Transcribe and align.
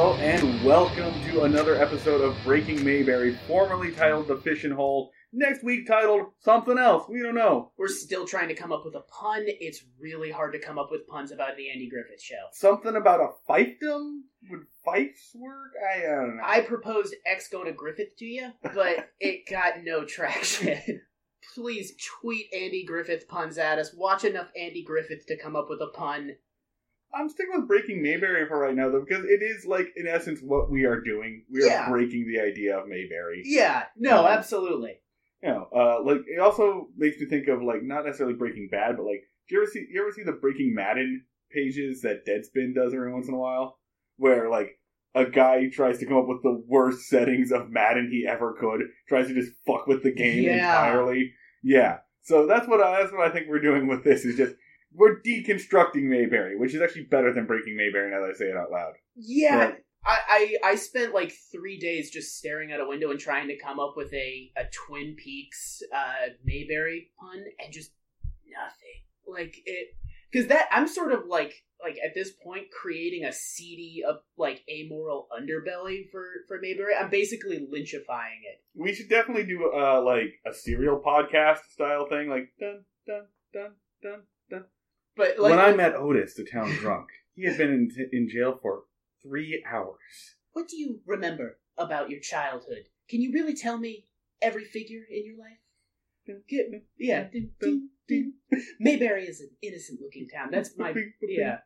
Hello 0.00 0.14
and 0.14 0.64
welcome 0.64 1.12
to 1.24 1.42
another 1.42 1.74
episode 1.74 2.22
of 2.22 2.34
Breaking 2.42 2.82
Mayberry, 2.82 3.34
formerly 3.46 3.92
titled 3.92 4.28
The 4.28 4.36
Fishing 4.38 4.70
Hole. 4.70 5.10
Next 5.30 5.62
week 5.62 5.86
titled 5.86 6.28
something 6.38 6.78
else. 6.78 7.06
We 7.06 7.20
don't 7.20 7.34
know. 7.34 7.72
We're 7.76 7.88
still 7.88 8.26
trying 8.26 8.48
to 8.48 8.54
come 8.54 8.72
up 8.72 8.86
with 8.86 8.94
a 8.94 9.02
pun. 9.02 9.42
It's 9.44 9.84
really 10.00 10.30
hard 10.30 10.54
to 10.54 10.58
come 10.58 10.78
up 10.78 10.88
with 10.90 11.06
puns 11.06 11.32
about 11.32 11.58
the 11.58 11.68
Andy 11.68 11.86
Griffith 11.86 12.22
show. 12.22 12.40
Something 12.54 12.96
about 12.96 13.20
a 13.20 13.28
fiefdom? 13.46 14.20
Would 14.48 14.60
fiefs 14.86 15.32
work? 15.34 15.72
I 15.94 16.00
don't 16.00 16.38
know. 16.38 16.44
I 16.46 16.62
proposed 16.62 17.14
X 17.26 17.50
go 17.50 17.62
to 17.62 17.72
Griffith 17.72 18.16
to 18.20 18.24
you, 18.24 18.52
but 18.62 19.10
it 19.20 19.42
got 19.50 19.84
no 19.84 20.06
traction. 20.06 21.02
Please 21.54 21.92
tweet 22.22 22.46
Andy 22.54 22.86
Griffith 22.86 23.28
puns 23.28 23.58
at 23.58 23.78
us. 23.78 23.92
Watch 23.94 24.24
enough 24.24 24.48
Andy 24.58 24.82
Griffith 24.82 25.26
to 25.26 25.36
come 25.36 25.56
up 25.56 25.66
with 25.68 25.82
a 25.82 25.88
pun. 25.88 26.36
I'm 27.12 27.28
sticking 27.28 27.52
with 27.56 27.66
Breaking 27.68 28.02
Mayberry 28.02 28.46
for 28.46 28.58
right 28.58 28.74
now, 28.74 28.88
though, 28.90 29.04
because 29.06 29.24
it 29.24 29.42
is, 29.42 29.66
like, 29.66 29.88
in 29.96 30.06
essence, 30.06 30.40
what 30.40 30.70
we 30.70 30.84
are 30.84 31.00
doing. 31.00 31.44
We 31.50 31.62
are 31.62 31.66
Yeah. 31.66 31.88
breaking 31.88 32.26
the 32.26 32.40
idea 32.40 32.78
of 32.78 32.88
Mayberry. 32.88 33.42
Yeah, 33.44 33.84
no, 33.96 34.20
Um, 34.20 34.26
absolutely. 34.26 35.00
You 35.42 35.48
know, 35.48 35.68
uh, 35.74 36.02
like, 36.04 36.20
it 36.26 36.38
also 36.38 36.88
makes 36.96 37.18
me 37.18 37.26
think 37.26 37.48
of, 37.48 37.62
like, 37.62 37.82
not 37.82 38.04
necessarily 38.04 38.36
Breaking 38.36 38.68
Bad, 38.70 38.96
but, 38.96 39.04
like, 39.06 39.22
do 39.48 39.56
you 39.56 39.62
ever 39.62 39.70
see, 39.70 39.86
you 39.90 40.00
ever 40.02 40.12
see 40.12 40.22
the 40.22 40.32
Breaking 40.32 40.74
Madden 40.74 41.24
pages 41.50 42.02
that 42.02 42.24
Deadspin 42.26 42.74
does 42.74 42.94
every 42.94 43.12
once 43.12 43.26
in 43.26 43.34
a 43.34 43.38
while? 43.38 43.78
Where, 44.16 44.48
like, 44.48 44.78
a 45.14 45.24
guy 45.24 45.68
tries 45.68 45.98
to 45.98 46.06
come 46.06 46.18
up 46.18 46.28
with 46.28 46.42
the 46.44 46.62
worst 46.68 47.08
settings 47.08 47.50
of 47.50 47.70
Madden 47.70 48.10
he 48.12 48.26
ever 48.28 48.52
could, 48.52 48.82
tries 49.08 49.26
to 49.26 49.34
just 49.34 49.52
fuck 49.66 49.88
with 49.88 50.04
the 50.04 50.12
game 50.12 50.44
Yeah. 50.44 50.58
entirely. 50.58 51.32
Yeah. 51.64 51.98
So 52.22 52.46
that's 52.46 52.68
what 52.68 52.80
I, 52.80 53.00
that's 53.00 53.12
what 53.12 53.26
I 53.26 53.30
think 53.32 53.48
we're 53.48 53.60
doing 53.60 53.88
with 53.88 54.04
this 54.04 54.24
is 54.24 54.36
just 54.36 54.54
we're 54.92 55.20
deconstructing 55.20 56.04
Mayberry, 56.04 56.56
which 56.56 56.74
is 56.74 56.82
actually 56.82 57.04
better 57.04 57.32
than 57.32 57.46
Breaking 57.46 57.76
Mayberry 57.76 58.10
now 58.10 58.20
that 58.20 58.30
I 58.30 58.38
say 58.38 58.46
it 58.46 58.56
out 58.56 58.70
loud. 58.70 58.94
Yeah, 59.14 59.56
Right. 59.56 59.74
I, 60.04 60.18
I 60.64 60.70
I 60.70 60.74
spent 60.76 61.12
like 61.12 61.32
three 61.52 61.78
days 61.78 62.10
just 62.10 62.38
staring 62.38 62.72
out 62.72 62.80
a 62.80 62.86
window 62.86 63.10
and 63.10 63.20
trying 63.20 63.48
to 63.48 63.58
come 63.58 63.78
up 63.78 63.94
with 63.96 64.12
a, 64.14 64.50
a 64.56 64.64
Twin 64.72 65.14
Peaks 65.14 65.82
uh, 65.94 66.32
Mayberry 66.44 67.10
pun, 67.20 67.44
and 67.62 67.72
just 67.72 67.92
nothing. 68.48 69.04
Like 69.26 69.56
it, 69.66 69.88
because 70.30 70.48
that 70.48 70.68
I'm 70.70 70.88
sort 70.88 71.12
of 71.12 71.26
like 71.26 71.52
like 71.82 71.96
at 72.04 72.14
this 72.14 72.30
point 72.30 72.70
creating 72.70 73.24
a 73.24 73.32
seedy, 73.32 74.02
uh, 74.08 74.14
like 74.38 74.62
amoral 74.70 75.28
underbelly 75.30 76.10
for 76.10 76.24
for 76.48 76.58
Mayberry. 76.60 76.94
I'm 76.94 77.10
basically 77.10 77.58
lynchifying 77.58 78.40
it. 78.44 78.62
We 78.74 78.94
should 78.94 79.10
definitely 79.10 79.44
do 79.44 79.70
uh 79.70 80.02
like 80.02 80.40
a 80.46 80.54
serial 80.54 81.00
podcast 81.04 81.64
style 81.72 82.06
thing, 82.08 82.30
like 82.30 82.52
dun 82.58 82.84
dun 83.06 83.26
dun 83.52 83.72
dun. 84.02 84.22
But 85.20 85.38
like, 85.38 85.50
when 85.50 85.58
I 85.58 85.72
met 85.72 85.94
Otis, 85.94 86.32
the 86.34 86.44
town 86.50 86.70
drunk, 86.76 87.08
he 87.34 87.44
had 87.44 87.58
been 87.58 87.68
in, 87.70 88.08
in 88.10 88.26
jail 88.26 88.58
for 88.62 88.84
three 89.22 89.62
hours. 89.70 89.98
what 90.52 90.66
do 90.66 90.78
you 90.78 91.00
remember 91.06 91.58
about 91.76 92.08
your 92.08 92.20
childhood? 92.20 92.84
Can 93.10 93.20
you 93.20 93.30
really 93.34 93.54
tell 93.54 93.76
me 93.76 94.06
every 94.40 94.64
figure 94.64 95.02
in 95.10 95.26
your 95.26 95.36
life? 95.36 95.58
Yeah. 96.98 97.28
Mayberry 98.80 99.24
is 99.24 99.40
an 99.40 99.50
innocent 99.62 100.00
looking 100.02 100.26
town. 100.28 100.48
That's 100.50 100.70
my 100.78 100.94
yeah. 101.20 101.58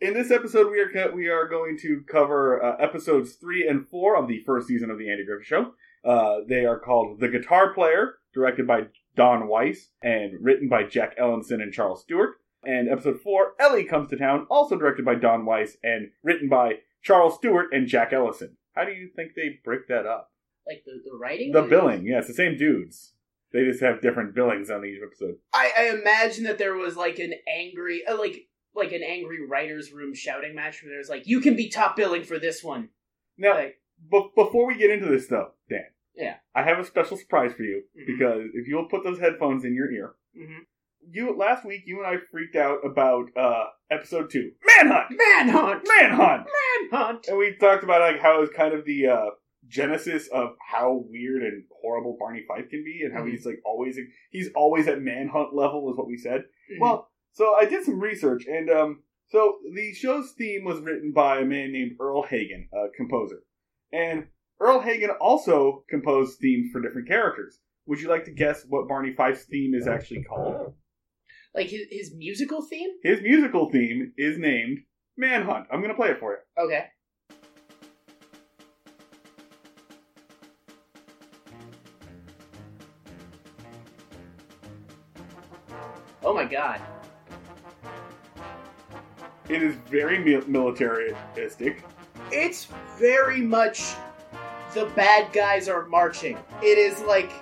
In 0.00 0.14
this 0.14 0.30
episode, 0.30 0.70
we 0.70 0.80
are 0.80 0.90
co- 0.90 1.14
we 1.14 1.28
are 1.28 1.46
going 1.48 1.76
to 1.82 2.02
cover 2.10 2.64
uh, 2.64 2.76
episodes 2.76 3.34
three 3.34 3.68
and 3.68 3.86
four 3.88 4.16
of 4.16 4.26
the 4.26 4.40
first 4.46 4.66
season 4.68 4.90
of 4.90 4.98
the 4.98 5.10
Andy 5.10 5.26
Griffith 5.26 5.46
Show. 5.46 5.74
Uh, 6.02 6.38
they 6.48 6.64
are 6.64 6.78
called 6.78 7.20
"The 7.20 7.28
Guitar 7.28 7.74
Player," 7.74 8.14
directed 8.32 8.66
by 8.66 8.84
Don 9.16 9.48
Weis 9.48 9.88
and 10.02 10.32
written 10.40 10.68
by 10.68 10.84
Jack 10.84 11.16
Elinson 11.18 11.60
and 11.60 11.72
Charles 11.72 12.00
Stewart. 12.02 12.36
And 12.62 12.88
episode 12.88 13.20
four, 13.20 13.54
"Ellie 13.58 13.84
Comes 13.84 14.08
to 14.10 14.16
Town," 14.16 14.46
also 14.50 14.76
directed 14.76 15.04
by 15.04 15.14
Don 15.14 15.44
Weis 15.46 15.76
and 15.82 16.10
written 16.22 16.48
by 16.48 16.80
Charles 17.02 17.36
Stewart 17.36 17.72
and 17.72 17.86
Jack 17.86 18.12
Elinson. 18.12 18.56
How 18.74 18.84
do 18.84 18.92
you 18.92 19.08
think 19.08 19.32
they 19.34 19.60
break 19.64 19.88
that 19.88 20.06
up? 20.06 20.32
Like 20.66 20.84
the 20.84 21.00
the 21.04 21.16
writing. 21.16 21.52
The 21.52 21.62
billing, 21.62 22.06
yeah, 22.06 22.18
it's 22.18 22.28
the 22.28 22.34
same 22.34 22.56
dudes. 22.56 23.14
They 23.52 23.64
just 23.64 23.80
have 23.80 24.00
different 24.00 24.34
billings 24.34 24.70
on 24.70 24.84
each 24.84 25.00
episode. 25.02 25.36
I, 25.52 25.72
I 25.76 25.84
imagine 26.00 26.44
that 26.44 26.58
there 26.58 26.74
was 26.74 26.96
like 26.96 27.18
an 27.18 27.32
angry, 27.48 28.06
uh, 28.06 28.16
like 28.18 28.46
like 28.74 28.92
an 28.92 29.02
angry 29.02 29.44
writers' 29.44 29.90
room 29.92 30.14
shouting 30.14 30.54
match 30.54 30.82
where 30.82 30.92
there's 30.92 31.08
like, 31.08 31.26
"You 31.26 31.40
can 31.40 31.56
be 31.56 31.68
top 31.70 31.96
billing 31.96 32.22
for 32.24 32.38
this 32.38 32.62
one." 32.62 32.90
Now, 33.38 33.54
Like, 33.54 33.80
Be- 34.10 34.30
before 34.36 34.66
we 34.66 34.76
get 34.76 34.90
into 34.90 35.06
this, 35.08 35.26
though, 35.26 35.52
Dan. 35.68 35.86
Yeah. 36.14 36.36
I 36.54 36.62
have 36.62 36.78
a 36.78 36.84
special 36.84 37.16
surprise 37.16 37.52
for 37.54 37.62
you 37.62 37.84
Mhm. 37.98 38.06
because 38.06 38.50
if 38.54 38.68
you'll 38.68 38.88
put 38.88 39.02
those 39.02 39.18
headphones 39.18 39.64
in 39.64 39.74
your 39.74 39.90
ear, 39.90 40.14
mhm. 40.38 40.66
You 41.08 41.36
last 41.36 41.64
week 41.64 41.82
you 41.86 41.98
and 41.98 42.06
I 42.06 42.20
freaked 42.30 42.56
out 42.56 42.78
about 42.84 43.26
uh 43.36 43.64
episode 43.90 44.30
two, 44.30 44.50
Manhunt, 44.66 45.06
Manhunt, 45.10 45.88
Manhunt, 46.00 46.46
Manhunt. 46.92 47.26
and 47.28 47.38
we 47.38 47.56
talked 47.58 47.82
about 47.84 48.00
like 48.00 48.20
how 48.20 48.42
it's 48.42 48.52
kind 48.54 48.74
of 48.74 48.84
the 48.84 49.06
uh 49.08 49.30
genesis 49.66 50.28
of 50.32 50.50
how 50.70 51.04
weird 51.08 51.42
and 51.42 51.64
horrible 51.82 52.16
Barney 52.18 52.44
Fife 52.46 52.68
can 52.70 52.82
be, 52.84 53.02
and 53.04 53.12
how 53.12 53.22
Mhm. 53.24 53.30
he's 53.30 53.46
like 53.46 53.60
always 53.64 53.98
he's 54.30 54.50
always 54.54 54.88
at 54.88 55.00
Manhunt 55.00 55.54
level 55.54 55.90
is 55.90 55.96
what 55.96 56.06
we 56.06 56.16
said. 56.16 56.42
Mhm. 56.72 56.80
Well, 56.80 57.10
so 57.32 57.54
I 57.54 57.64
did 57.64 57.84
some 57.84 58.00
research, 58.00 58.46
and 58.46 58.68
um, 58.70 59.02
so 59.28 59.58
the 59.74 59.92
show's 59.94 60.32
theme 60.32 60.64
was 60.64 60.80
written 60.80 61.12
by 61.12 61.38
a 61.40 61.44
man 61.44 61.72
named 61.72 61.92
Earle 62.00 62.22
Hagen, 62.24 62.68
a 62.72 62.88
composer, 62.96 63.42
and 63.92 64.26
Earle 64.60 64.80
Hagen 64.80 65.10
also 65.20 65.84
composed 65.88 66.38
themes 66.40 66.70
for 66.72 66.80
different 66.80 67.08
characters. 67.08 67.58
Would 67.86 68.00
you 68.00 68.08
like 68.08 68.24
to 68.26 68.30
guess 68.32 68.64
what 68.68 68.86
Barney 68.88 69.12
Fife's 69.14 69.44
theme 69.46 69.74
is 69.74 69.86
actually 69.88 70.22
called? 70.24 70.74
Like 71.54 71.68
his 71.68 71.86
his 71.90 72.14
musical 72.14 72.62
theme. 72.62 72.90
His 73.02 73.20
musical 73.22 73.70
theme 73.70 74.12
is 74.16 74.38
named 74.38 74.80
Manhunt. 75.16 75.66
I'm 75.70 75.80
going 75.80 75.90
to 75.90 75.96
play 75.96 76.10
it 76.10 76.20
for 76.20 76.32
you. 76.32 76.64
Okay. 76.64 76.86
Oh 86.22 86.34
my 86.34 86.44
god. 86.44 86.80
It 89.48 89.62
is 89.62 89.74
very 89.90 90.18
mi- 90.18 90.46
militaristic. 90.46 91.82
It's 92.30 92.68
very 92.98 93.40
much 93.40 93.94
the 94.74 94.86
bad 94.94 95.32
guys 95.32 95.68
are 95.68 95.86
marching. 95.86 96.38
It 96.62 96.78
is 96.78 97.00
like 97.00 97.32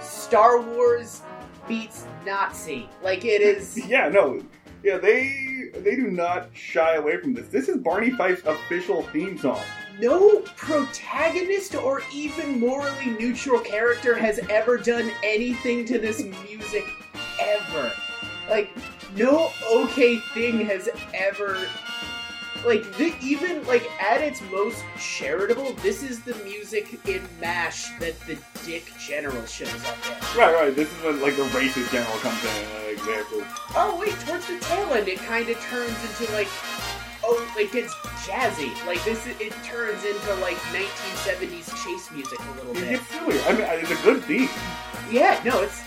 Star 0.00 0.60
Wars 0.60 1.22
beats 1.70 2.04
Nazi. 2.26 2.88
Like 3.02 3.24
it 3.24 3.40
is 3.40 3.80
Yeah, 3.88 4.08
no, 4.08 4.42
yeah, 4.82 4.98
they 4.98 5.70
they 5.74 5.94
do 5.96 6.10
not 6.10 6.48
shy 6.52 6.96
away 6.96 7.18
from 7.20 7.32
this. 7.32 7.46
This 7.48 7.68
is 7.68 7.78
Barney 7.78 8.10
Fife's 8.10 8.44
official 8.44 9.02
theme 9.04 9.38
song. 9.38 9.62
no 10.00 10.40
protagonist 10.56 11.74
or 11.74 12.02
even 12.12 12.58
morally 12.58 13.06
neutral 13.18 13.60
character 13.60 14.16
has 14.16 14.40
ever 14.50 14.76
done 14.78 15.10
anything 15.22 15.84
to 15.86 15.98
this 15.98 16.22
music 16.48 16.84
ever. 17.40 17.92
Like 18.48 18.70
no 19.16 19.50
okay 19.72 20.18
thing 20.34 20.64
has 20.66 20.88
ever 21.14 21.56
like 22.64 22.82
the, 22.96 23.14
even 23.22 23.64
like 23.66 23.88
at 24.00 24.20
its 24.20 24.40
most 24.50 24.84
charitable 24.98 25.72
this 25.82 26.02
is 26.02 26.20
the 26.20 26.34
music 26.44 27.00
in 27.06 27.22
M*A*S*H 27.42 27.98
that 28.00 28.18
the 28.26 28.38
dick 28.64 28.92
general 28.98 29.44
shows 29.46 29.68
up 29.86 29.96
in 30.06 30.38
Right, 30.38 30.54
right. 30.54 30.74
This 30.76 30.92
is 30.96 31.02
when 31.04 31.20
like 31.22 31.36
the 31.36 31.42
racist 31.44 31.90
general 31.90 32.16
comes 32.18 32.42
in. 32.44 32.50
Uh, 32.50 32.90
exactly. 32.90 33.42
oh 33.76 33.96
wait 34.00 34.14
towards 34.20 34.46
the 34.46 34.58
tail 34.60 34.92
end 34.94 35.08
it 35.08 35.18
kind 35.18 35.48
of 35.48 35.58
turns 35.60 35.96
into 36.20 36.30
like 36.32 36.48
oh 37.24 37.52
like 37.56 37.74
it's 37.74 37.94
jazzy 38.26 38.70
like 38.86 39.02
this 39.04 39.26
it 39.26 39.52
turns 39.64 40.04
into 40.04 40.34
like 40.36 40.56
1970s 40.72 41.68
chase 41.84 42.10
music 42.10 42.38
a 42.38 42.52
little 42.56 42.72
It 42.72 42.80
bit 42.80 42.90
gets 42.90 43.06
silly. 43.08 43.40
I 43.42 43.52
mean, 43.52 43.66
it's 43.82 43.90
a 43.90 44.02
good 44.04 44.26
beat. 44.28 44.50
yeah 45.10 45.40
no 45.44 45.62
it's 45.62 45.82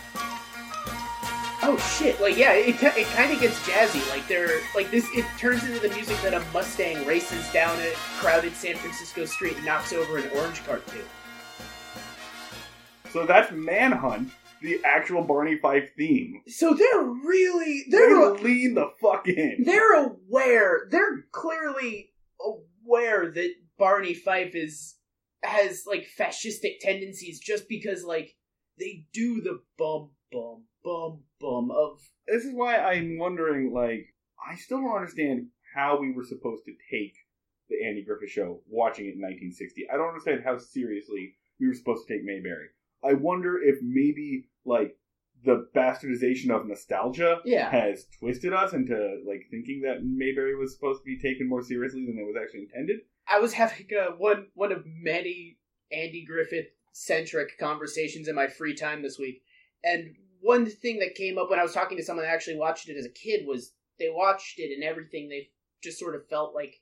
oh 1.65 1.77
shit 1.97 2.19
like 2.21 2.37
yeah 2.37 2.53
it, 2.53 2.75
it 2.81 3.07
kind 3.07 3.31
of 3.31 3.39
gets 3.39 3.57
jazzy 3.67 4.07
like 4.09 4.27
they're 4.27 4.59
like 4.75 4.89
this 4.91 5.07
it 5.13 5.25
turns 5.37 5.63
into 5.63 5.79
the 5.79 5.93
music 5.95 6.17
that 6.21 6.33
a 6.33 6.39
mustang 6.51 7.05
races 7.05 7.49
down 7.51 7.79
a 7.81 7.91
crowded 8.19 8.53
san 8.53 8.75
francisco 8.75 9.25
street 9.25 9.55
and 9.55 9.65
knocks 9.65 9.93
over 9.93 10.17
an 10.17 10.29
orange 10.35 10.63
cart 10.65 10.85
to 10.87 10.97
So 13.11 13.25
that's 13.27 13.51
Manhunt, 13.51 14.31
the 14.61 14.79
actual 14.83 15.23
Barney 15.23 15.57
Fife 15.57 15.89
theme. 15.95 16.41
so 16.47 16.73
they're 16.73 17.03
really 17.03 17.83
they're 17.89 18.09
they're 18.09 18.33
lean 18.33 18.73
the 18.73 18.91
fuck 19.01 19.27
in. 19.27 19.63
they're 19.63 20.03
aware 20.05 20.87
they're 20.89 21.25
clearly 21.31 22.09
aware 22.41 23.31
that 23.31 23.51
barney 23.77 24.13
fife 24.13 24.53
is 24.55 24.95
has 25.43 25.83
like 25.87 26.07
fascistic 26.19 26.79
tendencies 26.81 27.39
just 27.39 27.67
because 27.69 28.03
like 28.03 28.35
they 28.79 29.05
do 29.13 29.41
the 29.41 29.61
bum 29.77 30.09
bum 30.31 30.63
bum 30.83 31.19
bum 31.43 31.69
of 31.71 31.99
This 32.27 32.45
is 32.45 32.53
why 32.53 32.77
I'm 32.77 33.17
wondering. 33.17 33.73
Like, 33.73 34.07
I 34.49 34.55
still 34.55 34.79
don't 34.79 34.95
understand 34.95 35.47
how 35.75 35.99
we 35.99 36.11
were 36.13 36.23
supposed 36.23 36.63
to 36.65 36.71
take 36.89 37.13
the 37.69 37.85
Andy 37.85 38.03
Griffith 38.03 38.29
Show 38.29 38.61
watching 38.67 39.05
it 39.05 39.15
in 39.15 39.21
1960. 39.21 39.87
I 39.91 39.97
don't 39.97 40.07
understand 40.09 40.41
how 40.43 40.57
seriously 40.57 41.35
we 41.59 41.67
were 41.67 41.73
supposed 41.73 42.07
to 42.07 42.13
take 42.13 42.23
Mayberry. 42.23 42.67
I 43.03 43.13
wonder 43.13 43.59
if 43.61 43.77
maybe 43.81 44.45
like 44.65 44.95
the 45.45 45.67
bastardization 45.75 46.51
of 46.51 46.65
nostalgia 46.67 47.39
Yeah. 47.43 47.69
has 47.69 48.05
twisted 48.19 48.53
us 48.53 48.71
into 48.73 48.95
like 49.27 49.43
thinking 49.51 49.81
that 49.81 50.03
Mayberry 50.03 50.55
was 50.55 50.73
supposed 50.73 51.01
to 51.01 51.05
be 51.05 51.19
taken 51.19 51.49
more 51.49 51.61
seriously 51.61 52.05
than 52.05 52.17
it 52.17 52.25
was 52.25 52.35
actually 52.41 52.61
intended. 52.61 52.99
I 53.27 53.39
was 53.39 53.53
having 53.53 53.87
uh, 53.99 54.11
one 54.17 54.47
one 54.53 54.71
of 54.71 54.83
many 54.85 55.57
Andy 55.91 56.23
Griffith 56.25 56.67
centric 56.93 57.57
conversations 57.59 58.27
in 58.27 58.35
my 58.35 58.47
free 58.47 58.73
time 58.75 59.01
this 59.01 59.17
week, 59.19 59.41
and 59.83 60.15
one 60.43 60.65
thing 60.65 60.99
that 60.99 61.15
came 61.15 61.37
up 61.37 61.49
when 61.49 61.59
I 61.59 61.63
was 61.63 61.73
talking 61.73 61.97
to 61.97 62.03
someone 62.03 62.25
that 62.25 62.33
actually 62.33 62.57
watched 62.57 62.89
it 62.89 62.97
as 62.97 63.05
a 63.05 63.09
kid 63.09 63.47
was 63.47 63.71
they 63.97 64.09
watched 64.09 64.59
it 64.59 64.73
and 64.73 64.83
everything 64.83 65.29
they 65.29 65.49
just 65.81 65.97
sort 65.97 66.15
of 66.15 66.27
felt 66.27 66.53
like 66.53 66.75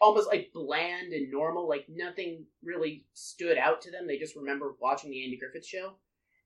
almost 0.00 0.28
like 0.28 0.50
bland 0.52 1.12
and 1.12 1.30
normal, 1.30 1.68
like 1.68 1.86
nothing 1.88 2.46
really 2.64 3.04
stood 3.12 3.58
out 3.58 3.82
to 3.82 3.90
them. 3.90 4.06
They 4.06 4.18
just 4.18 4.34
remember 4.34 4.74
watching 4.80 5.10
the 5.10 5.22
Andy 5.22 5.38
Griffith 5.38 5.66
show, 5.66 5.92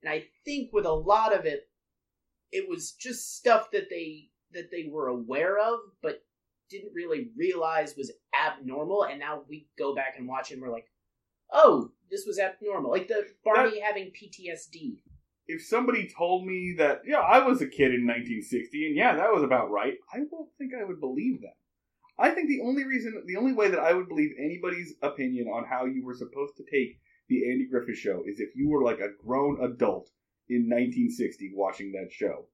and 0.02 0.12
I 0.12 0.24
think 0.44 0.72
with 0.72 0.86
a 0.86 0.92
lot 0.92 1.32
of 1.32 1.46
it, 1.46 1.68
it 2.50 2.68
was 2.68 2.92
just 2.92 3.36
stuff 3.36 3.70
that 3.72 3.88
they 3.88 4.28
that 4.52 4.70
they 4.70 4.88
were 4.90 5.08
aware 5.08 5.58
of, 5.58 5.78
but 6.02 6.22
didn't 6.68 6.94
really 6.94 7.28
realize 7.36 7.94
was 7.96 8.12
abnormal, 8.34 9.04
and 9.04 9.20
now 9.20 9.42
we 9.48 9.68
go 9.78 9.94
back 9.94 10.14
and 10.18 10.26
watch 10.26 10.50
it 10.50 10.54
and 10.54 10.62
we're 10.62 10.72
like, 10.72 10.88
oh, 11.52 11.90
this 12.10 12.24
was 12.26 12.38
abnormal. 12.38 12.90
Like 12.90 13.08
the 13.08 13.24
Barney 13.44 13.80
having 13.80 14.06
PTSD. 14.10 14.98
If 15.48 15.64
somebody 15.64 16.08
told 16.08 16.44
me 16.44 16.74
that, 16.78 17.02
yeah, 17.06 17.20
I 17.20 17.46
was 17.46 17.62
a 17.62 17.66
kid 17.66 17.94
in 17.94 18.06
1960 18.06 18.86
and 18.86 18.96
yeah, 18.96 19.16
that 19.16 19.32
was 19.32 19.42
about 19.42 19.70
right, 19.70 19.94
I 20.12 20.18
don't 20.18 20.48
think 20.58 20.72
I 20.74 20.84
would 20.84 21.00
believe 21.00 21.40
them. 21.40 21.52
I 22.18 22.30
think 22.30 22.48
the 22.48 22.62
only 22.62 22.84
reason, 22.84 23.22
the 23.26 23.36
only 23.36 23.52
way 23.52 23.68
that 23.68 23.78
I 23.78 23.92
would 23.92 24.08
believe 24.08 24.30
anybody's 24.38 24.94
opinion 25.02 25.48
on 25.48 25.66
how 25.68 25.84
you 25.84 26.04
were 26.04 26.14
supposed 26.14 26.56
to 26.56 26.64
take 26.70 26.98
the 27.28 27.50
Andy 27.50 27.66
Griffith 27.70 27.98
show 27.98 28.22
is 28.26 28.40
if 28.40 28.50
you 28.56 28.68
were 28.68 28.82
like 28.82 29.00
a 29.00 29.12
grown 29.24 29.58
adult 29.62 30.10
in 30.48 30.68
1960 30.68 31.52
watching 31.54 31.92
that 31.92 32.12
show, 32.12 32.46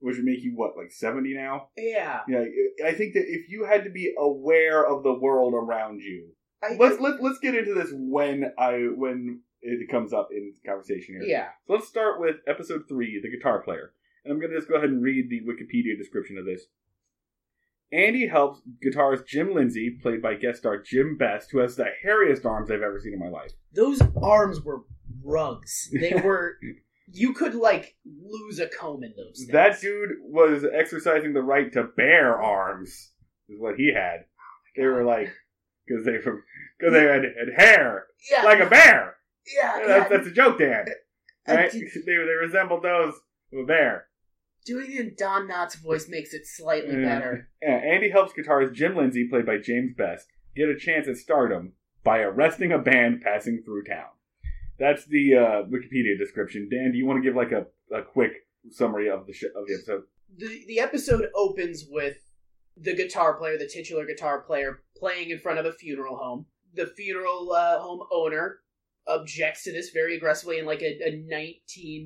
which 0.00 0.16
would 0.16 0.24
make 0.24 0.42
you 0.42 0.52
what, 0.54 0.76
like 0.76 0.92
70 0.92 1.34
now? 1.34 1.68
Yeah. 1.76 2.20
Yeah, 2.28 2.44
I 2.84 2.92
think 2.92 3.14
that 3.14 3.24
if 3.26 3.48
you 3.48 3.64
had 3.64 3.84
to 3.84 3.90
be 3.90 4.14
aware 4.18 4.86
of 4.86 5.02
the 5.02 5.14
world 5.14 5.54
around 5.54 6.00
you, 6.00 6.32
I, 6.62 6.76
let's 6.78 7.00
let, 7.00 7.22
let's 7.22 7.38
get 7.38 7.54
into 7.54 7.74
this 7.74 7.90
when 7.92 8.52
I 8.58 8.88
when 8.94 9.40
it 9.66 9.90
comes 9.90 10.12
up 10.12 10.28
in 10.30 10.52
conversation 10.64 11.16
here. 11.20 11.22
yeah. 11.28 11.48
So 11.66 11.74
let's 11.74 11.88
start 11.88 12.20
with 12.20 12.36
episode 12.46 12.82
three, 12.88 13.20
the 13.22 13.30
guitar 13.30 13.60
player, 13.62 13.92
and 14.24 14.32
I'm 14.32 14.40
going 14.40 14.50
to 14.52 14.56
just 14.58 14.68
go 14.68 14.76
ahead 14.76 14.90
and 14.90 15.02
read 15.02 15.28
the 15.28 15.40
Wikipedia 15.40 15.96
description 15.98 16.38
of 16.38 16.44
this. 16.44 16.62
Andy 17.92 18.26
helps 18.26 18.60
guitarist 18.84 19.26
Jim 19.26 19.54
Lindsay, 19.54 19.96
played 20.02 20.20
by 20.20 20.34
guest 20.34 20.58
star 20.58 20.78
Jim 20.82 21.16
Best, 21.16 21.50
who 21.52 21.58
has 21.58 21.76
the 21.76 21.86
hairiest 22.04 22.44
arms 22.44 22.70
I've 22.70 22.82
ever 22.82 23.00
seen 23.00 23.12
in 23.12 23.20
my 23.20 23.28
life. 23.28 23.52
Those 23.72 24.00
arms 24.20 24.60
were 24.62 24.82
rugs. 25.22 25.88
They 25.92 26.14
were. 26.24 26.56
you 27.12 27.32
could 27.32 27.54
like 27.54 27.94
lose 28.04 28.58
a 28.58 28.66
comb 28.66 29.04
in 29.04 29.14
those. 29.16 29.38
Things. 29.38 29.52
That 29.52 29.80
dude 29.80 30.10
was 30.20 30.64
exercising 30.72 31.32
the 31.32 31.42
right 31.42 31.72
to 31.74 31.84
bear 31.96 32.40
arms, 32.40 33.12
is 33.48 33.60
what 33.60 33.76
he 33.76 33.92
had. 33.94 34.24
Oh 34.24 34.80
they 34.80 34.86
were 34.86 35.04
like 35.04 35.30
because 35.86 36.04
they 36.04 36.16
because 36.18 36.92
they 36.92 37.04
had, 37.04 37.22
had 37.22 37.54
hair 37.56 38.06
yeah, 38.30 38.42
like 38.42 38.60
a 38.60 38.66
bear. 38.68 39.15
Yeah, 39.54 39.82
that's, 39.86 40.10
that's 40.10 40.26
a 40.28 40.32
joke, 40.32 40.58
Dan. 40.58 40.86
Right? 41.48 41.70
did- 41.70 41.82
They, 42.06 42.16
they 42.16 42.34
resembled 42.44 42.82
those 42.82 43.14
of 43.52 43.58
a 43.60 43.64
bear. 43.64 44.06
Doing 44.64 44.90
it 44.90 44.98
in 45.00 45.14
Don 45.16 45.46
Knotts' 45.46 45.80
voice 45.80 46.08
makes 46.08 46.34
it 46.34 46.42
slightly 46.44 46.96
better. 46.96 47.48
Yeah, 47.62 47.76
Andy 47.76 48.10
helps 48.10 48.32
guitarist 48.32 48.72
Jim 48.72 48.96
Lindsay, 48.96 49.28
played 49.28 49.46
by 49.46 49.58
James 49.58 49.92
Best, 49.96 50.26
get 50.56 50.68
a 50.68 50.76
chance 50.76 51.06
at 51.06 51.16
stardom 51.18 51.74
by 52.02 52.18
arresting 52.18 52.72
a 52.72 52.78
band 52.78 53.20
passing 53.22 53.62
through 53.64 53.84
town. 53.84 54.08
That's 54.78 55.04
the 55.06 55.36
uh, 55.36 55.62
Wikipedia 55.70 56.18
description. 56.18 56.68
Dan, 56.68 56.90
do 56.90 56.98
you 56.98 57.06
want 57.06 57.22
to 57.22 57.22
give 57.22 57.36
like 57.36 57.52
a, 57.52 57.66
a 57.96 58.02
quick 58.02 58.32
summary 58.70 59.08
of 59.08 59.26
the 59.28 59.32
sh- 59.32 59.44
of 59.54 59.66
the 59.68 59.74
episode? 59.74 60.02
the 60.36 60.64
the 60.66 60.80
episode 60.80 61.28
opens 61.36 61.84
with 61.88 62.16
the 62.76 62.94
guitar 62.94 63.34
player, 63.34 63.56
the 63.56 63.68
titular 63.68 64.04
guitar 64.04 64.40
player, 64.40 64.82
playing 64.96 65.30
in 65.30 65.38
front 65.38 65.60
of 65.60 65.64
a 65.64 65.72
funeral 65.72 66.16
home. 66.16 66.46
The 66.74 66.86
funeral 66.86 67.52
uh, 67.52 67.78
home 67.78 68.00
owner 68.12 68.58
objects 69.08 69.64
to 69.64 69.72
this 69.72 69.90
very 69.90 70.16
aggressively 70.16 70.58
in 70.58 70.66
like 70.66 70.82
a, 70.82 70.98
a 71.08 71.22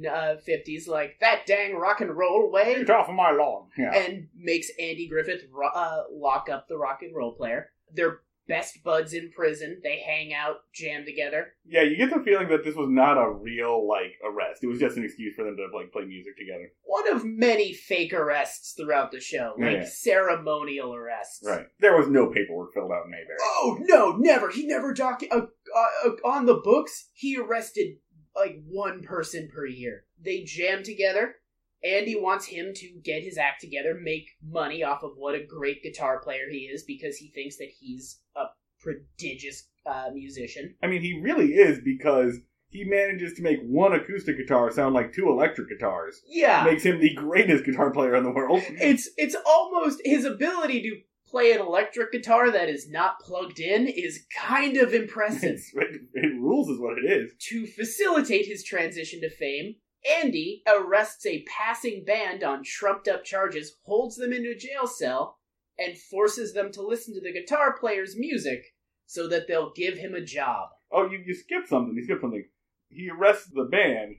1950s, 0.04 0.88
like 0.88 1.16
that 1.20 1.46
dang 1.46 1.74
rock 1.76 2.00
and 2.00 2.16
roll 2.16 2.50
way, 2.50 2.74
Get 2.84 2.90
off 2.90 3.08
of 3.08 3.14
my 3.14 3.30
lawn. 3.30 3.68
Yeah. 3.78 3.94
and 3.94 4.28
makes 4.36 4.68
Andy 4.78 5.08
Griffith 5.08 5.42
ro- 5.52 5.68
uh, 5.74 6.02
lock 6.12 6.48
up 6.50 6.68
the 6.68 6.76
rock 6.76 7.00
and 7.02 7.14
roll 7.14 7.32
player. 7.34 7.70
They're 7.92 8.20
best 8.48 8.82
buds 8.82 9.14
in 9.14 9.30
prison. 9.30 9.80
They 9.84 10.00
hang 10.00 10.34
out, 10.34 10.56
jam 10.74 11.04
together. 11.04 11.52
yeah, 11.64 11.82
you 11.82 11.96
get 11.96 12.10
the 12.12 12.18
feeling 12.24 12.48
that 12.48 12.64
this 12.64 12.74
was 12.74 12.88
not 12.90 13.16
a 13.16 13.30
real 13.30 13.86
like 13.88 14.14
arrest. 14.24 14.64
It 14.64 14.66
was 14.66 14.80
just 14.80 14.96
an 14.96 15.04
excuse 15.04 15.34
for 15.36 15.44
them 15.44 15.56
to 15.56 15.76
like 15.76 15.92
play 15.92 16.04
music 16.04 16.36
together. 16.36 16.72
One 16.82 17.08
of 17.12 17.24
many 17.24 17.72
fake 17.72 18.12
arrests 18.12 18.72
throughout 18.72 19.12
the 19.12 19.20
show, 19.20 19.54
like 19.56 19.72
Yeah. 19.76 19.84
ceremonial 19.88 20.94
arrests. 20.94 21.44
Right. 21.46 21.66
There 21.78 21.96
was 21.96 22.08
no 22.08 22.26
paperwork 22.26 22.74
filled 22.74 22.90
out 22.90 23.04
in 23.04 23.10
Mayberry. 23.12 23.36
Oh 23.40 23.78
no, 23.82 24.16
never. 24.16 24.50
He 24.50 24.66
never 24.66 24.92
doc. 24.94 25.22
Uh, 25.30 25.42
uh, 25.76 26.08
uh, 26.08 26.28
on 26.28 26.46
the 26.46 26.54
books, 26.54 27.08
he 27.14 27.36
arrested 27.36 27.96
like 28.34 28.60
one 28.66 29.02
person 29.02 29.48
per 29.52 29.66
year. 29.66 30.04
They 30.22 30.42
jam 30.44 30.82
together. 30.82 31.34
Andy 31.82 32.14
wants 32.14 32.46
him 32.46 32.72
to 32.74 33.00
get 33.02 33.22
his 33.22 33.38
act 33.38 33.60
together, 33.62 33.98
make 34.00 34.26
money 34.46 34.82
off 34.82 35.02
of 35.02 35.12
what 35.16 35.34
a 35.34 35.42
great 35.44 35.82
guitar 35.82 36.20
player 36.20 36.48
he 36.50 36.58
is, 36.58 36.82
because 36.84 37.16
he 37.16 37.28
thinks 37.30 37.56
that 37.56 37.70
he's 37.78 38.20
a 38.36 38.44
prodigious 38.80 39.68
uh, 39.86 40.10
musician. 40.12 40.74
I 40.82 40.88
mean, 40.88 41.00
he 41.00 41.20
really 41.22 41.52
is 41.54 41.78
because 41.82 42.38
he 42.68 42.84
manages 42.84 43.32
to 43.34 43.42
make 43.42 43.60
one 43.62 43.92
acoustic 43.94 44.36
guitar 44.36 44.70
sound 44.70 44.94
like 44.94 45.12
two 45.12 45.28
electric 45.28 45.68
guitars. 45.70 46.20
Yeah, 46.28 46.64
Makes 46.64 46.84
him 46.84 47.00
the 47.00 47.14
greatest 47.14 47.64
guitar 47.64 47.90
player 47.90 48.14
in 48.14 48.24
the 48.24 48.30
world. 48.30 48.60
it's 48.66 49.08
it's 49.16 49.36
almost 49.46 50.00
his 50.04 50.24
ability 50.24 50.82
to 50.82 50.96
play 51.30 51.52
an 51.52 51.60
electric 51.60 52.12
guitar 52.12 52.50
that 52.50 52.68
is 52.68 52.90
not 52.90 53.20
plugged 53.20 53.60
in 53.60 53.86
is 53.86 54.26
kind 54.36 54.76
of 54.76 54.92
impressive. 54.92 55.60
It, 55.74 56.02
it 56.14 56.40
rules, 56.40 56.68
is 56.68 56.80
what 56.80 56.98
it 56.98 57.10
is. 57.10 57.32
To 57.50 57.66
facilitate 57.66 58.46
his 58.46 58.64
transition 58.64 59.20
to 59.20 59.30
fame, 59.30 59.76
Andy 60.20 60.62
arrests 60.66 61.24
a 61.26 61.44
passing 61.44 62.04
band 62.04 62.42
on 62.42 62.62
trumped 62.64 63.08
up 63.08 63.24
charges, 63.24 63.76
holds 63.84 64.16
them 64.16 64.32
in 64.32 64.44
a 64.46 64.54
jail 64.54 64.86
cell, 64.86 65.38
and 65.78 65.96
forces 65.96 66.52
them 66.52 66.70
to 66.72 66.82
listen 66.82 67.14
to 67.14 67.20
the 67.20 67.32
guitar 67.32 67.76
player's 67.78 68.16
music 68.16 68.62
so 69.06 69.28
that 69.28 69.46
they'll 69.48 69.72
give 69.74 69.96
him 69.96 70.14
a 70.14 70.24
job. 70.24 70.68
Oh, 70.92 71.08
you, 71.08 71.22
you 71.24 71.34
skipped 71.34 71.68
something. 71.68 71.94
You 71.94 72.04
skipped 72.04 72.20
something. 72.20 72.44
He 72.88 73.10
arrests 73.10 73.50
the 73.52 73.64
band, 73.64 74.16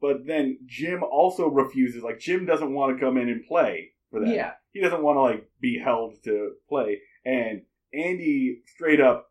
but 0.00 0.26
then 0.26 0.58
Jim 0.66 1.02
also 1.02 1.48
refuses. 1.48 2.02
Like, 2.02 2.20
Jim 2.20 2.46
doesn't 2.46 2.72
want 2.72 2.96
to 2.96 3.04
come 3.04 3.16
in 3.16 3.28
and 3.28 3.44
play 3.46 3.92
for 4.10 4.20
them. 4.20 4.30
Yeah. 4.30 4.52
He 4.76 4.82
doesn't 4.82 5.02
want 5.02 5.16
to, 5.16 5.22
like, 5.22 5.50
be 5.58 5.80
held 5.82 6.22
to 6.24 6.52
play. 6.68 7.00
And 7.24 7.62
Andy 7.94 8.60
straight 8.66 9.00
up 9.00 9.30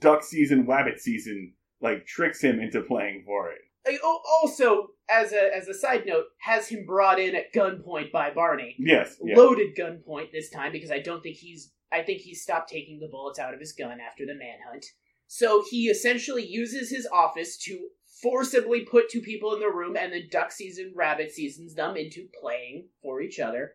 duck 0.00 0.22
season, 0.22 0.66
wabbit 0.66 0.98
season, 0.98 1.54
like, 1.80 2.04
tricks 2.04 2.42
him 2.42 2.60
into 2.60 2.82
playing 2.82 3.22
for 3.24 3.50
it. 3.50 4.00
Also, 4.42 4.88
as 5.08 5.32
a 5.32 5.56
as 5.56 5.66
a 5.66 5.74
side 5.74 6.04
note, 6.06 6.26
has 6.40 6.68
him 6.68 6.84
brought 6.86 7.18
in 7.18 7.34
at 7.34 7.54
gunpoint 7.54 8.12
by 8.12 8.30
Barney. 8.30 8.76
Yes. 8.78 9.16
Yeah. 9.24 9.36
Loaded 9.36 9.74
gunpoint 9.74 10.30
this 10.30 10.50
time 10.50 10.72
because 10.72 10.90
I 10.90 10.98
don't 10.98 11.22
think 11.22 11.36
he's 11.36 11.72
I 11.90 12.02
think 12.02 12.20
he 12.20 12.34
stopped 12.34 12.70
taking 12.70 13.00
the 13.00 13.08
bullets 13.08 13.38
out 13.38 13.54
of 13.54 13.60
his 13.60 13.72
gun 13.72 13.98
after 13.98 14.26
the 14.26 14.34
manhunt. 14.34 14.84
So 15.26 15.64
he 15.68 15.86
essentially 15.86 16.46
uses 16.46 16.90
his 16.90 17.08
office 17.10 17.56
to 17.64 17.88
forcibly 18.22 18.82
put 18.82 19.08
two 19.08 19.20
people 19.20 19.52
in 19.54 19.60
the 19.60 19.66
room 19.68 19.96
and 19.96 20.12
then 20.12 20.28
duck 20.30 20.52
season 20.52 20.92
rabbit 20.94 21.32
seasons 21.32 21.74
them 21.74 21.96
into 21.96 22.28
playing 22.40 22.88
for 23.02 23.20
each 23.20 23.40
other. 23.40 23.74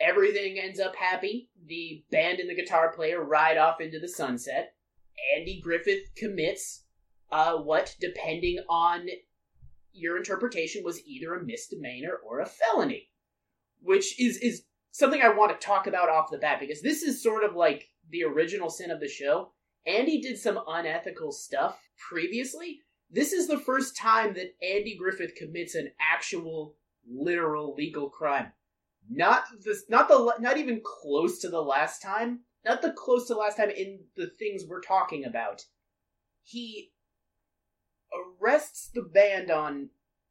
Everything 0.00 0.58
ends 0.58 0.80
up 0.80 0.96
happy. 0.96 1.50
The 1.66 2.04
band 2.10 2.40
and 2.40 2.50
the 2.50 2.54
guitar 2.54 2.92
player 2.92 3.22
ride 3.22 3.56
off 3.56 3.80
into 3.80 3.98
the 3.98 4.08
sunset. 4.08 4.74
Andy 5.36 5.60
Griffith 5.60 6.14
commits 6.16 6.84
uh, 7.30 7.56
what, 7.56 7.94
depending 8.00 8.58
on 8.68 9.06
your 9.92 10.16
interpretation, 10.16 10.82
was 10.84 11.04
either 11.06 11.34
a 11.34 11.44
misdemeanor 11.44 12.18
or 12.26 12.40
a 12.40 12.46
felony, 12.46 13.10
which 13.80 14.20
is 14.20 14.36
is 14.38 14.64
something 14.90 15.22
I 15.22 15.28
want 15.28 15.58
to 15.58 15.66
talk 15.66 15.86
about 15.86 16.08
off 16.08 16.30
the 16.30 16.38
bat 16.38 16.60
because 16.60 16.82
this 16.82 17.02
is 17.02 17.22
sort 17.22 17.44
of 17.44 17.54
like 17.54 17.88
the 18.10 18.24
original 18.24 18.70
sin 18.70 18.90
of 18.90 19.00
the 19.00 19.08
show. 19.08 19.52
Andy 19.86 20.20
did 20.20 20.38
some 20.38 20.58
unethical 20.66 21.32
stuff 21.32 21.78
previously. 22.08 22.80
This 23.10 23.32
is 23.32 23.46
the 23.46 23.58
first 23.58 23.96
time 23.96 24.34
that 24.34 24.54
Andy 24.62 24.96
Griffith 24.96 25.34
commits 25.36 25.74
an 25.74 25.90
actual, 26.00 26.74
literal 27.08 27.74
legal 27.74 28.08
crime. 28.08 28.52
Not 29.10 29.44
this, 29.64 29.84
not 29.88 30.08
the, 30.08 30.34
not 30.40 30.56
even 30.56 30.80
close 30.84 31.38
to 31.40 31.48
the 31.48 31.60
last 31.60 32.00
time. 32.02 32.40
Not 32.64 32.80
the 32.82 32.92
close 32.92 33.26
to 33.28 33.34
the 33.34 33.40
last 33.40 33.56
time 33.58 33.70
in 33.70 34.00
the 34.16 34.28
things 34.38 34.62
we're 34.66 34.80
talking 34.80 35.24
about. 35.24 35.62
He 36.42 36.92
arrests 38.40 38.90
the 38.94 39.02
band 39.02 39.50
on 39.50 39.90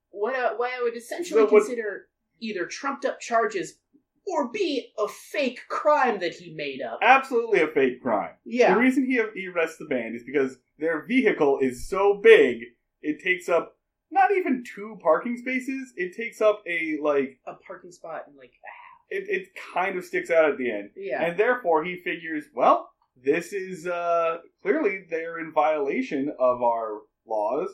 what 0.10 0.36
I, 0.36 0.54
what 0.54 0.72
I 0.78 0.82
would 0.82 0.96
essentially 0.96 1.42
So 1.42 1.46
what- 1.52 1.66
consider 1.66 2.08
either 2.40 2.66
trumped 2.66 3.06
up 3.06 3.20
charges 3.20 3.76
or 4.26 4.50
be 4.50 4.92
a 4.98 5.08
fake 5.08 5.60
crime 5.70 6.20
that 6.20 6.34
he 6.34 6.54
made 6.56 6.82
up. 6.82 7.00
Absolutely 7.02 7.60
a 7.62 7.68
fake 7.68 8.02
crime. 8.02 8.32
Yeah. 8.46 8.74
The 8.74 8.80
reason 8.80 9.06
he, 9.06 9.22
he 9.36 9.48
arrests 9.48 9.78
the 9.78 9.86
band 9.86 10.16
is 10.16 10.24
because 10.24 10.58
their 10.80 11.06
vehicle 11.06 11.60
is 11.62 11.88
so 11.90 12.20
big, 12.24 12.60
it 13.02 13.22
takes 13.22 13.50
up 13.50 13.73
not 14.14 14.32
even 14.32 14.64
two 14.64 14.98
parking 15.02 15.38
spaces. 15.38 15.94
It 15.98 16.16
takes 16.16 16.42
up 16.42 16.62
a 16.68 16.98
like 17.02 17.40
A 17.48 17.54
parking 17.56 17.92
spot 17.92 18.24
and 18.28 18.38
like 18.38 18.54
a 18.54 18.68
half. 18.68 19.24
it, 19.24 19.30
it 19.30 19.48
kind 19.74 19.98
of 19.98 20.06
sticks 20.06 20.30
out 20.32 20.50
at 20.50 20.58
the 20.58 20.72
end. 20.72 20.92
yeah. 20.96 21.22
And 21.24 21.38
therefore 21.40 21.84
he 21.84 21.98
figures, 22.04 22.46
well, 22.56 22.90
this 23.22 23.54
is 23.54 23.86
uh 23.88 24.38
clearly 24.62 25.06
they're 25.10 25.40
in 25.40 25.52
violation 25.52 26.30
of 26.40 26.62
our 26.62 27.00
laws. 27.28 27.70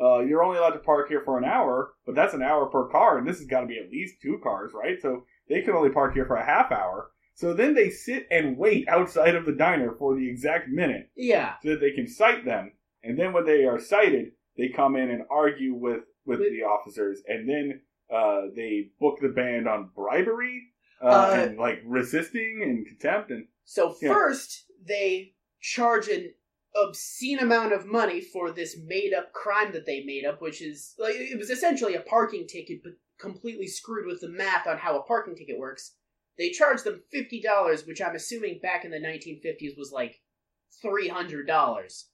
Uh, 0.00 0.18
you're 0.20 0.42
only 0.42 0.58
allowed 0.58 0.70
to 0.70 0.80
park 0.80 1.08
here 1.08 1.22
for 1.24 1.38
an 1.38 1.44
hour, 1.44 1.92
but 2.04 2.16
that's 2.16 2.34
an 2.34 2.42
hour 2.42 2.66
per 2.66 2.88
car, 2.88 3.16
and 3.18 3.28
this 3.28 3.38
has 3.38 3.46
got 3.46 3.60
to 3.60 3.66
be 3.68 3.78
at 3.78 3.90
least 3.92 4.20
two 4.20 4.40
cars, 4.42 4.72
right? 4.74 5.00
So 5.00 5.24
they 5.48 5.62
can 5.62 5.74
only 5.74 5.90
park 5.90 6.14
here 6.14 6.26
for 6.26 6.34
a 6.34 6.44
half 6.44 6.72
hour. 6.72 7.10
So 7.36 7.54
then 7.54 7.74
they 7.74 7.90
sit 7.90 8.26
and 8.30 8.56
wait 8.58 8.88
outside 8.88 9.36
of 9.36 9.44
the 9.46 9.52
diner 9.52 9.94
for 9.98 10.16
the 10.16 10.28
exact 10.28 10.68
minute 10.68 11.10
yeah. 11.16 11.54
so 11.62 11.70
that 11.70 11.80
they 11.80 11.92
can 11.92 12.08
cite 12.08 12.44
them. 12.44 12.72
And 13.04 13.16
then 13.18 13.32
when 13.32 13.44
they 13.46 13.64
are 13.66 13.78
cited, 13.78 14.32
they 14.56 14.68
come 14.68 14.96
in 14.96 15.10
and 15.10 15.22
argue 15.30 15.74
with 15.74 16.02
with 16.26 16.40
With- 16.40 16.50
the 16.52 16.62
officers, 16.62 17.22
and 17.26 17.48
then 17.48 17.80
uh, 18.14 18.42
they 18.54 18.90
book 19.00 19.18
the 19.20 19.28
band 19.28 19.68
on 19.68 19.90
bribery 19.94 20.62
uh, 21.02 21.06
Uh, 21.06 21.36
and 21.38 21.58
like 21.58 21.80
resisting 21.84 22.60
and 22.62 22.86
contempt. 22.86 23.30
And 23.30 23.46
So 23.64 23.92
first 23.92 24.66
they 24.86 25.34
charge 25.60 26.08
an 26.08 26.32
obscene 26.76 27.38
amount 27.38 27.72
of 27.72 27.86
money 27.86 28.20
for 28.20 28.50
this 28.50 28.76
made 28.84 29.12
up 29.14 29.32
crime 29.32 29.72
that 29.72 29.86
they 29.86 30.04
made 30.04 30.24
up, 30.24 30.40
which 30.42 30.60
is 30.60 30.94
like 30.98 31.14
it 31.16 31.38
was 31.38 31.50
essentially 31.50 31.94
a 31.94 32.00
parking 32.00 32.46
ticket, 32.46 32.82
but 32.82 32.92
completely 33.18 33.66
screwed 33.66 34.06
with 34.06 34.20
the 34.20 34.28
math 34.28 34.66
on 34.66 34.78
how 34.78 34.98
a 34.98 35.02
parking 35.02 35.34
ticket 35.36 35.58
works. 35.58 35.94
They 36.36 36.50
charge 36.50 36.82
them 36.82 37.02
fifty 37.12 37.40
dollars, 37.40 37.86
which 37.86 38.02
I'm 38.02 38.16
assuming 38.16 38.58
back 38.60 38.84
in 38.84 38.90
the 38.90 38.98
1950s 38.98 39.78
was 39.78 39.92
like 39.92 40.20
three 40.82 41.08
hundred 41.08 41.46
dollars 41.46 42.08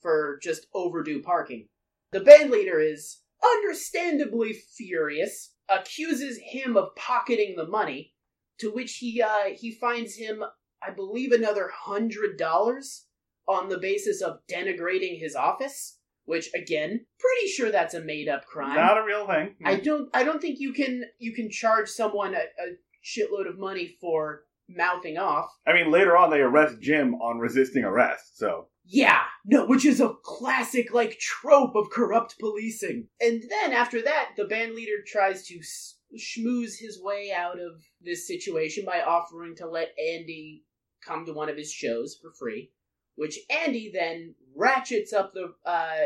for 0.00 0.38
just 0.42 0.66
overdue 0.74 1.22
parking. 1.22 1.68
The 2.12 2.20
band 2.20 2.50
leader 2.50 2.78
is 2.78 3.22
understandably 3.42 4.52
furious, 4.52 5.54
accuses 5.68 6.38
him 6.42 6.76
of 6.76 6.94
pocketing 6.94 7.54
the 7.56 7.66
money, 7.66 8.12
to 8.60 8.70
which 8.70 8.96
he 8.98 9.20
uh, 9.22 9.54
he 9.54 9.72
finds 9.72 10.16
him, 10.16 10.44
I 10.82 10.90
believe, 10.90 11.32
another 11.32 11.70
hundred 11.72 12.38
dollars 12.38 13.06
on 13.48 13.68
the 13.68 13.78
basis 13.78 14.22
of 14.22 14.40
denigrating 14.50 15.18
his 15.18 15.34
office. 15.34 15.98
Which 16.24 16.50
again, 16.54 17.04
pretty 17.18 17.48
sure 17.48 17.72
that's 17.72 17.94
a 17.94 18.00
made 18.00 18.28
up 18.28 18.44
crime. 18.46 18.76
not 18.76 18.96
a 18.96 19.04
real 19.04 19.26
thing. 19.26 19.56
I 19.64 19.76
don't 19.76 20.08
I 20.14 20.22
don't 20.22 20.40
think 20.40 20.60
you 20.60 20.72
can 20.72 21.02
you 21.18 21.34
can 21.34 21.50
charge 21.50 21.88
someone 21.88 22.34
a, 22.34 22.38
a 22.38 22.76
shitload 23.04 23.48
of 23.48 23.58
money 23.58 23.96
for 24.00 24.42
mouthing 24.68 25.18
off. 25.18 25.50
I 25.66 25.72
mean, 25.72 25.90
later 25.90 26.16
on 26.16 26.30
they 26.30 26.40
arrest 26.40 26.76
Jim 26.80 27.14
on 27.16 27.38
resisting 27.40 27.82
arrest. 27.82 28.38
So 28.38 28.68
Yeah, 28.84 29.20
no, 29.44 29.66
which 29.66 29.84
is 29.84 30.00
a 30.00 30.14
classic 30.22 30.92
like 30.92 31.18
trope 31.18 31.74
of 31.76 31.90
corrupt 31.90 32.38
policing. 32.38 33.08
And 33.20 33.42
then 33.48 33.72
after 33.72 34.02
that, 34.02 34.30
the 34.36 34.44
band 34.44 34.74
leader 34.74 35.02
tries 35.06 35.46
to 35.46 35.58
s- 35.58 35.98
schmooze 36.18 36.78
his 36.78 37.00
way 37.00 37.32
out 37.34 37.58
of 37.60 37.80
this 38.00 38.26
situation 38.26 38.84
by 38.84 39.00
offering 39.00 39.54
to 39.56 39.68
let 39.68 39.94
Andy 39.98 40.64
come 41.04 41.24
to 41.26 41.32
one 41.32 41.48
of 41.48 41.56
his 41.56 41.72
shows 41.72 42.18
for 42.20 42.32
free, 42.32 42.70
which 43.14 43.38
Andy 43.50 43.90
then 43.92 44.34
ratchets 44.56 45.12
up 45.12 45.32
the 45.32 45.54
uh 45.64 45.96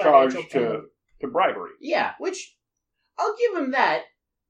charged 0.00 0.34
financial 0.34 0.60
to 0.60 0.82
to 1.20 1.28
bribery. 1.28 1.70
Yeah, 1.80 2.12
which 2.18 2.56
I'll 3.18 3.36
give 3.36 3.62
him 3.62 3.70
that. 3.72 4.02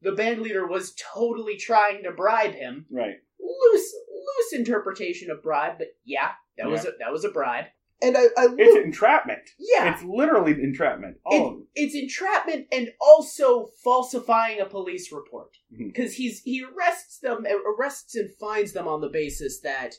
The 0.02 0.12
band 0.12 0.42
leader 0.42 0.66
was 0.66 0.94
totally 1.14 1.56
trying 1.56 2.02
to 2.02 2.10
bribe 2.10 2.52
him. 2.54 2.86
Right. 2.90 3.16
Loose, 3.40 3.94
loose 4.24 4.52
interpretation 4.52 5.30
of 5.30 5.42
bribe, 5.42 5.78
but 5.78 5.88
yeah, 6.04 6.30
that 6.58 6.68
was 6.68 6.84
a, 6.84 6.92
that 6.98 7.12
was 7.12 7.24
a 7.24 7.30
bribe. 7.30 7.66
And 8.02 8.16
I, 8.16 8.22
I 8.36 8.48
It's 8.58 8.74
look- 8.74 8.84
entrapment. 8.84 9.42
yeah, 9.58 9.94
It's 9.94 10.02
literally 10.02 10.52
entrapment. 10.52 11.16
All 11.24 11.46
of 11.46 11.52
them. 11.54 11.66
it's 11.74 11.94
entrapment 11.94 12.66
and 12.72 12.90
also 13.00 13.68
falsifying 13.82 14.60
a 14.60 14.66
police 14.66 15.12
report 15.12 15.56
mm-hmm. 15.72 15.86
because 15.86 16.14
he's 16.14 16.42
he 16.42 16.64
arrests 16.64 17.20
them, 17.20 17.46
uh, 17.48 17.54
arrests 17.78 18.14
and 18.16 18.30
fines 18.38 18.72
them 18.72 18.88
on 18.88 19.00
the 19.00 19.08
basis 19.08 19.60
that 19.60 19.94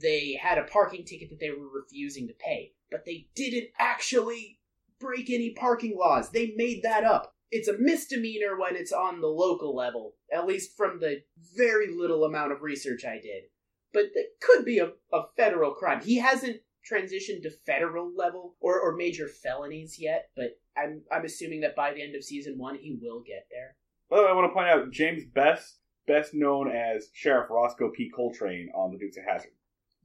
they 0.00 0.38
had 0.40 0.58
a 0.58 0.64
parking 0.64 1.04
ticket 1.04 1.30
that 1.30 1.40
they 1.40 1.50
were 1.50 1.68
refusing 1.68 2.28
to 2.28 2.34
pay, 2.34 2.72
but 2.90 3.04
they 3.04 3.26
didn't 3.34 3.68
actually 3.78 4.60
break 5.00 5.30
any 5.30 5.50
parking 5.54 5.96
laws. 5.98 6.30
They 6.30 6.52
made 6.56 6.82
that 6.84 7.02
up. 7.04 7.34
It's 7.50 7.66
a 7.68 7.78
misdemeanor 7.78 8.58
when 8.58 8.76
it's 8.76 8.92
on 8.92 9.20
the 9.20 9.26
local 9.26 9.74
level, 9.74 10.12
at 10.32 10.46
least 10.46 10.76
from 10.76 11.00
the 11.00 11.22
very 11.56 11.88
little 11.92 12.24
amount 12.24 12.52
of 12.52 12.62
research 12.62 13.04
I 13.04 13.18
did. 13.20 13.44
But 13.92 14.04
it 14.14 14.40
could 14.40 14.64
be 14.64 14.78
a, 14.78 14.92
a 15.12 15.22
federal 15.36 15.72
crime. 15.72 16.02
He 16.02 16.18
hasn't 16.18 16.58
transitioned 16.90 17.42
to 17.42 17.50
federal 17.66 18.14
level 18.14 18.56
or, 18.60 18.80
or 18.80 18.94
major 18.96 19.28
felonies 19.28 19.96
yet, 19.98 20.30
but 20.36 20.58
I'm 20.76 21.02
I'm 21.12 21.24
assuming 21.24 21.60
that 21.62 21.76
by 21.76 21.92
the 21.92 22.02
end 22.02 22.14
of 22.14 22.24
season 22.24 22.54
one 22.58 22.76
he 22.76 22.98
will 23.00 23.20
get 23.26 23.46
there. 23.50 23.76
By 24.10 24.16
the 24.18 24.22
way, 24.24 24.28
I 24.30 24.34
want 24.34 24.50
to 24.50 24.54
point 24.54 24.68
out 24.68 24.90
James 24.90 25.22
Best, 25.34 25.80
best 26.06 26.32
known 26.34 26.70
as 26.70 27.08
Sheriff 27.12 27.50
Rosco 27.50 27.90
P. 27.94 28.10
Coltrane 28.14 28.70
on 28.74 28.90
The 28.92 28.98
Dukes 28.98 29.18
of 29.18 29.24
Hazzard. 29.28 29.50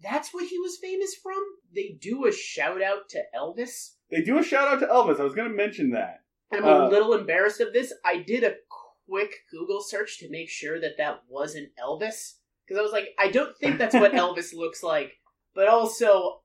That's 0.01 0.33
what 0.33 0.47
he 0.47 0.57
was 0.59 0.77
famous 0.81 1.15
from. 1.15 1.41
They 1.73 1.97
do 2.01 2.25
a 2.25 2.31
shout 2.31 2.81
out 2.81 3.07
to 3.09 3.23
Elvis, 3.33 3.91
They 4.11 4.21
do 4.21 4.37
a 4.37 4.43
shout 4.43 4.67
out 4.67 4.79
to 4.81 4.87
Elvis. 4.87 5.19
I 5.19 5.23
was 5.23 5.33
going 5.35 5.49
to 5.49 5.55
mention 5.55 5.91
that. 5.91 6.23
I'm 6.51 6.65
a 6.65 6.85
Uh, 6.85 6.89
little 6.89 7.13
embarrassed 7.13 7.61
of 7.61 7.71
this. 7.73 7.93
I 8.03 8.17
did 8.17 8.43
a 8.43 8.55
quick 9.07 9.33
Google 9.49 9.81
search 9.81 10.19
to 10.19 10.29
make 10.29 10.49
sure 10.49 10.79
that 10.81 10.97
that 10.97 11.21
wasn't 11.29 11.69
Elvis 11.81 12.33
because 12.67 12.79
I 12.79 12.83
was 12.83 12.91
like, 12.91 13.09
I 13.19 13.29
don't 13.29 13.55
think 13.57 13.77
that's 13.77 13.95
what 13.95 14.11
Elvis 14.23 14.53
looks 14.53 14.83
like, 14.83 15.13
but 15.55 15.67
also 15.67 16.39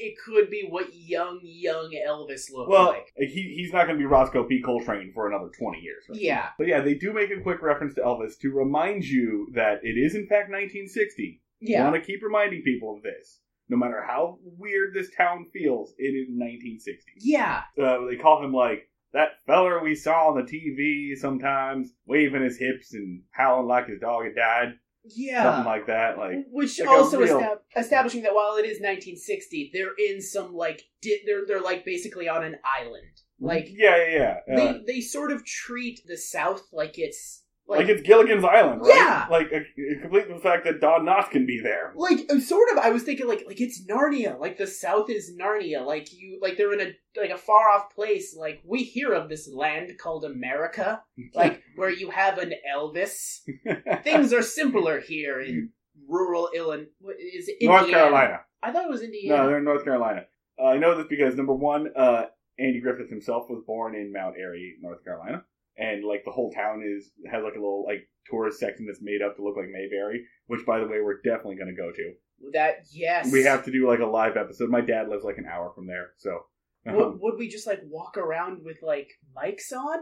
it 0.00 0.14
could 0.24 0.50
be 0.50 0.66
what 0.68 0.88
young 0.94 1.40
young 1.42 1.90
Elvis 2.06 2.50
looked 2.52 2.70
Well, 2.70 2.88
like. 2.88 3.12
he, 3.16 3.54
he's 3.56 3.72
not 3.72 3.86
going 3.86 3.96
to 3.96 4.02
be 4.02 4.06
Rosco 4.06 4.44
P. 4.44 4.60
Coltrane 4.62 5.12
for 5.14 5.28
another 5.28 5.50
20 5.58 5.78
years. 5.80 6.04
right? 6.08 6.20
Yeah, 6.20 6.48
But 6.58 6.66
yeah, 6.68 6.80
they 6.80 6.94
do 6.94 7.12
make 7.12 7.30
a 7.30 7.40
quick 7.42 7.62
reference 7.62 7.94
to 7.94 8.02
Elvis 8.02 8.38
to 8.40 8.50
remind 8.50 9.04
you 9.04 9.48
that 9.54 9.80
it 9.82 9.96
is, 9.98 10.14
in 10.14 10.22
fact, 10.28 10.50
1960. 10.50 11.40
yeah. 11.60 11.84
Want 11.88 11.94
to 11.96 12.06
keep 12.06 12.22
reminding 12.22 12.62
people 12.62 12.94
of 12.96 13.02
this. 13.02 13.40
No 13.68 13.76
matter 13.78 14.04
how 14.06 14.38
weird 14.42 14.92
this 14.94 15.08
town 15.16 15.46
feels, 15.52 15.94
it 15.96 16.08
is 16.12 16.28
1960. 16.28 17.12
Yeah, 17.20 17.62
Uh, 17.80 18.04
they 18.08 18.16
call 18.16 18.44
him 18.44 18.52
like 18.52 18.90
that 19.14 19.38
feller 19.46 19.82
we 19.82 19.94
saw 19.94 20.28
on 20.28 20.36
the 20.36 20.42
TV 20.42 21.16
sometimes, 21.18 21.90
waving 22.06 22.42
his 22.42 22.58
hips 22.58 22.92
and 22.92 23.22
howling 23.30 23.66
like 23.66 23.86
his 23.88 24.00
dog 24.00 24.24
had 24.24 24.34
died. 24.36 24.74
Yeah. 25.04 25.42
Something 25.42 25.64
like 25.64 25.86
that. 25.86 26.18
Like 26.18 26.46
Which 26.50 26.80
like 26.80 26.88
also 26.88 27.20
real- 27.20 27.38
estab- 27.40 27.58
establishing 27.76 28.22
that 28.22 28.34
while 28.34 28.56
it 28.56 28.64
is 28.64 28.80
1960, 28.80 29.70
they're 29.72 29.94
in 29.98 30.20
some 30.20 30.54
like 30.54 30.82
di- 31.00 31.22
they're 31.26 31.46
they're 31.46 31.60
like 31.60 31.84
basically 31.84 32.28
on 32.28 32.44
an 32.44 32.56
island. 32.64 33.22
Like 33.40 33.68
yeah, 33.70 33.96
yeah, 33.96 34.36
yeah. 34.48 34.54
Uh, 34.54 34.56
they 34.56 34.82
they 34.86 35.00
sort 35.00 35.32
of 35.32 35.44
treat 35.44 36.00
the 36.06 36.16
South 36.16 36.62
like 36.72 36.98
it's 36.98 37.43
like, 37.66 37.80
like 37.80 37.88
it's 37.88 38.02
Gilligan's 38.02 38.44
Island, 38.44 38.82
right? 38.82 38.94
Yeah. 38.94 39.26
Like 39.30 39.46
uh, 39.52 39.60
complete 40.02 40.28
the 40.28 40.38
fact 40.38 40.64
that 40.64 40.80
Don 40.80 41.06
Knotts 41.06 41.30
can 41.30 41.46
be 41.46 41.60
there. 41.60 41.92
like 41.96 42.26
uh, 42.30 42.38
sort 42.40 42.68
of. 42.72 42.78
I 42.78 42.90
was 42.90 43.02
thinking 43.02 43.26
like 43.26 43.44
like 43.46 43.60
it's 43.60 43.86
Narnia. 43.86 44.38
Like 44.38 44.58
the 44.58 44.66
South 44.66 45.08
is 45.08 45.32
Narnia. 45.38 45.84
Like 45.84 46.12
you 46.12 46.38
like 46.42 46.56
they're 46.56 46.72
in 46.72 46.80
a 46.80 47.20
like 47.20 47.30
a 47.30 47.38
far 47.38 47.70
off 47.70 47.94
place. 47.94 48.36
Like 48.38 48.62
we 48.64 48.82
hear 48.82 49.12
of 49.14 49.28
this 49.28 49.48
land 49.48 49.90
called 49.98 50.24
America. 50.24 51.02
Like 51.34 51.62
where 51.76 51.90
you 51.90 52.10
have 52.10 52.38
an 52.38 52.52
Elvis. 52.72 53.40
Things 54.04 54.32
are 54.32 54.42
simpler 54.42 55.00
here 55.00 55.40
in 55.40 55.70
rural 56.08 56.48
Illinois. 56.54 56.86
Is 57.18 57.50
North 57.60 57.88
Carolina. 57.88 58.40
I 58.62 58.72
thought 58.72 58.84
it 58.84 58.90
was 58.90 59.02
Indiana. 59.02 59.42
No, 59.42 59.46
they're 59.46 59.58
in 59.58 59.64
North 59.64 59.84
Carolina. 59.84 60.22
Uh, 60.58 60.66
I 60.66 60.76
know 60.78 60.96
this 60.96 61.06
because 61.08 61.34
number 61.34 61.52
one, 61.54 61.88
uh, 61.96 62.26
Andy 62.58 62.80
Griffith 62.80 63.10
himself 63.10 63.50
was 63.50 63.62
born 63.66 63.94
in 63.94 64.12
Mount 64.12 64.36
Airy, 64.38 64.76
North 64.80 65.04
Carolina, 65.04 65.44
and 65.76 66.04
like 66.04 66.24
the 66.24 66.30
whole 66.30 66.52
town 66.52 66.82
is 66.84 67.10
has 67.30 67.42
like 67.42 67.54
a 67.54 67.58
little 67.58 67.84
like 67.86 68.08
tourist 68.30 68.58
section 68.58 68.86
that's 68.86 69.02
made 69.02 69.22
up 69.22 69.36
to 69.36 69.42
look 69.42 69.56
like 69.56 69.68
Mayberry, 69.70 70.24
which 70.46 70.64
by 70.66 70.78
the 70.78 70.86
way 70.86 71.00
we're 71.02 71.20
definitely 71.22 71.56
going 71.56 71.74
to 71.74 71.80
go 71.80 71.90
to. 71.92 72.12
That 72.52 72.86
yes. 72.92 73.30
We 73.32 73.44
have 73.44 73.64
to 73.64 73.72
do 73.72 73.88
like 73.88 74.00
a 74.00 74.06
live 74.06 74.36
episode. 74.36 74.70
My 74.70 74.80
dad 74.80 75.08
lives 75.08 75.24
like 75.24 75.38
an 75.38 75.46
hour 75.50 75.72
from 75.74 75.86
there, 75.86 76.10
so 76.18 76.40
um, 76.86 76.96
Would, 76.96 77.20
would 77.20 77.38
we 77.38 77.48
just 77.48 77.66
like 77.66 77.80
walk 77.84 78.16
around 78.16 78.64
with 78.64 78.78
like 78.82 79.08
mics 79.36 79.72
on, 79.76 79.98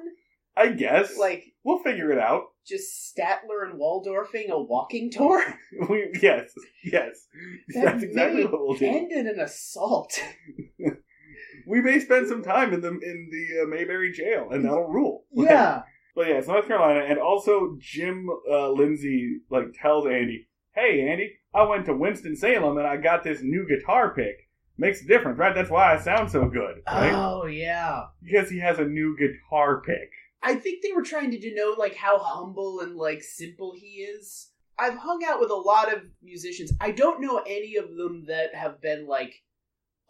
I 0.56 0.68
guess 0.70 1.16
like 1.16 1.44
we'll 1.64 1.82
figure 1.82 2.10
it 2.10 2.18
out. 2.18 2.42
just 2.66 3.14
Statler 3.16 3.64
and 3.70 3.80
Waldorfing 3.80 4.50
a 4.50 4.60
walking 4.60 5.10
tour, 5.10 5.42
We, 5.88 6.10
yes, 6.20 6.52
yes, 6.84 7.26
That 7.74 7.84
that's 7.84 8.02
exactly 8.02 8.44
what 8.44 8.60
we'll 8.66 8.76
do. 8.76 8.86
end 8.86 9.12
in 9.12 9.26
an 9.28 9.38
assault? 9.40 10.18
We 11.66 11.80
may 11.80 12.00
spend 12.00 12.28
some 12.28 12.42
time 12.42 12.72
in 12.72 12.80
the 12.80 12.88
in 12.88 13.28
the 13.30 13.62
uh, 13.62 13.66
Mayberry 13.66 14.12
jail, 14.12 14.48
and 14.50 14.64
that'll 14.64 14.88
rule. 14.88 15.24
yeah, 15.32 15.82
But 16.14 16.28
yeah, 16.28 16.34
it's 16.34 16.48
North 16.48 16.66
Carolina, 16.66 17.04
and 17.08 17.18
also 17.18 17.76
Jim 17.78 18.28
uh, 18.50 18.70
Lindsay 18.70 19.40
like 19.50 19.72
tells 19.80 20.06
Andy, 20.06 20.48
"Hey, 20.74 21.08
Andy, 21.08 21.32
I 21.54 21.64
went 21.64 21.86
to 21.86 21.94
Winston 21.94 22.36
Salem 22.36 22.78
and 22.78 22.86
I 22.86 22.96
got 22.96 23.24
this 23.24 23.42
new 23.42 23.66
guitar 23.66 24.14
pick. 24.14 24.48
Makes 24.78 25.02
a 25.02 25.06
difference, 25.06 25.38
right? 25.38 25.54
That's 25.54 25.70
why 25.70 25.94
I 25.94 26.00
sound 26.00 26.30
so 26.30 26.48
good, 26.48 26.82
right? 26.86 27.12
oh 27.12 27.46
yeah. 27.46 28.04
because 28.22 28.48
he 28.48 28.58
has 28.60 28.78
a 28.78 28.84
new 28.84 29.16
guitar 29.18 29.82
pick. 29.82 30.10
I 30.42 30.54
think 30.54 30.82
they 30.82 30.92
were 30.92 31.02
trying 31.02 31.30
to 31.30 31.38
denote 31.38 31.78
like 31.78 31.94
how 31.94 32.18
humble 32.18 32.80
and 32.80 32.96
like 32.96 33.22
simple 33.22 33.74
he 33.76 34.02
is. 34.02 34.48
I've 34.78 34.96
hung 34.96 35.22
out 35.24 35.38
with 35.38 35.50
a 35.50 35.54
lot 35.54 35.92
of 35.92 36.02
musicians. 36.22 36.72
I 36.80 36.90
don't 36.90 37.20
know 37.20 37.42
any 37.46 37.76
of 37.76 37.94
them 37.94 38.24
that 38.28 38.54
have 38.54 38.80
been 38.80 39.06
like 39.06 39.42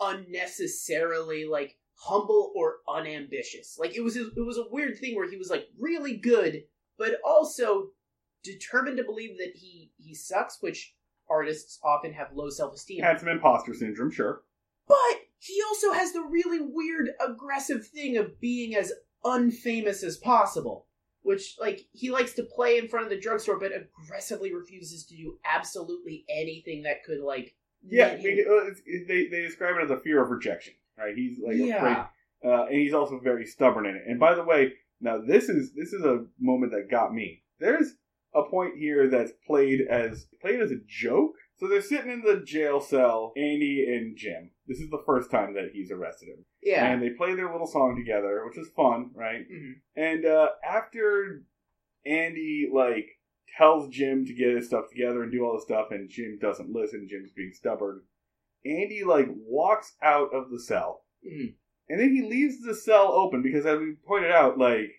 unnecessarily 0.03 1.45
like 1.45 1.77
humble 1.95 2.53
or 2.55 2.77
unambitious. 2.89 3.77
Like 3.79 3.97
it 3.97 4.03
was 4.03 4.17
it 4.17 4.33
was 4.37 4.59
a 4.59 4.69
weird 4.71 4.99
thing 4.99 5.17
where 5.17 5.31
he 5.31 5.37
was 5.37 5.51
like 5.51 5.69
really 5.79 6.17
good, 6.17 6.65
but 6.99 7.17
also 7.25 7.91
determined 8.43 8.97
to 8.99 9.05
believe 9.05 9.39
that 9.39 9.53
he 9.55 9.93
he 9.99 10.15
sucks, 10.15 10.59
which 10.61 10.95
artists 11.31 11.79
often 11.83 12.13
have 12.13 12.29
low 12.35 12.51
self 12.51 12.75
esteem. 12.75 13.03
Had 13.03 13.21
some 13.21 13.29
imposter 13.29 13.75
syndrome, 13.75 14.11
sure. 14.11 14.43
But 14.89 15.23
he 15.39 15.61
also 15.69 15.93
has 15.93 16.13
the 16.13 16.23
really 16.23 16.61
weird 16.61 17.11
aggressive 17.27 17.87
thing 17.87 18.17
of 18.17 18.41
being 18.41 18.75
as 18.77 18.93
unfamous 19.25 20.03
as 20.03 20.17
possible. 20.17 20.87
Which, 21.25 21.55
like, 21.61 21.87
he 21.93 22.11
likes 22.11 22.33
to 22.33 22.43
play 22.43 22.79
in 22.79 22.89
front 22.89 23.07
of 23.07 23.11
the 23.11 23.21
drugstore, 23.21 23.57
but 23.57 23.71
aggressively 23.71 24.53
refuses 24.53 25.07
to 25.07 25.17
do 25.17 25.39
absolutely 25.45 26.25
anything 26.29 26.83
that 26.83 27.05
could, 27.05 27.21
like, 27.21 27.55
Yeah, 27.85 28.07
uh, 28.09 28.71
they 29.09 29.27
they 29.31 29.43
describe 29.43 29.77
it 29.77 29.85
as 29.85 29.91
a 29.91 30.01
fear 30.01 30.23
of 30.23 30.31
rejection, 30.31 30.75
right? 30.97 31.15
He's 31.17 31.39
like 31.45 31.57
afraid, 31.57 31.69
yeah. 31.69 32.07
uh, 32.45 32.65
and 32.67 32.75
he's 32.77 32.95
also 32.95 33.19
very 33.19 33.45
stubborn 33.45 33.87
in 33.87 33.97
it. 33.97 34.03
And 34.07 34.21
by 34.21 34.35
the 34.35 34.45
way, 34.45 34.73
now 35.01 35.21
this 35.27 35.49
is 35.49 35.73
this 35.75 35.93
is 35.93 36.05
a 36.05 36.25
moment 36.41 36.73
that 36.73 36.91
got 36.91 37.13
me. 37.13 37.43
There's 37.59 37.95
a 38.35 38.43
point 38.45 38.77
here 38.79 39.09
that's 39.11 39.33
played 39.47 39.81
as 39.91 40.27
played 40.41 40.61
as 40.61 40.71
a 40.71 40.77
joke. 40.87 41.33
So 41.57 41.69
they're 41.69 41.83
sitting 41.83 42.11
in 42.11 42.23
the 42.23 42.43
jail 42.45 42.81
cell, 42.81 43.33
Andy 43.37 43.85
and 43.89 44.17
Jim. 44.17 44.51
This 44.67 44.79
is 44.81 44.91
the 44.91 45.03
first 45.07 45.31
time 45.31 45.55
that 45.55 45.71
he's 45.73 45.91
arrested 45.93 46.29
him, 46.31 46.45
Yeah. 46.63 46.87
and 46.87 47.01
they 47.03 47.11
play 47.11 47.35
their 47.35 47.53
little 47.53 47.67
song 47.69 47.95
together, 47.97 48.45
which 48.47 48.59
is 48.59 48.71
fun, 48.75 49.11
right? 49.15 49.45
Mhm. 49.49 49.73
And 49.95 50.25
uh, 50.25 50.49
after 50.69 51.45
Andy 52.05 52.69
like 52.73 53.07
tells 53.59 53.89
Jim 53.89 54.25
to 54.27 54.35
get 54.35 54.55
his 54.57 54.67
stuff 54.67 54.85
together 54.91 55.23
and 55.23 55.31
do 55.33 55.45
all 55.45 55.55
this 55.55 55.65
stuff, 55.65 55.89
and 55.91 56.09
Jim 56.09 56.39
doesn't 56.41 56.71
listen, 56.73 57.07
Jim's 57.09 57.31
being 57.33 57.53
stubborn. 57.53 58.03
Andy 58.65 59.03
like 59.05 59.29
walks 59.31 59.95
out 60.03 60.33
of 60.35 60.51
the 60.51 60.61
cell, 60.61 61.05
Mhm. 61.27 61.55
and 61.89 62.01
then 62.01 62.15
he 62.15 62.23
leaves 62.23 62.61
the 62.63 62.75
cell 62.75 63.13
open 63.13 63.43
because, 63.43 63.67
as 63.67 63.79
we 63.81 63.95
pointed 64.07 64.31
out, 64.31 64.59
like 64.59 64.91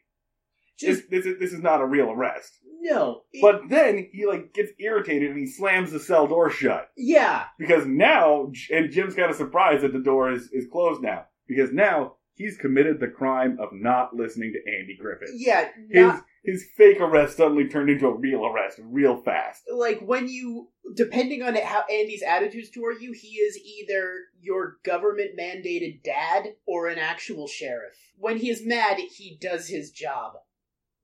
Just, 0.78 1.10
this, 1.10 1.24
this 1.24 1.34
is 1.34 1.40
this 1.40 1.54
is 1.54 1.62
not 1.62 1.82
a 1.82 1.86
real 1.86 2.12
arrest. 2.12 2.60
no. 2.82 3.24
it- 3.32 3.42
But 3.42 3.70
then 3.70 4.10
he 4.12 4.26
like 4.26 4.54
gets 4.54 4.72
irritated 4.80 5.30
and 5.32 5.40
he 5.40 5.46
slams 5.48 5.92
the 5.92 6.00
cell 6.00 6.28
door 6.28 6.50
shut 6.50 6.92
yeah. 6.98 7.46
because 7.58 7.86
now, 7.86 8.52
and 8.72 8.92
Jim's 8.92 9.16
kind 9.16 9.30
of 9.30 9.38
surprised 9.38 9.84
that 9.84 9.94
the 9.94 10.00
door 10.00 10.32
is 10.32 10.52
is 10.52 10.68
closed 10.68 11.02
now 11.02 11.26
because 11.48 11.72
now 11.72 12.18
he's 12.36 12.58
committed 12.58 13.00
the 13.00 13.08
crime 13.08 13.58
of 13.60 13.70
not 13.74 14.16
listening 14.16 14.54
to 14.54 14.72
Andy 14.72 14.98
Griffith. 15.00 15.30
Yeah. 15.34 15.70
his 15.90 15.96
Not, 16.08 16.26
his 16.44 16.66
fake 16.76 17.00
arrest 17.00 17.38
suddenly 17.38 17.68
turned 17.70 17.90
into 17.90 18.08
a 18.08 18.18
real 18.18 18.46
arrest 18.46 18.80
real 18.84 19.18
fast. 19.22 19.64
like 19.74 20.00
when 20.02 20.28
you 20.28 20.70
depending 20.96 21.42
on 21.42 21.56
how 21.56 21.84
Andy's 21.92 22.22
attitudes 22.24 22.70
toward 22.70 23.02
you, 23.02 23.14
he 23.14 23.38
is 23.38 23.58
either 23.58 24.16
your 24.42 24.78
government 24.84 25.32
mandated 25.40 26.04
dad 26.04 26.56
or 26.66 26.88
an 26.88 27.00
actual 27.00 27.48
sheriff. 27.48 27.96
When 28.18 28.38
he 28.38 28.50
is 28.50 28.66
mad, 28.66 28.98
he 28.98 29.38
does 29.40 29.68
his 29.70 29.92
job. 29.92 30.34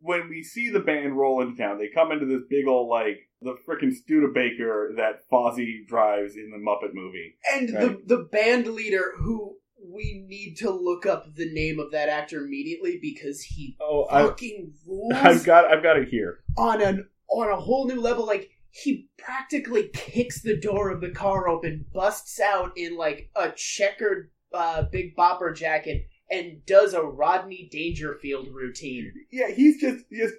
When 0.02 0.30
we 0.30 0.44
see 0.44 0.70
the 0.70 0.80
band 0.80 1.18
roll 1.18 1.42
into 1.42 1.58
town, 1.62 1.78
they 1.78 1.88
come 1.90 2.12
into 2.12 2.26
this 2.26 2.44
big 2.50 2.68
old 2.68 2.90
like 2.90 3.30
the 3.42 3.56
frickin' 3.68 3.94
Studebaker 3.94 4.94
that 4.98 5.22
Fozzie 5.32 5.86
drives 5.88 6.36
in 6.36 6.52
the 6.52 6.58
Muppet 6.58 6.94
movie. 6.94 7.36
And 7.54 7.74
Right. 7.74 8.06
the 8.08 8.18
the 8.18 8.24
band 8.24 8.68
leader 8.68 9.14
who 9.18 9.58
we 9.84 10.26
need 10.28 10.56
to 10.58 10.70
look 10.70 11.06
up 11.06 11.36
the 11.36 11.52
name 11.54 11.80
of 11.80 11.92
that 11.92 12.10
actor 12.10 12.44
immediately 12.44 13.00
because 13.02 13.42
he 13.42 13.76
Oh, 13.80 14.08
I, 14.10 14.24
fucking 14.24 14.74
rules 14.86 15.14
I've 15.16 15.44
got 15.44 15.66
I've 15.66 15.84
got 15.84 15.98
it 15.98 16.10
here. 16.10 16.40
on 16.58 16.82
an 16.82 17.08
on 17.30 17.50
a 17.52 17.56
whole 17.60 17.88
new 17.88 18.02
level. 18.02 18.26
Like 18.26 18.50
he 18.72 19.10
practically 19.18 19.90
kicks 19.94 20.42
the 20.42 20.58
door 20.60 20.90
of 20.92 21.02
the 21.02 21.10
car 21.12 21.48
open, 21.48 21.86
busts 21.94 22.40
out 22.40 22.72
in 22.78 22.98
like 22.98 23.30
a 23.36 23.52
checkered 23.56 24.32
uh, 24.54 24.84
big 24.92 25.16
bopper 25.16 25.56
jacket, 25.56 26.08
and 26.30 26.66
does 26.66 26.94
a 26.94 27.02
Rodney 27.02 27.68
Dangerfield 27.72 28.48
routine. 28.54 29.12
Yeah, 29.32 29.50
he's 29.52 29.80
just 29.82 30.06
just 30.12 30.34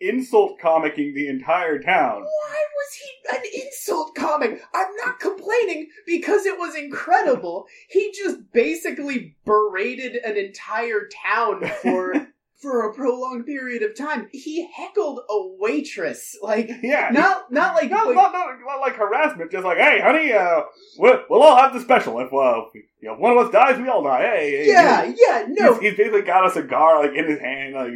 insult 0.00 0.58
comicking 0.60 1.14
the 1.14 1.28
entire 1.28 1.78
town. 1.78 2.22
Why 2.22 2.62
was 2.76 2.94
he 2.94 3.36
an 3.36 3.66
insult 3.66 4.14
comic? 4.14 4.62
I'm 4.74 4.96
not 5.04 5.20
complaining 5.20 5.88
because 6.06 6.46
it 6.46 6.58
was 6.58 6.74
incredible. 6.74 7.66
He 7.88 8.12
just 8.12 8.52
basically 8.52 9.36
berated 9.44 10.16
an 10.16 10.36
entire 10.36 11.08
town 11.24 11.64
for 11.82 12.28
for 12.60 12.88
a 12.88 12.94
prolonged 12.94 13.44
period 13.44 13.82
of 13.82 13.94
time. 13.94 14.26
He 14.32 14.66
heckled 14.74 15.20
a 15.28 15.48
waitress, 15.58 16.34
like 16.42 16.70
Yeah, 16.82 17.10
not 17.12 17.52
not 17.52 17.74
like, 17.74 17.90
not, 17.90 18.06
like- 18.06 18.14
not, 18.16 18.32
not, 18.32 18.48
not 18.64 18.80
like 18.80 18.94
harassment, 18.96 19.50
just 19.52 19.64
like, 19.64 19.76
hey, 19.78 20.00
honey, 20.00 20.32
uh, 20.32 20.62
we'll, 20.98 21.24
we'll 21.28 21.42
all 21.42 21.56
have 21.56 21.74
the 21.74 21.80
special. 21.80 22.18
If, 22.20 22.32
uh, 22.32 22.62
if, 22.72 22.84
you 23.00 23.08
know, 23.08 23.16
one 23.16 23.36
of 23.36 23.46
us 23.46 23.52
dies, 23.52 23.78
we 23.78 23.88
all 23.88 24.02
die. 24.02 24.22
Hey, 24.22 24.50
hey, 24.50 24.68
yeah, 24.72 25.02
hey. 25.04 25.14
yeah, 25.18 25.46
no, 25.48 25.74
He's, 25.74 25.90
he's 25.90 25.96
basically 25.98 26.22
got 26.22 26.46
a 26.46 26.50
cigar 26.50 27.02
like 27.06 27.14
in 27.16 27.26
his 27.28 27.38
hand. 27.40 27.74
Like, 27.74 27.92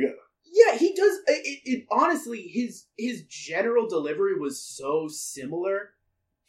yeah. 0.53 0.77
He 0.77 0.95
does. 0.95 1.19
It, 1.27 1.61
it 1.65 1.87
honestly, 1.91 2.43
his 2.43 2.87
his 2.97 3.25
general 3.29 3.89
delivery 3.89 4.39
was 4.39 4.63
so 4.63 5.09
similar 5.09 5.91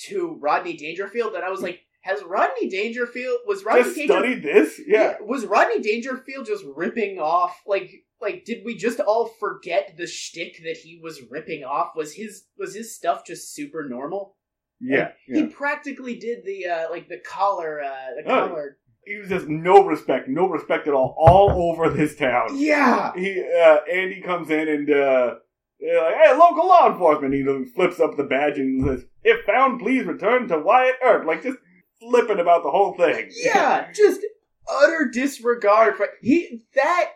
to 0.08 0.38
Rodney 0.40 0.78
Dangerfield 0.78 1.36
that 1.36 1.44
I 1.44 1.50
was 1.50 1.62
like, 1.62 1.82
has 2.02 2.24
Rodney 2.24 2.70
Dangerfield 2.70 3.40
was 3.46 3.64
Rodney 3.64 3.84
just 3.84 4.44
this. 4.44 4.82
Yeah. 4.88 5.16
was 5.22 5.46
Rodney 5.46 5.82
Dangerfield 5.82 6.46
just 6.46 6.64
ripping 6.76 7.20
off 7.20 7.62
like 7.68 8.06
like 8.22 8.46
did 8.46 8.64
we 8.66 8.76
just 8.76 9.00
all 9.00 9.28
forget 9.40 9.96
the 9.98 10.08
shtick 10.08 10.58
that 10.64 10.78
he 10.78 11.00
was 11.02 11.22
ripping 11.30 11.64
off? 11.64 11.92
Was 11.96 12.14
his 12.14 12.46
was 12.58 12.74
his 12.76 12.96
stuff 12.96 13.26
just 13.26 13.54
super 13.54 13.88
normal? 13.88 14.38
Yeah. 14.80 15.12
He 15.28 15.42
yeah. 15.42 15.48
practically 15.52 16.16
did 16.18 16.46
the 16.46 16.66
uh 16.68 16.90
like 16.90 17.10
the 17.10 17.20
collar 17.20 17.82
uh 17.82 18.16
the 18.16 18.32
Oh. 18.32 18.48
collar 18.48 18.78
He 19.06 19.18
was 19.18 19.30
just 19.30 19.48
no 19.48 19.84
respect, 19.86 20.28
no 20.28 20.48
respect 20.48 20.88
at 20.88 20.94
all, 20.94 21.16
all 21.18 21.72
over 21.72 21.90
this 21.90 22.16
town. 22.16 22.50
Yeah. 22.54 23.12
He, 23.16 23.42
uh, 23.42 23.78
Andy 23.92 24.22
comes 24.22 24.50
in 24.50 24.68
and, 24.68 24.90
uh, 24.92 25.36
like, 25.82 26.16
hey, 26.16 26.38
local 26.38 26.68
law 26.68 26.92
enforcement. 26.92 27.34
He 27.34 27.44
flips 27.74 28.00
up 28.00 28.18
the 28.18 28.24
badge 28.24 28.58
and 28.60 28.86
says, 28.86 29.06
if 29.24 29.46
found, 29.46 29.80
please 29.80 30.06
return 30.06 30.48
to 30.50 30.60
Wyatt 30.60 30.96
Earp. 31.04 31.26
Like, 31.26 31.42
just 31.44 31.58
flipping 32.00 32.40
about 32.40 32.64
the 32.64 32.72
whole 32.72 32.94
thing. 32.96 33.30
Yeah, 33.44 33.92
just 33.94 34.22
utter 34.70 35.10
disregard 35.12 35.96
for 35.96 36.08
he 36.22 36.62
that 36.76 37.12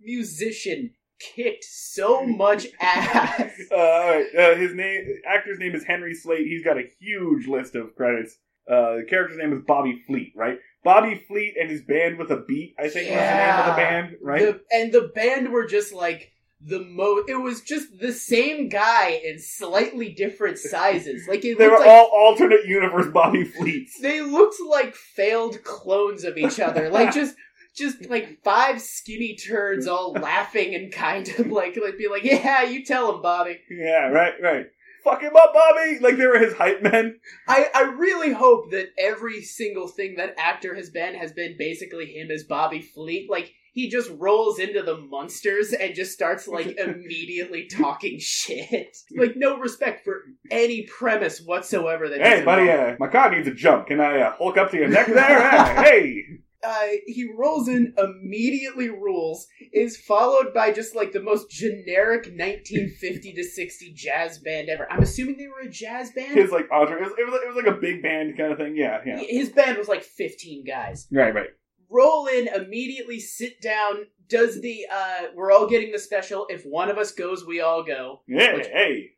musician 0.00 0.90
kicked 1.18 1.64
so 1.64 2.24
much 2.24 2.66
ass. 2.80 3.52
Uh, 3.70 3.74
all 3.76 4.10
right. 4.10 4.26
Uh, 4.38 4.54
his 4.56 4.74
name, 4.74 5.04
actor's 5.26 5.58
name 5.58 5.74
is 5.74 5.84
Henry 5.84 6.14
Slate. 6.14 6.46
He's 6.46 6.64
got 6.64 6.76
a 6.78 6.84
huge 7.00 7.46
list 7.46 7.74
of 7.74 7.94
credits. 7.96 8.36
Uh, 8.70 8.96
the 8.96 9.06
character's 9.08 9.38
name 9.38 9.52
is 9.52 9.60
Bobby 9.66 10.00
Fleet, 10.06 10.32
right? 10.36 10.58
Bobby 10.84 11.24
Fleet 11.26 11.54
and 11.58 11.70
his 11.70 11.82
band 11.82 12.18
with 12.18 12.30
a 12.30 12.36
beat, 12.36 12.74
I 12.78 12.88
think 12.88 13.08
was 13.10 13.18
the 13.18 13.36
name 13.36 13.58
of 13.58 13.66
the 13.66 13.72
band, 13.72 14.16
right? 14.22 14.40
The, 14.40 14.60
and 14.70 14.92
the 14.92 15.10
band 15.14 15.50
were 15.50 15.66
just 15.66 15.92
like 15.92 16.30
the 16.66 16.80
mo 16.80 17.22
it 17.28 17.40
was 17.40 17.60
just 17.60 17.98
the 18.00 18.12
same 18.12 18.68
guy 18.68 19.20
in 19.24 19.38
slightly 19.38 20.12
different 20.12 20.58
sizes. 20.58 21.26
Like 21.28 21.44
it 21.44 21.58
they 21.58 21.68
were 21.68 21.78
like 21.78 21.88
all 21.88 22.10
alternate 22.12 22.66
universe 22.66 23.06
Bobby 23.12 23.44
Fleets. 23.44 23.98
they 24.02 24.20
looked 24.20 24.56
like 24.68 24.94
failed 24.94 25.62
clones 25.64 26.24
of 26.24 26.36
each 26.38 26.60
other. 26.60 26.90
Like 26.90 27.12
just 27.14 27.34
just 27.74 28.08
like 28.08 28.38
five 28.44 28.80
skinny 28.80 29.36
turds 29.36 29.86
all 29.86 30.12
laughing 30.12 30.74
and 30.74 30.92
kind 30.92 31.28
of 31.38 31.48
like 31.48 31.76
like 31.82 31.98
be 31.98 32.08
like, 32.08 32.24
Yeah, 32.24 32.62
you 32.62 32.84
tell 32.84 33.14
him, 33.14 33.22
Bobby. 33.22 33.60
Yeah, 33.70 34.08
right, 34.08 34.34
right. 34.40 34.66
Fuck 35.04 35.20
him 35.20 35.36
up, 35.36 35.52
Bobby! 35.52 35.98
Like 36.00 36.16
they 36.16 36.26
were 36.26 36.38
his 36.38 36.54
hype 36.54 36.82
men. 36.82 37.20
I, 37.46 37.66
I 37.74 37.82
really 37.82 38.32
hope 38.32 38.70
that 38.70 38.88
every 38.98 39.42
single 39.42 39.86
thing 39.86 40.16
that 40.16 40.34
actor 40.38 40.74
has 40.74 40.88
been 40.90 41.14
has 41.14 41.32
been 41.32 41.56
basically 41.58 42.06
him 42.06 42.30
as 42.30 42.44
Bobby 42.44 42.80
Fleet. 42.80 43.30
Like 43.30 43.52
he 43.74 43.90
just 43.90 44.10
rolls 44.18 44.58
into 44.60 44.82
the 44.82 44.96
Munsters 44.96 45.72
and 45.72 45.94
just 45.94 46.12
starts 46.12 46.48
like 46.48 46.76
immediately 46.78 47.66
talking 47.66 48.18
shit. 48.18 48.96
Like 49.14 49.36
no 49.36 49.58
respect 49.58 50.04
for 50.04 50.22
any 50.50 50.82
premise 50.82 51.40
whatsoever 51.40 52.08
that 52.08 52.20
Hey, 52.22 52.44
buddy, 52.44 52.70
uh, 52.70 52.96
my 52.98 53.08
car 53.08 53.30
needs 53.30 53.48
a 53.48 53.52
jump. 53.52 53.88
Can 53.88 54.00
I 54.00 54.20
uh, 54.20 54.36
hulk 54.36 54.56
up 54.56 54.70
to 54.70 54.76
your 54.76 54.88
neck 54.88 55.08
there? 55.08 55.42
Uh, 55.42 55.64
hey! 55.82 56.22
Uh, 56.64 56.86
he 57.06 57.30
rolls 57.36 57.68
in, 57.68 57.94
immediately 57.98 58.88
rules, 58.88 59.46
is 59.72 59.96
followed 59.96 60.52
by 60.54 60.72
just 60.72 60.94
like 60.94 61.12
the 61.12 61.22
most 61.22 61.50
generic 61.50 62.26
1950 62.26 63.32
to 63.34 63.44
60 63.44 63.92
jazz 63.94 64.38
band 64.38 64.68
ever. 64.68 64.90
I'm 64.90 65.02
assuming 65.02 65.36
they 65.36 65.46
were 65.48 65.68
a 65.68 65.70
jazz 65.70 66.10
band. 66.12 66.36
His, 66.38 66.50
like, 66.50 66.64
it 66.64 66.70
was, 66.70 67.12
it, 67.18 67.24
was, 67.30 67.40
it 67.42 67.46
was 67.46 67.56
like 67.56 67.66
a 67.74 67.78
big 67.80 68.02
band 68.02 68.36
kind 68.36 68.52
of 68.52 68.58
thing. 68.58 68.76
Yeah, 68.76 69.00
yeah. 69.04 69.18
His 69.18 69.50
band 69.50 69.78
was 69.78 69.88
like 69.88 70.02
15 70.02 70.64
guys. 70.64 71.06
Right, 71.12 71.34
right. 71.34 71.48
roll 71.90 72.26
in 72.26 72.48
immediately 72.48 73.20
sit 73.20 73.60
down 73.60 74.06
does 74.28 74.60
the 74.62 74.86
uh 74.90 75.22
we're 75.34 75.52
all 75.52 75.68
getting 75.68 75.92
the 75.92 75.98
special 75.98 76.46
if 76.48 76.62
one 76.64 76.88
of 76.88 76.96
us 76.98 77.12
goes 77.12 77.44
we 77.46 77.60
all 77.60 77.84
go 77.84 78.22
Yeah, 78.26 78.56
hey. 78.56 79.10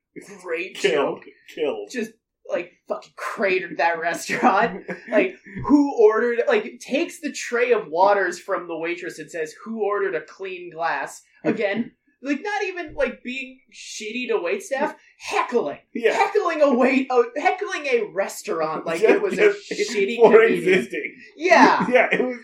great 0.43 0.75
Killed. 0.75 1.19
joke 1.21 1.25
Killed. 1.55 1.89
just 1.93 2.11
like 2.51 2.73
fucking 2.89 3.13
cratered 3.17 3.79
that 3.79 3.99
restaurant 3.99 4.85
like 5.11 5.37
who 5.67 5.95
ordered 6.01 6.41
like 6.47 6.79
takes 6.81 7.21
the 7.21 7.33
tray 7.33 7.73
of 7.73 7.89
waters 7.89 8.39
from 8.39 8.69
the 8.69 8.77
waitress 8.77 9.19
and 9.19 9.31
says 9.31 9.55
who 9.65 9.83
ordered 9.83 10.15
a 10.15 10.21
clean 10.21 10.71
glass 10.71 11.23
again 11.45 11.93
like 12.23 12.41
not 12.43 12.63
even 12.65 12.95
like 12.95 13.23
being 13.23 13.61
shitty 13.73 14.29
to 14.29 14.35
waitstaff 14.35 14.95
heckling 15.19 15.79
yeah. 15.95 16.13
heckling 16.13 16.63
a 16.63 16.73
wait 16.75 17.11
uh, 17.11 17.23
heckling 17.37 17.87
a 17.87 18.11
restaurant 18.13 18.87
like 18.87 19.01
it 19.03 19.21
was 19.21 19.39
a 19.39 19.53
shitty 19.73 20.17
for 20.17 20.33
comedian. 20.33 20.59
existing. 20.59 21.17
yeah 21.37 21.87
Yeah, 21.91 22.09
it 22.11 22.25
was 22.25 22.39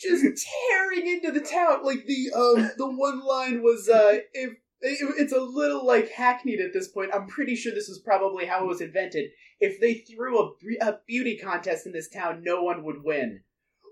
just 0.00 0.46
tearing 0.70 1.06
into 1.06 1.30
the 1.30 1.40
town. 1.40 1.84
Like 1.84 2.06
the 2.06 2.30
um 2.34 2.70
the 2.76 2.86
one 2.86 3.20
line 3.20 3.62
was 3.62 3.88
uh 3.88 4.18
if 4.32 4.54
it- 4.82 5.14
it's 5.18 5.32
a 5.32 5.40
little 5.40 5.84
like 5.86 6.10
hackneyed 6.10 6.60
at 6.60 6.72
this 6.72 6.88
point. 6.88 7.10
I'm 7.14 7.26
pretty 7.26 7.54
sure 7.56 7.72
this 7.72 7.88
was 7.88 8.00
probably 8.04 8.46
how 8.46 8.64
it 8.64 8.68
was 8.68 8.80
invented. 8.80 9.30
If 9.60 9.80
they 9.80 9.94
threw 9.94 10.38
a, 10.40 10.50
a 10.80 10.98
beauty 11.06 11.36
contest 11.36 11.86
in 11.86 11.92
this 11.92 12.08
town, 12.08 12.42
no 12.44 12.62
one 12.62 12.82
would 12.84 13.02
win. 13.04 13.40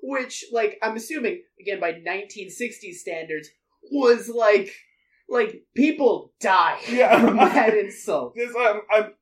Which, 0.03 0.45
like, 0.53 0.79
I'm 0.83 0.97
assuming 0.97 1.43
again 1.61 1.81
by 1.81 1.93
1960s 1.93 2.95
standards, 2.95 3.49
was 3.91 4.29
like, 4.29 4.73
like 5.29 5.63
people 5.75 6.33
die 6.41 6.79
Yeah. 6.89 7.21
from 7.21 7.37
that 7.37 7.77
insult. 7.77 8.35
This, 8.37 8.55
um, 8.55 8.83
I'm, 8.91 9.13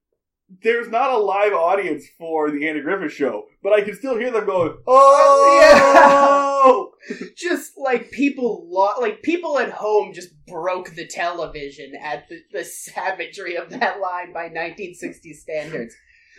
there's 0.62 0.88
not 0.88 1.10
a 1.10 1.18
live 1.18 1.52
audience 1.52 2.04
for 2.18 2.50
the 2.50 2.68
Andy 2.68 2.80
Griffith 2.80 3.12
show, 3.12 3.44
but 3.62 3.72
I 3.72 3.82
can 3.82 3.94
still 3.94 4.16
hear 4.16 4.30
them 4.30 4.46
going, 4.46 4.76
"Oh!" 4.86 6.92
just 7.36 7.72
like 7.76 8.10
people 8.10 8.66
lo- 8.68 9.00
like 9.00 9.22
people 9.22 9.58
at 9.58 9.70
home 9.70 10.12
just 10.12 10.30
broke 10.46 10.94
the 10.94 11.06
television 11.06 11.92
at 12.00 12.28
the, 12.28 12.40
the 12.52 12.64
savagery 12.64 13.56
of 13.56 13.70
that 13.70 14.00
line 14.00 14.32
by 14.32 14.44
1960 14.44 15.32
standards 15.34 15.94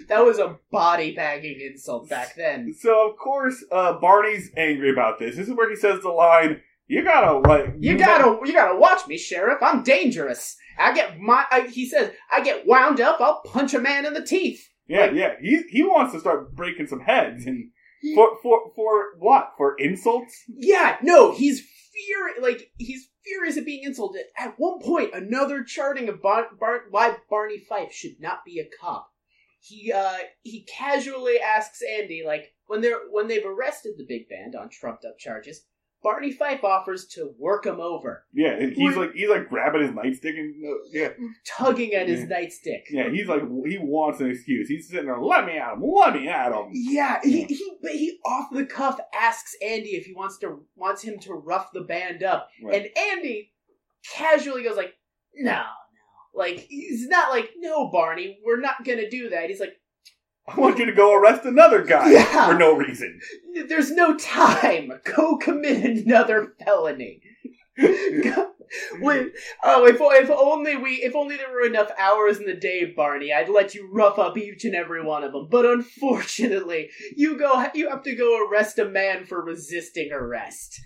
that 0.08 0.24
was 0.24 0.40
a 0.40 0.58
body 0.72 1.16
bagging 1.16 1.60
insult 1.62 2.10
back 2.10 2.36
then 2.36 2.74
So 2.74 3.10
of 3.10 3.18
course, 3.18 3.64
uh, 3.72 4.00
Barney's 4.00 4.52
angry 4.56 4.92
about 4.92 5.20
this. 5.20 5.36
This 5.36 5.48
is 5.48 5.54
where 5.54 5.70
he 5.70 5.76
says 5.76 6.02
the 6.02 6.10
line, 6.10 6.62
"You 6.88 7.04
gotta 7.04 7.38
like, 7.40 7.74
you 7.80 7.98
gotta 7.98 8.40
you 8.46 8.54
gotta 8.54 8.78
watch 8.78 9.08
me 9.08 9.18
sheriff 9.18 9.60
i'm 9.62 9.84
dangerous 9.84 10.56
i 10.78 10.94
get 10.94 11.20
my 11.20 11.46
I, 11.52 11.68
he 11.68 11.88
says 11.88 12.12
i 12.32 12.42
get 12.42 12.66
wound 12.66 13.02
up 13.02 13.20
i'll 13.20 13.42
punch 13.46 13.74
a 13.74 13.80
man 13.80 14.06
in 14.06 14.14
the 14.14 14.26
teeth 14.26 14.68
yeah, 14.88 15.02
like- 15.02 15.14
yeah." 15.16 15.34
He 15.42 15.64
he 15.70 15.84
wants 15.84 16.14
to 16.14 16.20
start 16.20 16.56
breaking 16.56 16.88
some 16.88 17.02
heads, 17.02 17.46
and 17.46 17.72
for 18.16 18.38
for 18.42 18.72
for 18.76 19.06
what? 19.20 19.52
For 19.58 19.76
insults? 19.78 20.34
yeah 20.48 20.98
no 21.02 21.34
he's 21.34 21.60
fear 21.62 22.42
like 22.42 22.72
he's 22.78 23.10
furious 23.24 23.58
at 23.58 23.66
being 23.66 23.84
insulted 23.84 24.24
at 24.38 24.54
one 24.58 24.80
point 24.80 25.14
another 25.14 25.64
charting 25.64 26.08
of 26.08 26.22
Bar- 26.22 26.56
Bar- 26.58 26.84
why 26.92 27.18
barney 27.30 27.60
fife 27.68 27.92
should 27.92 28.22
not 28.22 28.46
be 28.46 28.60
a 28.60 28.70
cop 28.80 29.10
he 29.60 29.92
uh 29.92 30.20
he 30.44 30.64
casually 30.64 31.38
asks 31.40 31.80
Andy 31.82 32.24
like 32.26 32.54
when 32.68 32.80
they're 32.82 33.02
when 33.12 33.28
they've 33.28 33.46
arrested 33.46 33.94
the 33.98 34.06
big 34.08 34.30
band 34.30 34.56
on 34.56 34.70
trumped 34.70 35.04
up 35.04 35.18
charges, 35.18 35.66
Barney 36.04 36.32
Fife 36.32 36.64
offers 36.64 37.08
to 37.16 37.34
work 37.40 37.66
him 37.66 37.80
over, 37.80 38.26
Yeah, 38.34 38.52
and 38.52 38.72
he's 38.74 38.96
like 38.96 39.14
he's 39.14 39.30
like 39.30 39.50
grabbing 39.50 39.82
his 39.82 39.92
nightstick 39.92 40.38
and 40.38 40.56
uh, 40.66 40.78
yeah, 40.92 41.10
tugging 41.46 41.94
at 41.94 42.08
his 42.08 42.22
Yeah. 42.22 42.38
nightstick. 42.40 42.82
yeah. 42.92 43.10
He's 43.10 43.28
like 43.28 43.42
he 43.66 43.78
wants 43.80 44.20
an 44.22 44.30
excuse. 44.30 44.68
He's 44.70 44.88
sitting 44.90 45.08
there, 45.08 45.20
"Let 45.20 45.46
me 45.46 45.58
at 45.58 45.74
him, 45.74 45.84
let 45.84 46.14
me 46.14 46.28
at 46.28 46.52
him." 46.52 46.70
Yeah, 46.72 47.20
he, 47.24 47.44
he 47.46 47.76
he 47.84 48.20
off 48.26 48.48
the 48.52 48.66
cuff 48.66 49.00
asks 49.20 49.56
Andy 49.62 49.96
if 49.96 50.06
he 50.06 50.14
wants 50.14 50.38
to 50.40 50.64
wants 50.76 51.02
him 51.02 51.20
to 51.22 51.34
rough 51.34 51.72
the 51.74 51.82
band 51.82 52.24
up, 52.24 52.50
Right. 52.64 52.76
and 52.86 52.98
Andy 53.12 53.52
casually 54.14 54.64
goes 54.64 54.78
like, 54.78 54.94
"No, 55.36 55.52
no." 55.52 55.64
Like 56.34 56.60
he's 56.70 57.08
not 57.08 57.32
like, 57.32 57.50
"No, 57.58 57.90
Barney, 57.90 58.40
we're 58.46 58.62
not 58.62 58.86
gonna 58.86 59.10
do 59.10 59.30
that." 59.30 59.50
He's 59.50 59.60
like, 59.60 59.76
I 60.48 60.60
want 60.60 60.80
you 60.80 60.86
to 60.86 60.94
go 60.94 61.14
arrest 61.14 61.44
another 61.46 61.84
guy 61.84 62.12
Yeah. 62.12 62.48
for 62.48 62.58
no 62.58 62.76
reason. 62.76 63.20
There's 63.68 63.92
no 63.92 64.16
time. 64.16 64.92
Go 65.04 65.38
commit 65.38 65.84
another 66.06 66.54
felony. 66.64 67.22
Go- 67.78 68.52
Wait, 69.00 69.28
oh, 69.64 69.86
if, 69.86 69.96
if 70.02 70.30
only 70.30 70.76
we, 70.76 70.96
if 70.96 71.16
only 71.16 71.38
there 71.38 71.50
were 71.52 71.66
enough 71.66 71.90
hours 71.98 72.38
in 72.38 72.46
the 72.46 72.54
day, 72.54 72.92
Barney, 72.96 73.32
I'd 73.32 73.48
let 73.48 73.74
you 73.74 73.90
rough 73.94 74.20
up 74.20 74.38
each 74.38 74.66
and 74.66 74.76
every 74.76 75.02
one 75.06 75.24
of 75.24 75.32
them. 75.32 75.48
But 75.50 75.66
unfortunately, 75.66 76.90
you 77.16 77.38
go, 77.38 77.66
you 77.74 77.90
have 77.90 78.04
to 78.04 78.16
go 78.16 78.46
arrest 78.48 78.78
a 78.80 78.86
man 78.86 79.26
for 79.26 79.42
resisting 79.44 80.10
arrest. 80.12 80.80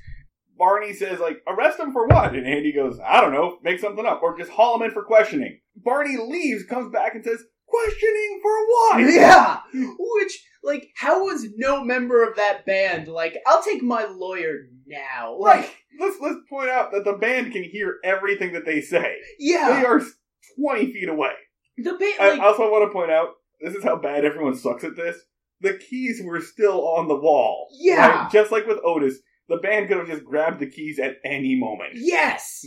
Barney 0.57 0.93
says, 0.93 1.19
like, 1.19 1.37
arrest 1.47 1.79
him 1.79 1.91
for 1.91 2.05
what? 2.05 2.35
And 2.35 2.45
Andy 2.45 2.71
goes, 2.71 2.99
I 3.03 3.19
don't 3.19 3.33
know, 3.33 3.57
make 3.63 3.79
something 3.79 4.05
up, 4.05 4.21
or 4.21 4.37
just 4.37 4.51
haul 4.51 4.75
him 4.75 4.83
in 4.83 4.91
for 4.91 5.03
questioning. 5.03 5.59
Barney 5.75 6.17
leaves, 6.17 6.63
comes 6.65 6.91
back, 6.91 7.15
and 7.15 7.23
says, 7.25 7.43
questioning 7.71 8.39
for 8.41 8.67
what? 8.67 9.13
Yeah, 9.13 9.59
which, 9.97 10.45
like, 10.63 10.89
how 10.95 11.23
was 11.25 11.47
no 11.57 11.83
member 11.83 12.27
of 12.27 12.35
that 12.35 12.65
band 12.65 13.07
like? 13.07 13.37
I'll 13.47 13.63
take 13.63 13.81
my 13.81 14.05
lawyer 14.05 14.67
now. 14.85 15.37
Like, 15.39 15.61
Right. 15.61 15.71
Let's 15.99 16.17
let's 16.21 16.37
point 16.49 16.69
out 16.69 16.91
that 16.91 17.03
the 17.03 17.13
band 17.13 17.51
can 17.51 17.63
hear 17.63 17.97
everything 18.03 18.53
that 18.53 18.65
they 18.65 18.81
say. 18.81 19.15
yeah, 19.39 19.79
They 19.79 19.85
are 19.85 20.01
twenty 20.57 20.91
feet 20.91 21.09
away. 21.09 21.33
the 21.77 21.93
band. 21.93 22.13
I 22.19 22.29
Like, 22.31 22.39
also 22.41 22.69
want 22.71 22.89
to 22.89 22.93
point 22.93 23.11
out 23.11 23.29
this 23.59 23.75
is 23.75 23.83
how 23.83 23.95
bad 23.97 24.23
everyone 24.25 24.55
sucks 24.55 24.83
at 24.83 24.95
this. 24.95 25.17
The 25.61 25.77
keys 25.77 26.21
were 26.23 26.41
still 26.41 26.87
on 26.87 27.07
the 27.07 27.15
wall. 27.15 27.67
Yeah. 27.79 28.23
right? 28.23 28.31
Just 28.31 28.51
like 28.51 28.65
with 28.65 28.79
Otis, 28.83 29.19
the 29.49 29.57
band 29.57 29.87
could 29.89 29.97
have 29.97 30.07
just 30.07 30.23
grabbed 30.25 30.59
the 30.59 30.65
keys 30.69 30.97
at 30.97 31.17
any 31.25 31.55
moment. 31.55 31.91
Yes. 31.95 32.65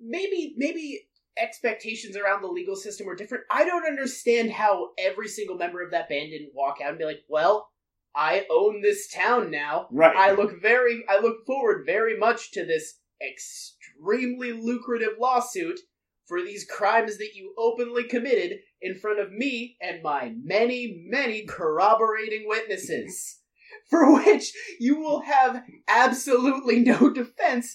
Maybe 0.00 0.54
maybe 0.56 1.02
expectations 1.38 2.16
around 2.16 2.42
the 2.42 2.48
legal 2.48 2.76
system 2.76 3.06
were 3.06 3.16
different. 3.16 3.44
I 3.50 3.64
don't 3.64 3.86
understand 3.86 4.50
how 4.50 4.90
every 4.98 5.28
single 5.28 5.56
member 5.56 5.82
of 5.82 5.90
that 5.90 6.08
band 6.08 6.30
didn't 6.30 6.54
walk 6.54 6.78
out 6.82 6.90
and 6.90 6.98
be 6.98 7.04
like, 7.04 7.24
"Well, 7.28 7.70
I 8.14 8.46
own 8.50 8.80
this 8.80 9.08
town 9.08 9.50
now. 9.50 9.88
Right. 9.90 10.14
I 10.16 10.32
look 10.32 10.60
very 10.60 11.04
I 11.08 11.18
look 11.18 11.44
forward 11.46 11.84
very 11.86 12.16
much 12.16 12.52
to 12.52 12.64
this 12.64 13.00
extremely 13.20 14.52
lucrative 14.52 15.18
lawsuit 15.18 15.80
for 16.26 16.40
these 16.42 16.64
crimes 16.64 17.18
that 17.18 17.34
you 17.34 17.54
openly 17.58 18.04
committed 18.04 18.60
in 18.80 18.98
front 18.98 19.18
of 19.18 19.32
me 19.32 19.76
and 19.80 20.02
my 20.02 20.34
many, 20.42 21.04
many 21.08 21.44
corroborating 21.44 22.46
witnesses." 22.46 23.40
For 23.90 24.14
which 24.14 24.52
you 24.78 24.98
will 24.98 25.20
have 25.22 25.62
absolutely 25.88 26.78
no 26.78 27.10
defense 27.10 27.74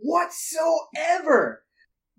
whatsoever. 0.00 1.64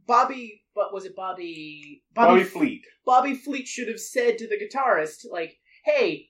Bobby, 0.06 0.59
but 0.75 0.93
was 0.93 1.05
it 1.05 1.15
Bobby? 1.15 2.03
Bobby 2.13 2.43
Fleet. 2.43 2.82
Bobby 3.05 3.36
Fleet 3.36 3.67
should 3.67 3.88
have 3.88 3.99
said 3.99 4.38
to 4.38 4.47
the 4.47 4.58
guitarist, 4.58 5.25
like, 5.32 5.58
"Hey, 5.86 6.29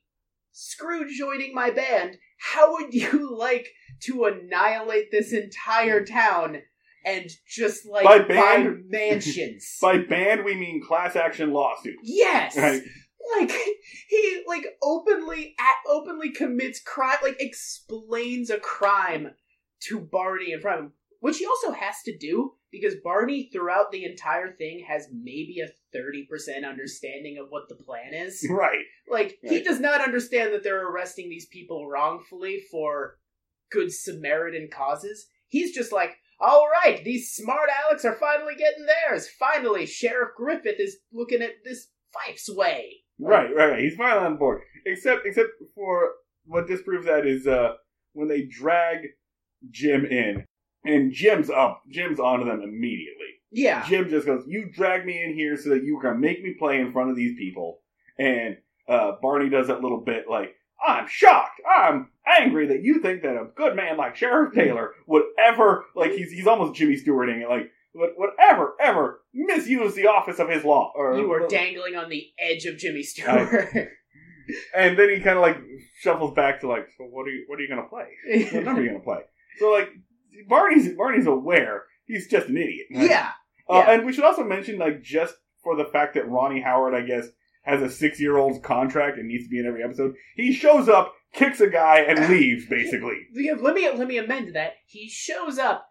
screw 0.51 1.07
joining 1.09 1.53
my 1.53 1.69
band. 1.71 2.17
How 2.39 2.71
would 2.73 2.93
you 2.93 3.35
like 3.37 3.67
to 4.03 4.25
annihilate 4.25 5.11
this 5.11 5.33
entire 5.33 6.05
town 6.05 6.61
and 7.05 7.29
just 7.47 7.85
like 7.85 8.03
By 8.05 8.19
buy 8.19 8.27
band? 8.27 8.83
mansions?" 8.89 9.77
By 9.81 9.97
band, 9.99 10.43
we 10.45 10.55
mean 10.55 10.81
class 10.85 11.15
action 11.15 11.51
lawsuit. 11.51 11.95
yes, 12.03 12.55
Right. 12.57 12.81
like 13.37 13.51
he 14.09 14.43
like 14.47 14.65
openly 14.81 15.55
at, 15.59 15.75
openly 15.87 16.31
commits 16.31 16.81
crime, 16.81 17.17
like 17.21 17.37
explains 17.39 18.49
a 18.49 18.57
crime 18.59 19.31
to 19.87 19.99
Barney 19.99 20.51
in 20.51 20.59
front 20.61 20.79
of 20.79 20.85
him, 20.85 20.93
which 21.19 21.37
he 21.37 21.45
also 21.45 21.71
has 21.71 21.95
to 22.05 22.17
do 22.17 22.53
because 22.71 22.95
Barney 23.03 23.49
throughout 23.51 23.91
the 23.91 24.05
entire 24.05 24.51
thing 24.51 24.85
has 24.87 25.07
maybe 25.11 25.59
a 25.59 25.69
thirty 25.93 26.25
percent 26.29 26.65
understanding 26.65 27.37
of 27.41 27.49
what 27.49 27.69
the 27.69 27.75
plan 27.75 28.13
is. 28.13 28.45
Right. 28.49 28.85
Like 29.09 29.37
he 29.41 29.63
does 29.63 29.79
not 29.79 30.01
understand 30.01 30.53
that 30.53 30.63
they're 30.63 30.87
arresting 30.87 31.29
these 31.29 31.47
people 31.47 31.87
wrongfully 31.87 32.61
for 32.71 33.17
good 33.71 33.91
Samaritan 33.91 34.69
causes. 34.71 35.27
He's 35.47 35.73
just 35.73 35.91
like, 35.91 36.17
all 36.39 36.67
right, 36.83 37.03
these 37.03 37.31
smart 37.31 37.69
Alex 37.85 38.05
are 38.05 38.17
finally 38.19 38.55
getting 38.55 38.85
theirs. 38.85 39.27
Finally, 39.39 39.85
Sheriff 39.85 40.29
Griffith 40.37 40.79
is 40.79 40.97
looking 41.11 41.41
at 41.41 41.63
this 41.63 41.87
Fife's 42.13 42.49
way. 42.49 42.97
Right, 43.19 43.53
right, 43.55 43.71
right. 43.71 43.83
He's 43.83 43.95
finally 43.95 44.25
on 44.25 44.37
board. 44.37 44.61
Except, 44.85 45.25
except 45.25 45.49
for 45.75 46.11
what 46.45 46.67
disproves 46.67 47.05
that 47.05 47.27
is 47.27 47.45
uh, 47.45 47.73
when 48.13 48.27
they 48.27 48.45
drag 48.45 48.99
Jim 49.69 50.05
in, 50.05 50.45
and 50.83 51.11
Jim's 51.11 51.49
up. 51.49 51.83
Jim's 51.89 52.19
onto 52.19 52.45
them 52.45 52.61
immediately. 52.61 53.27
Yeah. 53.51 53.85
Jim 53.87 54.09
just 54.09 54.25
goes, 54.25 54.43
"You 54.47 54.69
dragged 54.71 55.05
me 55.05 55.21
in 55.23 55.33
here 55.33 55.57
so 55.57 55.69
that 55.69 55.83
you 55.83 55.99
can 55.99 56.19
make 56.19 56.43
me 56.43 56.55
play 56.57 56.79
in 56.79 56.91
front 56.91 57.09
of 57.09 57.15
these 57.15 57.37
people." 57.37 57.79
And 58.17 58.57
uh, 58.87 59.13
Barney 59.21 59.49
does 59.49 59.67
that 59.67 59.81
little 59.81 60.01
bit 60.01 60.25
like, 60.29 60.55
"I'm 60.85 61.07
shocked. 61.07 61.61
I'm 61.67 62.09
angry 62.39 62.67
that 62.67 62.83
you 62.83 63.01
think 63.01 63.23
that 63.23 63.35
a 63.35 63.47
good 63.55 63.75
man 63.75 63.97
like 63.97 64.15
Sheriff 64.15 64.53
Taylor 64.53 64.91
would 65.07 65.23
ever 65.37 65.85
like 65.95 66.11
he's 66.11 66.31
he's 66.31 66.47
almost 66.47 66.75
Jimmy 66.75 66.97
Stewarting 66.97 67.41
it 67.41 67.49
like." 67.49 67.71
Would, 67.95 68.11
would 68.17 68.29
ever, 68.39 68.75
ever 68.79 69.21
misuse 69.33 69.95
the 69.95 70.05
office 70.05 70.37
of 70.37 70.47
his 70.47 70.63
law? 70.63 70.93
Or, 70.95 71.17
You 71.17 71.27
were 71.27 71.47
dangling 71.47 71.95
on 71.95 72.07
the 72.07 72.27
edge 72.39 72.65
of 72.65 72.77
Jimmy 72.77 73.01
Stewart. 73.01 73.49
And 74.75 74.97
then 74.97 75.09
he 75.09 75.19
kind 75.19 75.37
of 75.37 75.41
like 75.41 75.57
shuffles 75.99 76.33
back 76.33 76.61
to 76.61 76.67
like, 76.67 76.87
so 76.97 77.03
what 77.05 77.27
are 77.27 77.31
you 77.31 77.45
what 77.47 77.59
are 77.59 77.61
you 77.61 77.69
gonna 77.69 77.87
play? 77.87 78.07
What 78.51 78.63
number 78.63 78.81
are 78.81 78.83
you 78.83 78.91
gonna 78.91 79.03
play? 79.03 79.21
So 79.59 79.71
like, 79.71 79.89
Barney's 80.47 80.95
Barney's 80.95 81.27
aware 81.27 81.83
he's 82.05 82.27
just 82.27 82.47
an 82.47 82.57
idiot. 82.57 82.87
right? 82.93 83.09
yeah. 83.09 83.29
Uh, 83.69 83.75
yeah. 83.85 83.91
And 83.91 84.05
we 84.05 84.13
should 84.13 84.23
also 84.23 84.43
mention 84.43 84.77
like 84.77 85.01
just 85.01 85.35
for 85.63 85.75
the 85.75 85.85
fact 85.85 86.15
that 86.15 86.27
Ronny 86.27 86.61
Howard, 86.61 86.95
I 86.95 87.01
guess, 87.01 87.27
has 87.63 87.81
a 87.81 87.89
six 87.89 88.19
year 88.19 88.37
old's 88.37 88.59
contract 88.59 89.17
and 89.17 89.27
needs 89.27 89.45
to 89.45 89.49
be 89.49 89.59
in 89.59 89.67
every 89.67 89.83
episode. 89.83 90.15
He 90.35 90.53
shows 90.53 90.89
up, 90.89 91.13
kicks 91.33 91.59
a 91.61 91.69
guy, 91.69 91.99
and 91.99 92.29
leaves 92.29 92.65
basically. 92.67 93.27
Yeah, 93.33 93.53
Let 93.59 93.75
me 93.75 93.89
let 93.89 94.07
me 94.07 94.17
amend 94.17 94.55
that. 94.55 94.73
He 94.85 95.07
shows 95.07 95.59
up, 95.59 95.87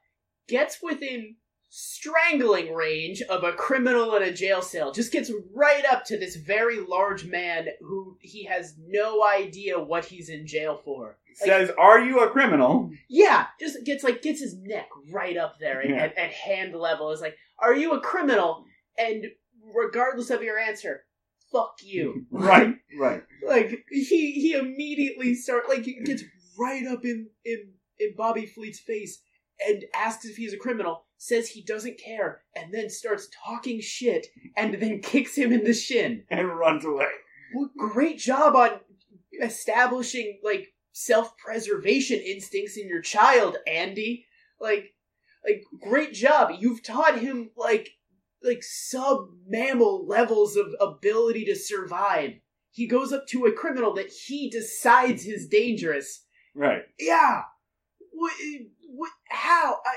gets 0.49 0.79
within 0.83 1.37
strangling 1.69 2.73
range 2.75 3.23
of 3.23 3.45
a 3.45 3.53
criminal 3.53 4.15
in 4.17 4.23
a 4.23 4.33
jail 4.33 4.63
cell. 4.63 4.93
Just 4.93 5.13
gets 5.13 5.31
right 5.55 5.85
up 5.85 6.05
to 6.07 6.19
this 6.19 6.37
very 6.37 6.81
large 6.81 7.25
man 7.27 7.69
who 7.81 8.17
he 8.21 8.45
has 8.45 8.75
no 8.87 9.25
idea 9.27 9.79
what 9.79 10.05
he's 10.07 10.29
in 10.29 10.47
jail 10.47 10.81
for. 10.85 11.19
Like, 11.41 11.51
Says, 11.51 11.71
"Are 11.79 12.01
you 12.01 12.21
a 12.21 12.31
criminal?" 12.31 12.91
yeah, 13.09 13.47
just 13.61 13.85
gets 13.85 14.03
like 14.03 14.23
gets 14.23 14.41
his 14.41 14.57
neck 14.57 14.89
right 15.11 15.37
up 15.37 15.59
there 15.61 15.83
at, 15.83 15.89
Yeah. 15.91 15.97
at, 15.97 16.19
at 16.19 16.33
hand 16.33 16.75
level. 16.75 17.11
Is 17.13 17.21
like, 17.21 17.37
are 17.59 17.75
you 17.75 17.93
a 17.93 18.01
criminal? 18.01 18.65
And 18.99 19.27
regardless 19.75 20.31
of 20.31 20.43
your 20.43 20.59
answer, 20.59 21.05
fuck 21.53 21.75
you. 21.83 22.27
right, 22.31 22.75
right. 22.99 23.23
like 23.47 23.85
he 23.91 24.33
he 24.33 24.55
immediately 24.55 25.35
start 25.35 25.69
like 25.69 25.87
gets 26.05 26.25
right 26.59 26.87
up 26.87 27.05
in 27.05 27.29
in 27.45 27.73
in 28.01 28.15
Bobby 28.17 28.47
Fleet's 28.47 28.81
face 28.81 29.21
and 29.65 29.85
asks 29.95 30.25
if 30.25 30.37
he's 30.37 30.53
a 30.53 30.57
criminal, 30.59 31.05
says 31.19 31.49
he 31.49 31.63
doesn't 31.63 31.99
care, 31.99 32.43
and 32.57 32.73
then 32.73 32.89
starts 32.89 33.29
talking 33.45 33.81
shit 33.81 34.29
and 34.57 34.75
then 34.75 35.01
kicks 35.03 35.37
him 35.37 35.53
in 35.53 35.65
the 35.65 35.75
shin. 35.75 36.25
And 36.31 36.49
runs 36.49 36.85
away. 36.85 37.09
What 37.53 37.71
great 37.77 38.19
job 38.19 38.55
on 38.55 38.81
establishing 39.43 40.41
like 40.43 40.73
self-preservation 40.93 42.19
instincts 42.19 42.77
in 42.77 42.89
your 42.89 43.03
child, 43.03 43.57
Andy. 43.67 44.27
Like 44.61 44.95
like 45.45 45.63
great 45.81 46.13
job. 46.13 46.51
You've 46.59 46.83
taught 46.83 47.19
him 47.19 47.51
like 47.57 47.91
like 48.43 48.63
sub 48.63 49.29
mammal 49.47 50.07
levels 50.07 50.57
of 50.57 50.67
ability 50.81 51.45
to 51.47 51.57
survive. 51.57 52.35
He 52.71 52.87
goes 52.87 53.13
up 53.13 53.27
to 53.29 53.47
a 53.47 53.53
criminal 53.53 53.95
that 53.95 54.11
he 54.11 54.51
decides 54.51 55.27
is 55.27 55.49
dangerous. 55.49 56.25
Right. 56.55 56.83
Yeah. 56.99 57.43
What, 58.13 58.33
what 58.89 59.11
how 59.29 59.79
I 59.85 59.97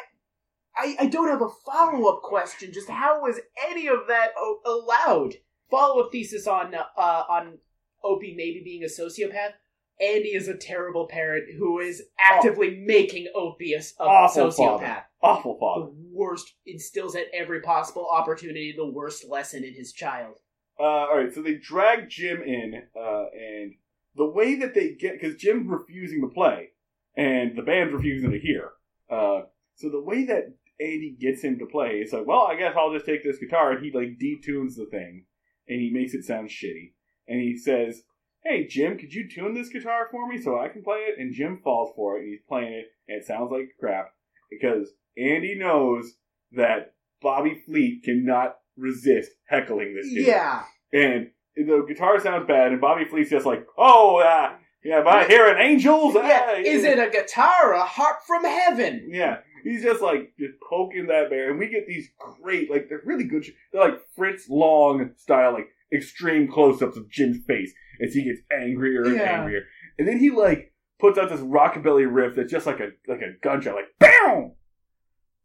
I, 0.78 0.96
I 1.02 1.06
don't 1.08 1.28
have 1.28 1.42
a 1.42 1.50
follow 1.66 2.08
up 2.14 2.22
question. 2.22 2.72
Just 2.74 2.90
how 2.90 3.22
was 3.22 3.40
any 3.70 3.88
of 3.88 4.00
that 4.08 4.30
o- 4.38 4.60
allowed? 4.66 5.34
Follow 5.70 6.04
up 6.04 6.12
thesis 6.12 6.48
on 6.48 6.74
uh, 6.76 6.84
on 7.30 7.58
Opie 8.04 8.34
maybe 8.36 8.62
being 8.64 8.84
a 8.84 8.88
sociopath. 8.88 9.54
Andy 10.02 10.30
is 10.30 10.48
a 10.48 10.58
terrible 10.58 11.08
parent 11.08 11.46
who 11.60 11.80
is 11.80 12.02
actively 12.20 12.84
making 12.86 13.28
Opie 13.36 13.74
a, 13.74 13.80
a 14.02 14.04
Awful 14.04 14.48
sociopath. 14.48 14.56
father. 14.80 15.04
Awful 15.22 15.54
The 15.54 15.60
father. 15.60 15.92
worst 16.12 16.54
instills 16.66 17.16
at 17.16 17.26
every 17.34 17.62
possible 17.62 18.08
opportunity 18.12 18.74
the 18.76 18.90
worst 18.90 19.30
lesson 19.30 19.64
in 19.64 19.76
his 19.76 19.94
child. 19.94 20.38
Uh, 20.80 20.84
all 20.84 21.18
right, 21.18 21.32
so 21.32 21.44
they 21.44 21.56
drag 21.56 22.10
Jim 22.10 22.42
in, 22.42 22.82
uh, 23.00 23.26
and 23.40 23.74
the 24.16 24.26
way 24.26 24.56
that 24.56 24.74
they 24.74 24.94
get 24.96 25.20
because 25.22 25.36
Jim's 25.36 25.68
refusing 25.70 26.22
to 26.22 26.34
play, 26.34 26.70
and 27.16 27.56
the 27.56 27.62
band's 27.62 27.94
refusing 27.94 28.32
to 28.32 28.40
hear. 28.40 28.72
Uh, 29.08 29.42
so 29.76 29.90
the 29.90 30.02
way 30.02 30.26
that 30.26 30.56
Andy 30.82 31.16
gets 31.20 31.44
him 31.44 31.60
to 31.60 31.66
play 31.66 32.02
is 32.04 32.12
like, 32.14 32.26
well, 32.26 32.48
I 32.50 32.56
guess 32.56 32.74
I'll 32.76 32.92
just 32.94 33.06
take 33.06 33.24
this 33.24 33.38
guitar, 33.38 33.72
and 33.74 33.86
he 33.86 33.92
like 33.94 34.18
detunes 34.20 34.76
the 34.76 34.88
thing, 34.90 35.26
and 35.68 35.80
he 35.80 35.92
makes 35.94 36.14
it 36.14 36.24
sound 36.24 36.50
shitty, 36.50 36.94
and 37.28 37.40
he 37.40 37.56
says, 37.58 38.04
"Hey 38.44 38.66
Jim, 38.68 38.98
could 38.98 39.14
you 39.14 39.28
tune 39.30 39.54
this 39.54 39.70
guitar 39.70 40.08
for 40.10 40.28
me 40.28 40.42
so 40.42 40.58
I 40.60 40.70
can 40.70 40.84
play 40.84 41.00
it?" 41.08 41.20
And 41.20 41.34
Jim 41.34 41.60
falls 41.64 41.94
for 41.96 42.18
it, 42.18 42.22
and 42.22 42.30
he's 42.30 42.42
playing 42.50 42.74
it, 42.74 42.86
and 43.08 43.22
it 43.22 43.26
sounds 43.28 43.52
like 43.52 43.70
crap 43.80 44.08
because 44.50 44.92
Andy 45.18 45.56
knows 45.56 46.16
that 46.54 46.94
Bobby 47.22 47.62
Fleet 47.66 48.02
cannot 48.04 48.58
resist 48.78 49.32
heckling 49.48 49.94
this 49.96 50.10
dude 50.12 50.26
Yeah. 50.28 50.64
and 50.94 51.30
the 51.56 51.86
guitar 51.88 52.20
sounds 52.20 52.48
bad, 52.48 52.72
and 52.72 52.82
Bobby 52.82 53.06
Fleet's 53.06 53.30
just 53.30 53.46
like, 53.46 53.66
"Oh, 53.78 54.18
uh, 54.18 54.56
yeah, 54.84 55.04
I 55.06 55.26
hearing 55.28 55.60
angels? 55.60 56.16
Yeah. 56.16 56.46
Ah, 56.48 56.54
Is 56.56 56.84
it 56.84 56.98
a 56.98 57.10
guitar 57.12 57.70
or 57.70 57.74
a 57.74 57.84
harp 57.84 58.22
from 58.26 58.44
heaven? 58.46 59.10
Yeah." 59.12 59.38
He's 59.64 59.84
just 59.84 60.02
like 60.02 60.34
just 60.40 60.54
poking 60.70 61.08
that 61.08 61.30
bear, 61.30 61.50
and 61.50 61.60
we 61.60 61.68
get 61.70 61.88
these 61.88 62.10
great, 62.20 62.70
like 62.72 62.88
they're 62.90 63.02
really 63.06 63.24
good. 63.26 63.46
They're 63.72 63.82
like 63.84 64.00
Fritz 64.16 64.48
Lang 64.50 65.14
style, 65.18 65.54
like 65.54 65.68
extreme 65.94 66.48
close-ups 66.50 66.98
of 66.98 67.10
Jim's 67.10 67.44
face 67.46 67.74
as 68.02 68.14
he 68.14 68.24
gets 68.24 68.40
angrier 68.52 69.04
and 69.04 69.16
Yeah. 69.16 69.40
angrier, 69.42 69.64
and 70.00 70.08
then 70.08 70.18
he 70.20 70.30
like 70.32 70.74
puts 71.00 71.18
out 71.18 71.30
this 71.30 71.40
rockabilly 71.42 72.08
riff 72.10 72.36
that's 72.36 72.52
just 72.52 72.66
like 72.66 72.80
a 72.80 72.90
like 73.08 73.22
a 73.22 73.34
gunshot, 73.42 73.76
like 73.76 73.86
BAM, 74.00 74.52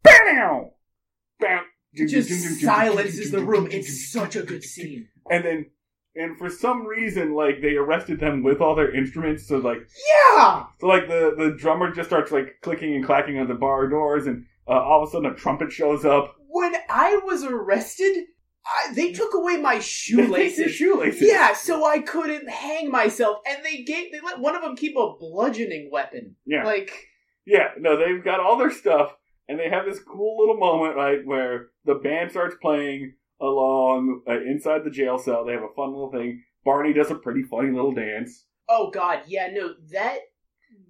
BAM, 0.03 0.69
BAM. 1.39 1.63
Just 1.95 2.29
silences 2.61 3.31
the 3.31 3.39
room. 3.41 3.67
It's 3.71 4.11
such 4.11 4.35
a 4.35 4.43
good 4.43 4.63
scene. 4.63 5.07
and 5.31 5.43
then 5.43 5.65
and 6.19 6.37
for 6.37 6.49
some 6.49 6.85
reason 6.85 7.33
like 7.35 7.61
they 7.61 7.75
arrested 7.75 8.19
them 8.19 8.43
with 8.43 8.59
all 8.61 8.75
their 8.75 8.93
instruments 8.93 9.47
so 9.47 9.57
like 9.57 9.77
Yeah. 10.35 10.65
so 10.79 10.87
like 10.87 11.07
the 11.07 11.33
the 11.37 11.55
drummer 11.57 11.91
just 11.93 12.09
starts 12.09 12.31
like 12.31 12.55
clicking 12.61 12.95
and 12.95 13.05
clacking 13.05 13.37
on 13.39 13.47
the 13.47 13.53
bar 13.55 13.87
doors 13.87 14.27
and 14.27 14.45
uh, 14.67 14.71
all 14.71 15.03
of 15.03 15.07
a 15.09 15.11
sudden 15.11 15.31
a 15.31 15.35
trumpet 15.35 15.71
shows 15.71 16.03
up 16.05 16.35
When 16.49 16.73
I 16.89 17.19
was 17.23 17.43
arrested, 17.43 18.25
I, 18.65 18.93
they 18.93 19.13
took 19.13 19.33
away 19.33 19.55
my 19.57 19.79
shoelaces. 19.95 20.73
shoelaces 20.73 21.21
Yeah, 21.21 21.53
so 21.53 21.85
I 21.85 21.99
couldn't 21.99 22.49
hang 22.49 22.91
myself, 22.91 23.37
and 23.49 23.63
they 23.63 23.83
gave 23.83 24.11
they 24.11 24.19
let 24.19 24.39
one 24.39 24.55
of 24.55 24.61
them 24.61 24.75
keep 24.75 24.95
a 24.97 25.13
bludgeoning 25.19 25.89
weapon. 25.91 26.35
yeah 26.45 26.65
Like, 26.65 26.91
yeah 27.45 27.69
no 27.79 27.95
they've 27.97 28.23
got 28.23 28.39
all 28.41 28.57
their 28.57 28.71
stuff 28.71 29.15
and 29.47 29.57
they 29.57 29.69
have 29.69 29.85
this 29.85 29.99
cool 29.99 30.37
little 30.39 30.57
moment 30.57 30.97
right 30.97 31.19
where 31.25 31.67
the 31.85 31.95
band 31.95 32.31
starts 32.31 32.55
playing 32.61 33.13
along 33.39 34.21
uh, 34.27 34.39
inside 34.41 34.83
the 34.83 34.91
jail 34.91 35.17
cell. 35.17 35.45
They 35.45 35.53
have 35.53 35.63
a 35.63 35.73
fun 35.75 35.91
little 35.91 36.11
thing. 36.11 36.43
Barney 36.65 36.93
does 36.93 37.11
a 37.11 37.15
pretty 37.15 37.43
funny 37.43 37.71
little 37.71 37.93
dance. 37.93 38.45
Oh 38.69 38.91
god, 38.91 39.21
yeah, 39.27 39.49
no, 39.51 39.73
that 39.91 40.19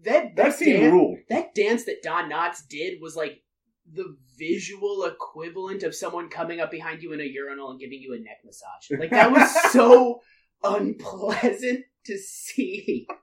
that 0.04 0.36
that 0.36 0.36
that 0.36 0.56
scene 0.56 0.80
dan- 0.80 0.92
ruled. 0.92 1.18
that 1.30 1.54
dance 1.54 1.86
that 1.86 2.02
Don 2.04 2.30
Knotts 2.30 2.68
did 2.68 3.00
was 3.02 3.16
like 3.16 3.44
the 3.92 4.18
visual 4.38 5.06
equivalent 5.06 5.84
of 5.84 5.96
someone 5.96 6.30
coming 6.30 6.60
up 6.60 6.72
behind 6.72 7.02
you 7.02 7.14
in 7.14 7.22
a 7.22 7.24
urinal 7.24 7.72
and 7.72 7.80
giving 7.80 8.00
you 8.02 8.14
a 8.14 8.20
neck 8.20 8.40
massage. 8.44 9.00
Like 9.00 9.12
that 9.12 9.32
was 9.32 9.50
so 9.72 10.22
unpleasant 10.64 11.86
to 12.06 12.18
see. 12.18 13.08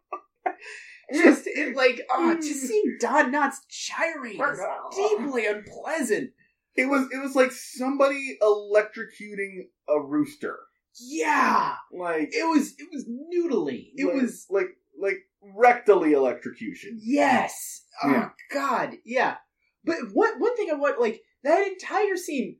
Just 1.12 1.46
it, 1.46 1.76
like 1.76 2.00
oh, 2.10 2.34
just 2.36 2.62
seeing 2.62 2.96
Don 2.98 3.30
Knotts 3.30 3.56
gyrate 3.68 4.40
is 4.40 4.60
deeply 4.96 5.44
unpleasant. 5.46 6.30
It 6.76 6.86
was 6.86 7.08
it 7.12 7.18
was 7.22 7.34
like 7.34 7.52
somebody 7.52 8.36
electrocuting 8.42 9.66
a 9.88 10.00
rooster 10.00 10.58
Yeah, 11.00 11.74
like 11.92 12.30
it 12.32 12.48
was 12.48 12.74
it 12.78 12.88
was 12.92 13.06
noodly. 13.08 13.90
It 13.96 14.06
like, 14.06 14.14
was 14.22 14.46
like 14.50 14.68
like 15.00 15.18
rectally 15.56 16.12
electrocution. 16.12 16.98
Yes. 17.02 17.84
Oh 18.02 18.10
Yeah. 18.10 18.28
God. 18.52 18.94
Yeah. 19.04 19.36
But 19.84 19.96
one 20.12 20.38
one 20.40 20.56
thing 20.56 20.68
I 20.70 20.74
want 20.74 21.00
like 21.00 21.20
that 21.42 21.66
entire 21.66 22.16
scene. 22.16 22.56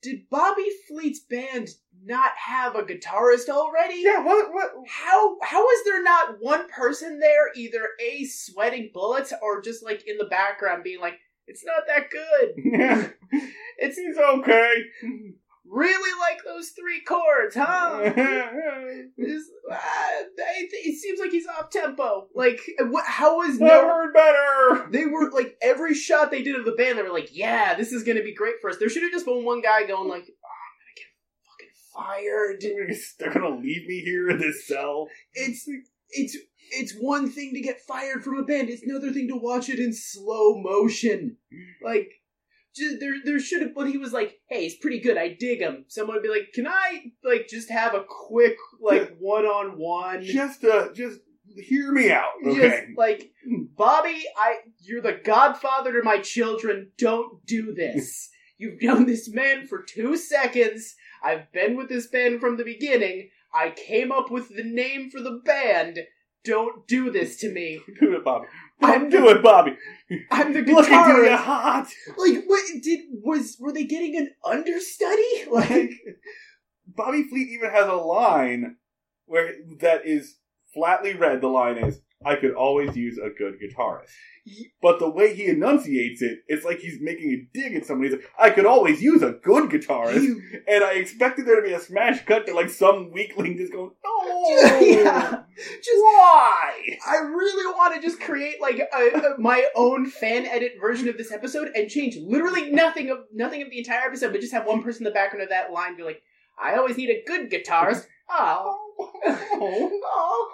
Did 0.00 0.30
Bobby 0.30 0.66
Fleet's 0.86 1.18
band 1.18 1.70
not 2.04 2.30
have 2.36 2.76
a 2.76 2.84
guitarist 2.84 3.48
already? 3.48 3.96
Yeah, 4.02 4.24
what 4.24 4.52
what 4.54 4.70
How 4.88 5.36
how 5.42 5.68
is 5.70 5.84
there 5.84 6.02
not 6.04 6.36
one 6.38 6.68
person 6.68 7.18
there, 7.18 7.50
either 7.56 7.88
a 8.00 8.24
sweating 8.26 8.90
bullets 8.94 9.32
or 9.42 9.60
just 9.60 9.82
like 9.82 10.06
in 10.06 10.16
the 10.16 10.26
background 10.26 10.84
being 10.84 11.00
like, 11.00 11.18
it's 11.48 11.64
not 11.64 11.86
that 11.86 12.10
good. 12.10 13.14
It's 13.80 13.96
He's 13.96 14.16
okay. 14.18 14.72
really 15.64 16.18
like 16.18 16.42
those 16.44 16.70
three 16.70 17.00
chords, 17.06 17.54
huh? 17.54 18.00
It's- 19.16 19.50
uh, 19.70 19.76
it, 20.36 20.70
it 20.72 20.98
seems 20.98 21.20
like 21.20 21.30
he's 21.30 21.46
off 21.46 21.70
tempo. 21.70 22.26
Like, 22.34 22.60
what? 22.80 23.04
How 23.06 23.42
is 23.42 23.60
no? 23.60 23.66
Never 23.66 24.12
better. 24.12 24.88
They 24.90 25.06
were 25.06 25.30
like 25.30 25.56
every 25.62 25.94
shot 25.94 26.30
they 26.30 26.42
did 26.42 26.56
of 26.56 26.64
the 26.64 26.72
band, 26.72 26.98
they 26.98 27.02
were 27.02 27.12
like, 27.12 27.30
"Yeah, 27.36 27.74
this 27.74 27.92
is 27.92 28.02
gonna 28.02 28.22
be 28.22 28.34
great 28.34 28.54
for 28.60 28.70
us." 28.70 28.78
There 28.78 28.88
should 28.88 29.02
have 29.02 29.12
just 29.12 29.26
been 29.26 29.44
one 29.44 29.60
guy 29.60 29.86
going 29.86 30.08
like, 30.08 30.24
oh, 30.28 30.48
"I'm 30.56 30.74
gonna 30.80 30.96
get 30.96 31.10
fucking 31.44 31.74
fired." 31.94 32.96
They're 33.18 33.32
gonna 33.34 33.60
leave 33.60 33.86
me 33.86 34.00
here 34.00 34.30
in 34.30 34.38
this 34.38 34.66
cell. 34.66 35.08
It's 35.34 35.68
it's 36.10 36.36
it's 36.70 36.92
one 36.92 37.30
thing 37.30 37.54
to 37.54 37.60
get 37.60 37.80
fired 37.80 38.24
from 38.24 38.38
a 38.38 38.44
band; 38.44 38.68
it's 38.68 38.82
another 38.82 39.12
thing 39.12 39.28
to 39.28 39.36
watch 39.36 39.68
it 39.68 39.78
in 39.78 39.92
slow 39.92 40.60
motion. 40.60 41.36
Like, 41.82 42.10
just, 42.74 43.00
there 43.00 43.14
there 43.24 43.40
should 43.40 43.62
have. 43.62 43.74
But 43.74 43.88
he 43.88 43.98
was 43.98 44.12
like, 44.12 44.38
"Hey, 44.48 44.64
he's 44.64 44.76
pretty 44.76 45.00
good. 45.00 45.16
I 45.16 45.36
dig 45.38 45.60
him." 45.60 45.84
Someone 45.88 46.16
would 46.16 46.22
be 46.22 46.28
like, 46.28 46.52
"Can 46.54 46.66
I 46.66 47.12
like 47.24 47.48
just 47.48 47.70
have 47.70 47.94
a 47.94 48.04
quick 48.08 48.56
like 48.80 49.16
one 49.18 49.44
on 49.44 49.78
one?" 49.78 50.22
Just 50.22 50.64
uh, 50.64 50.92
just 50.94 51.20
hear 51.56 51.92
me 51.92 52.10
out, 52.10 52.32
okay? 52.46 52.68
Just 52.68 52.82
like 52.96 53.30
Bobby, 53.76 54.22
I 54.36 54.56
you're 54.80 55.02
the 55.02 55.20
godfather 55.24 55.92
to 55.92 56.02
my 56.02 56.18
children. 56.18 56.90
Don't 56.98 57.44
do 57.46 57.74
this. 57.74 58.30
You've 58.58 58.82
known 58.82 59.06
this 59.06 59.32
man 59.32 59.66
for 59.66 59.84
two 59.84 60.16
seconds. 60.16 60.96
I've 61.22 61.50
been 61.52 61.76
with 61.76 61.88
this 61.88 62.08
band 62.08 62.40
from 62.40 62.56
the 62.56 62.64
beginning. 62.64 63.30
I 63.52 63.70
came 63.70 64.12
up 64.12 64.30
with 64.30 64.54
the 64.54 64.64
name 64.64 65.10
for 65.10 65.20
the 65.20 65.40
band. 65.44 66.00
Don't 66.44 66.86
do 66.86 67.10
this 67.10 67.36
to 67.40 67.52
me. 67.52 67.80
do 68.00 68.14
it, 68.14 68.24
Bobby. 68.24 68.46
I'm 68.80 69.10
do 69.10 69.28
it, 69.28 69.42
Bobby. 69.42 69.76
I'm 70.30 70.52
the 70.52 70.62
Look 70.62 70.88
at 70.88 71.08
you, 71.08 71.36
hot. 71.36 71.88
Like, 72.16 72.44
what 72.46 72.64
did 72.82 73.00
was 73.10 73.56
were 73.58 73.72
they 73.72 73.84
getting 73.84 74.16
an 74.16 74.30
understudy? 74.44 75.22
Like 75.50 75.90
Bobby 76.86 77.24
Fleet 77.24 77.48
even 77.48 77.70
has 77.70 77.86
a 77.86 77.94
line 77.94 78.76
where 79.26 79.52
that 79.80 80.06
is 80.06 80.36
flatly 80.72 81.14
read. 81.14 81.40
The 81.40 81.48
line 81.48 81.76
is, 81.78 82.00
I 82.24 82.34
could 82.34 82.54
always 82.54 82.96
use 82.96 83.16
a 83.18 83.30
good 83.30 83.58
guitarist. 83.60 84.10
But 84.82 84.98
the 84.98 85.08
way 85.08 85.34
he 85.36 85.46
enunciates 85.46 86.20
it, 86.22 86.38
it's 86.48 86.64
like 86.64 86.78
he's 86.80 86.98
making 87.00 87.30
a 87.30 87.48
dig 87.58 87.74
at 87.76 87.84
somebody. 87.86 88.10
He's 88.10 88.18
like, 88.18 88.30
I 88.38 88.50
could 88.50 88.66
always 88.66 89.00
use 89.00 89.22
a 89.22 89.32
good 89.32 89.70
guitarist. 89.70 90.22
You- 90.22 90.42
And 90.66 90.82
I 90.82 90.94
expected 90.94 91.46
there 91.46 91.60
to 91.60 91.66
be 91.66 91.74
a 91.74 91.80
smash 91.80 92.24
cut 92.24 92.46
to 92.46 92.54
like 92.54 92.70
some 92.70 93.12
weakling 93.12 93.56
just 93.56 93.72
going, 93.72 93.90
no, 94.04 94.80
Yeah. 94.80 95.42
Just 95.56 96.02
why? 96.02 96.72
I 97.06 97.16
really 97.18 97.72
want 97.76 97.94
to 97.94 98.00
just 98.00 98.20
create 98.20 98.60
like 98.60 98.78
a, 98.80 98.96
a- 99.18 99.38
my 99.40 99.66
own 99.76 100.06
fan 100.10 100.46
edit 100.46 100.72
version 100.80 101.08
of 101.08 101.18
this 101.18 101.30
episode 101.30 101.68
and 101.76 101.88
change 101.88 102.16
literally 102.16 102.70
nothing 102.70 103.10
of 103.10 103.18
nothing 103.32 103.62
of 103.62 103.70
the 103.70 103.78
entire 103.78 104.06
episode, 104.08 104.32
but 104.32 104.40
just 104.40 104.52
have 104.54 104.66
one 104.66 104.82
person 104.82 105.02
in 105.06 105.10
the 105.12 105.14
background 105.14 105.42
of 105.42 105.50
that 105.50 105.72
line 105.72 105.96
be 105.96 106.02
like, 106.02 106.22
"I 106.60 106.76
always 106.76 106.96
need 106.96 107.10
a 107.10 107.22
good 107.26 107.50
guitarist." 107.50 108.06
Oh, 108.30 108.76
oh. 109.24 110.50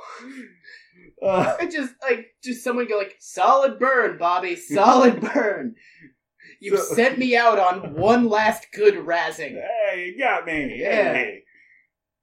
Uh, 1.23 1.57
And 1.61 1.71
just 1.71 1.95
like 2.03 2.27
just 2.43 2.63
someone 2.65 2.87
go 2.89 2.99
like, 2.99 3.17
"Solid 3.21 3.79
burn, 3.79 4.19
Bobby, 4.19 4.57
solid 4.57 5.21
burn." 5.35 5.75
You've 6.61 6.79
So- 6.81 6.95
sent 6.95 7.19
me 7.19 7.37
out 7.37 7.59
on 7.59 7.95
one 7.95 8.29
last 8.29 8.67
good 8.73 8.95
razzing. 8.95 9.61
hey, 9.91 10.13
you 10.15 10.19
got 10.19 10.47
me. 10.47 10.77
Yeah. 10.79 11.13
Hey. 11.15 11.43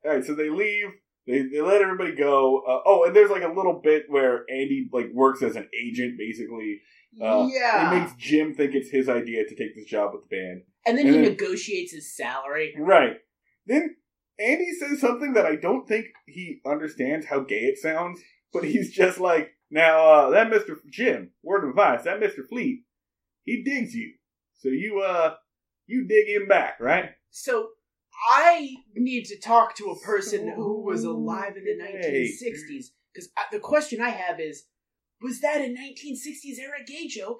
All 0.05 0.11
right, 0.11 0.23
so 0.25 0.33
they 0.33 0.49
leave. 0.49 0.87
They, 1.27 1.43
they 1.43 1.61
let 1.61 1.81
everybody 1.81 2.15
go. 2.15 2.59
Uh, 2.67 2.81
oh, 2.85 3.03
and 3.05 3.15
there's 3.15 3.29
like 3.29 3.43
a 3.43 3.53
little 3.53 3.79
bit 3.83 4.05
where 4.09 4.45
Andy 4.49 4.89
like 4.91 5.07
works 5.13 5.43
as 5.43 5.55
an 5.55 5.69
agent, 5.79 6.17
basically. 6.17 6.81
Uh, 7.21 7.47
yeah, 7.51 7.93
It 7.95 7.99
makes 7.99 8.13
Jim 8.17 8.53
think 8.55 8.73
it's 8.73 8.89
his 8.89 9.09
idea 9.09 9.43
to 9.45 9.55
take 9.55 9.75
this 9.75 9.85
job 9.85 10.11
with 10.13 10.23
the 10.29 10.35
band. 10.35 10.61
and 10.85 10.97
then 10.97 11.05
and 11.07 11.15
he 11.15 11.21
then- 11.21 11.29
negotiates 11.31 11.91
his 11.93 12.15
salary. 12.15 12.73
Right. 12.79 13.17
Then 13.67 13.97
Andy 14.39 14.71
says 14.79 14.99
something 15.01 15.33
that 15.33 15.45
I 15.45 15.55
don't 15.57 15.87
think 15.87 16.05
he 16.25 16.61
understands 16.65 17.27
how 17.27 17.41
gay 17.41 17.65
it 17.65 17.77
sounds, 17.77 18.19
but 18.53 18.63
he's 18.63 18.91
just 18.91 19.19
like, 19.19 19.51
now, 19.69 20.05
uh, 20.05 20.29
that 20.31 20.51
Mr. 20.51 20.75
Jim, 20.89 21.31
word 21.43 21.63
of 21.63 21.71
advice, 21.71 22.03
that 22.03 22.19
Mr. 22.19 22.47
Fleet, 22.47 22.83
he 23.43 23.63
digs 23.63 23.93
you. 23.93 24.13
So 24.59 24.69
you, 24.69 24.99
uh, 24.99 25.35
you 25.87 26.07
dig 26.07 26.27
him 26.27 26.47
back, 26.47 26.79
right? 26.79 27.11
So 27.29 27.69
I 28.29 28.75
need 28.95 29.25
to 29.25 29.39
talk 29.39 29.75
to 29.77 29.85
a 29.85 29.99
person 30.05 30.51
who 30.55 30.83
was 30.83 31.03
alive 31.03 31.53
in 31.57 31.63
the 31.63 31.83
1960s 31.83 32.87
because 33.13 33.29
the 33.51 33.59
question 33.59 34.01
I 34.01 34.09
have 34.09 34.39
is 34.39 34.65
was 35.21 35.41
that 35.41 35.61
a 35.61 35.65
1960s 35.65 36.59
era 36.59 36.83
gay 36.85 37.07
joke? 37.07 37.39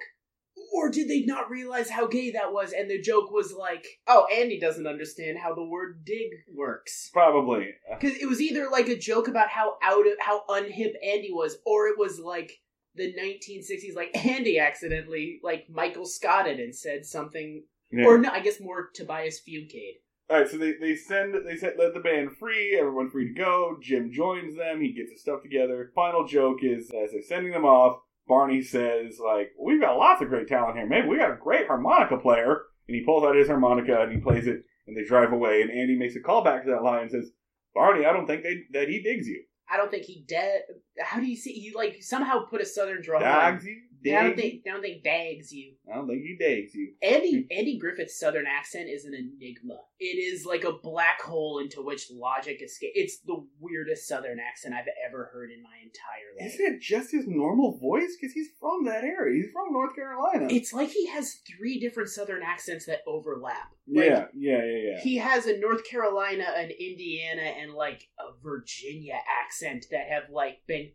Or 0.72 0.90
did 0.90 1.08
they 1.08 1.22
not 1.22 1.50
realize 1.50 1.90
how 1.90 2.06
gay 2.06 2.30
that 2.32 2.52
was 2.52 2.72
and 2.72 2.90
the 2.90 3.00
joke 3.00 3.30
was 3.30 3.52
like, 3.52 3.86
oh, 4.06 4.26
Andy 4.32 4.58
doesn't 4.58 4.86
understand 4.86 5.38
how 5.38 5.54
the 5.54 5.64
word 5.64 6.04
dig 6.04 6.30
works. 6.54 7.10
Probably. 7.12 7.68
Because 7.98 8.16
it 8.18 8.28
was 8.28 8.40
either 8.40 8.68
like 8.70 8.88
a 8.88 8.96
joke 8.96 9.28
about 9.28 9.48
how 9.48 9.76
out 9.82 10.06
of 10.06 10.14
how 10.20 10.44
unhip 10.48 10.92
Andy 11.04 11.30
was, 11.30 11.56
or 11.66 11.88
it 11.88 11.98
was 11.98 12.18
like 12.18 12.60
the 12.94 13.14
1960s, 13.14 13.96
like 13.96 14.16
Andy 14.26 14.58
accidentally 14.58 15.40
like 15.42 15.66
Michael 15.70 16.06
Scotted 16.06 16.60
and 16.60 16.74
said 16.74 17.04
something, 17.04 17.64
yeah. 17.90 18.04
or 18.04 18.18
no, 18.18 18.30
I 18.30 18.40
guess 18.40 18.60
more 18.60 18.90
Tobias 18.94 19.40
Fugate. 19.40 20.00
All 20.30 20.38
right, 20.38 20.48
so 20.48 20.56
they, 20.56 20.72
they 20.80 20.94
send 20.96 21.34
they 21.46 21.56
set, 21.56 21.78
let 21.78 21.92
the 21.94 22.00
band 22.00 22.36
free. 22.38 22.76
Everyone 22.78 23.10
free 23.10 23.28
to 23.28 23.34
go. 23.34 23.76
Jim 23.82 24.10
joins 24.10 24.56
them. 24.56 24.80
He 24.80 24.92
gets 24.92 25.10
his 25.10 25.20
stuff 25.20 25.42
together. 25.42 25.90
Final 25.94 26.26
joke 26.26 26.60
is 26.62 26.90
as 26.90 27.12
they're 27.12 27.22
sending 27.22 27.52
them 27.52 27.64
off. 27.64 28.00
Barney 28.26 28.62
says 28.62 29.18
like, 29.24 29.52
"We've 29.60 29.80
got 29.80 29.96
lots 29.96 30.22
of 30.22 30.28
great 30.28 30.48
talent 30.48 30.76
here. 30.76 30.86
Maybe 30.86 31.08
we 31.08 31.18
got 31.18 31.32
a 31.32 31.36
great 31.36 31.66
harmonica 31.66 32.18
player." 32.18 32.62
And 32.88 32.96
he 32.96 33.04
pulls 33.04 33.24
out 33.24 33.36
his 33.36 33.48
harmonica 33.48 34.02
and 34.02 34.12
he 34.12 34.18
plays 34.18 34.46
it. 34.46 34.62
And 34.86 34.96
they 34.96 35.04
drive 35.04 35.32
away. 35.32 35.62
And 35.62 35.70
Andy 35.70 35.96
makes 35.96 36.16
a 36.16 36.20
call 36.20 36.42
back 36.42 36.64
to 36.64 36.70
that 36.70 36.82
line 36.82 37.02
and 37.02 37.10
says, 37.10 37.30
"Barney, 37.74 38.04
I 38.04 38.12
don't 38.12 38.26
think 38.26 38.42
they, 38.42 38.62
that 38.72 38.88
he 38.88 39.02
digs 39.02 39.28
you. 39.28 39.44
I 39.72 39.76
don't 39.76 39.90
think 39.90 40.04
he 40.04 40.24
dead. 40.28 40.62
How 41.00 41.20
do 41.20 41.26
you 41.26 41.36
see? 41.36 41.52
He 41.52 41.72
like 41.74 42.02
somehow 42.02 42.44
put 42.44 42.60
a 42.60 42.66
southern 42.66 43.02
drawl. 43.02 43.20
Dogs 43.20 43.64
you. 43.64 43.72
on. 43.72 43.82
I 44.04 44.22
don't 44.24 44.36
think. 44.36 44.62
I 44.66 44.70
don't 44.70 44.82
think 44.82 45.04
dags 45.04 45.52
you. 45.52 45.74
I 45.90 45.94
don't 45.94 46.08
think 46.08 46.22
he 46.22 46.36
digs 46.36 46.74
you." 46.74 46.92
Andy 47.02 47.46
Andy 47.50 47.78
Griffith's 47.78 48.18
southern 48.18 48.46
accent 48.46 48.88
is 48.88 49.04
an 49.04 49.14
enigma. 49.14 49.78
It 49.98 50.18
is 50.18 50.44
like 50.44 50.64
a 50.64 50.72
black 50.72 51.22
hole 51.22 51.60
into 51.60 51.82
which 51.82 52.10
logic 52.10 52.60
escapes. 52.62 52.92
It's 52.96 53.18
the 53.20 53.46
weirdest 53.60 54.08
southern 54.08 54.38
accent 54.40 54.74
I've 54.74 54.88
ever 55.08 55.30
heard 55.32 55.50
in 55.50 55.62
my 55.62 55.76
entire 55.82 56.36
life. 56.38 56.54
Isn't 56.54 56.74
it 56.74 56.80
just 56.80 57.12
his 57.12 57.26
normal 57.28 57.78
voice? 57.78 58.16
Because 58.20 58.34
he's 58.34 58.48
from 58.58 58.84
that 58.86 59.04
area. 59.04 59.42
He's 59.42 59.52
from 59.52 59.72
North 59.72 59.94
Carolina. 59.94 60.48
It's 60.50 60.72
like 60.72 60.90
he 60.90 61.06
has 61.08 61.40
three 61.56 61.78
different 61.78 62.08
southern 62.08 62.42
accents 62.42 62.86
that 62.86 63.02
overlap. 63.06 63.72
Like, 63.86 64.06
yeah, 64.06 64.26
yeah, 64.34 64.64
yeah, 64.64 64.90
yeah. 64.90 65.00
He 65.02 65.16
has 65.16 65.46
a 65.46 65.58
North 65.58 65.84
Carolina, 65.88 66.44
an 66.56 66.70
Indiana, 66.70 67.42
and 67.42 67.72
like 67.72 68.08
a 68.18 68.32
Virginia 68.42 69.18
accent 69.44 69.86
that 69.90 70.08
have 70.08 70.30
like 70.30 70.58
been 70.66 70.91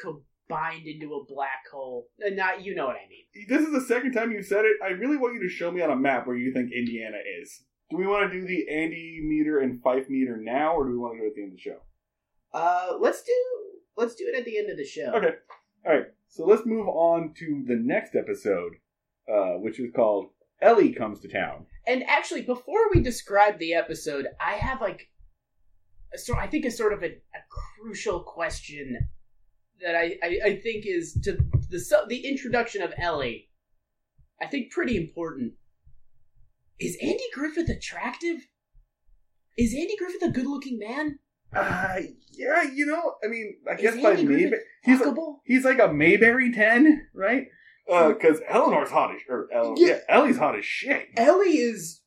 combined 0.00 0.86
into 0.86 1.14
a 1.14 1.24
black 1.24 1.68
hole. 1.70 2.08
Uh, 2.24 2.30
Not 2.30 2.64
you 2.64 2.74
know 2.74 2.86
what 2.86 2.96
I 2.96 3.08
mean. 3.08 3.46
This 3.48 3.66
is 3.66 3.72
the 3.72 3.80
second 3.80 4.12
time 4.12 4.32
you 4.32 4.42
said 4.42 4.64
it. 4.64 4.76
I 4.84 4.88
really 4.88 5.16
want 5.16 5.34
you 5.34 5.42
to 5.42 5.48
show 5.48 5.70
me 5.70 5.82
on 5.82 5.90
a 5.90 5.96
map 5.96 6.26
where 6.26 6.36
you 6.36 6.52
think 6.52 6.72
Indiana 6.72 7.18
is. 7.40 7.64
Do 7.90 7.96
we 7.96 8.06
want 8.06 8.30
to 8.30 8.40
do 8.40 8.46
the 8.46 8.68
Andy 8.70 9.20
meter 9.22 9.60
and 9.60 9.82
Fife 9.82 10.10
meter 10.10 10.36
now, 10.36 10.74
or 10.74 10.84
do 10.84 10.92
we 10.92 10.98
want 10.98 11.14
to 11.14 11.20
do 11.20 11.24
it 11.24 11.30
at 11.30 11.34
the 11.34 11.42
end 11.42 11.52
of 11.52 11.56
the 11.56 11.62
show? 11.62 11.78
Uh, 12.52 12.98
let's 13.00 13.22
do 13.22 13.32
let's 13.96 14.14
do 14.14 14.30
it 14.32 14.38
at 14.38 14.44
the 14.44 14.58
end 14.58 14.70
of 14.70 14.76
the 14.76 14.84
show. 14.84 15.12
Okay. 15.14 15.34
All 15.86 15.92
right. 15.92 16.06
So 16.28 16.44
let's 16.44 16.66
move 16.66 16.88
on 16.88 17.34
to 17.38 17.64
the 17.66 17.76
next 17.76 18.14
episode, 18.14 18.74
uh, 19.32 19.54
which 19.54 19.80
is 19.80 19.90
called 19.94 20.26
Ellie 20.60 20.92
Comes 20.92 21.20
to 21.20 21.28
Town. 21.28 21.66
And 21.86 22.02
actually, 22.04 22.42
before 22.42 22.90
we 22.94 23.00
describe 23.00 23.58
the 23.58 23.74
episode, 23.74 24.26
I 24.40 24.54
have 24.54 24.80
like 24.80 25.08
a 26.12 26.18
sort. 26.18 26.38
I 26.38 26.46
think 26.46 26.64
a 26.64 26.70
sort 26.70 26.92
of 26.92 27.02
a, 27.02 27.06
a 27.06 27.40
crucial 27.80 28.20
question 28.20 29.08
that 29.82 29.94
I, 29.94 30.16
I 30.22 30.40
I 30.44 30.56
think 30.60 30.84
is 30.86 31.14
to 31.24 31.32
the 31.70 32.04
the 32.08 32.26
introduction 32.26 32.82
of 32.82 32.92
Ellie. 32.98 33.48
I 34.40 34.46
think 34.46 34.70
pretty 34.70 34.96
important. 34.96 35.54
Is 36.78 36.96
Andy 37.02 37.24
Griffith 37.34 37.68
attractive? 37.68 38.46
Is 39.56 39.74
Andy 39.74 39.96
Griffith 39.98 40.22
a 40.22 40.30
good-looking 40.30 40.78
man? 40.78 41.18
Uh, 41.52 41.96
yeah, 42.30 42.62
you 42.72 42.86
know, 42.86 43.14
I 43.24 43.26
mean, 43.26 43.56
I 43.68 43.74
Is 43.74 43.80
guess 43.80 44.02
by 44.02 44.10
Andy 44.10 44.24
Mayberry, 44.24 44.62
he's 44.84 45.00
like, 45.00 45.14
he's 45.44 45.64
like 45.64 45.78
a 45.80 45.92
Mayberry 45.92 46.52
ten, 46.52 47.08
right? 47.14 47.46
Because 47.86 48.40
Elinor's 48.46 48.90
hot 48.90 49.14
as, 49.14 49.22
or 49.28 49.48
Ele- 49.52 49.74
Yeah. 49.78 49.86
yeah, 49.88 49.98
Ellie's 50.08 50.36
hot 50.36 50.56
as 50.56 50.64
shit. 50.64 51.08
Ellie 51.16 51.56
is 51.56 52.02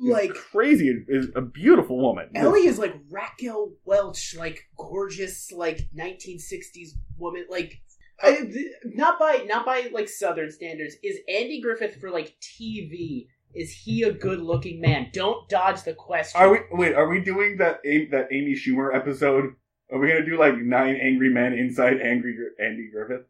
She's 0.00 0.12
like 0.12 0.34
crazy, 0.34 1.04
is 1.08 1.28
a 1.36 1.40
beautiful 1.40 2.00
woman. 2.00 2.30
Ellie 2.34 2.66
is 2.66 2.78
like 2.78 2.94
Raquel 3.10 3.72
Welch, 3.84 4.34
like 4.36 4.68
gorgeous, 4.76 5.52
like 5.52 5.88
1960s 5.96 6.90
woman. 7.16 7.46
Like, 7.48 7.80
I, 8.22 8.38
oh. 8.40 8.44
th- 8.44 8.72
not 8.84 9.18
by 9.18 9.44
not 9.46 9.64
by 9.64 9.88
like 9.92 10.08
Southern 10.08 10.50
standards. 10.50 10.96
Is 11.02 11.18
Andy 11.28 11.60
Griffith 11.60 12.00
for 12.00 12.10
like 12.10 12.34
TV? 12.40 13.28
Is 13.54 13.70
he 13.70 14.02
a 14.02 14.12
good-looking 14.12 14.80
man? 14.80 15.10
Don't 15.12 15.48
dodge 15.48 15.84
the 15.84 15.94
question. 15.94 16.40
Are 16.40 16.50
we 16.50 16.58
wait? 16.72 16.94
Are 16.94 17.08
we 17.08 17.20
doing 17.20 17.56
that 17.58 17.82
that 17.84 18.28
Amy 18.32 18.54
Schumer 18.54 18.94
episode? 18.94 19.54
Are 19.92 19.98
we 19.98 20.08
gonna 20.08 20.26
do 20.26 20.38
like 20.38 20.56
nine 20.56 20.96
angry 20.96 21.30
men 21.30 21.52
inside 21.52 22.00
angry 22.00 22.34
Gr- 22.34 22.62
Andy 22.62 22.90
Griffith? 22.92 23.26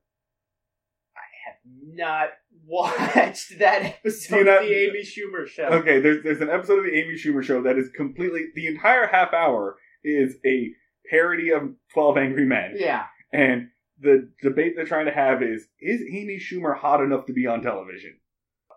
I 1.14 1.27
have 1.44 1.57
not 1.94 2.29
watched 2.66 3.59
that 3.59 3.83
episode 4.05 4.37
you 4.38 4.44
not- 4.44 4.62
of 4.62 4.68
the 4.68 4.74
Amy 4.74 5.03
Schumer 5.03 5.46
show. 5.46 5.64
Okay, 5.64 6.00
there's 6.00 6.22
there's 6.22 6.40
an 6.40 6.50
episode 6.50 6.79
of 6.79 6.85
the 6.85 6.94
Amy 6.96 7.14
Schumer 7.14 7.42
show 7.42 7.62
that 7.62 7.79
is 7.79 7.90
completely 7.96 8.46
the 8.55 8.66
entire 8.66 9.07
half 9.07 9.33
hour 9.33 9.77
is 10.03 10.37
a 10.46 10.70
parody 11.11 11.50
of 11.50 11.62
Twelve 11.92 12.16
Angry 12.16 12.44
Men, 12.46 12.74
Yeah. 12.77 13.05
and 13.33 13.68
the 14.00 14.31
debate 14.42 14.72
they're 14.77 14.85
trying 14.87 15.07
to 15.07 15.12
have 15.12 15.42
is 15.42 15.66
is 15.81 16.00
Amy 16.12 16.38
Schumer 16.38 16.77
hot 16.77 17.00
enough 17.03 17.27
to 17.27 17.33
be 17.33 17.46
on 17.46 17.62
television? 17.62 18.18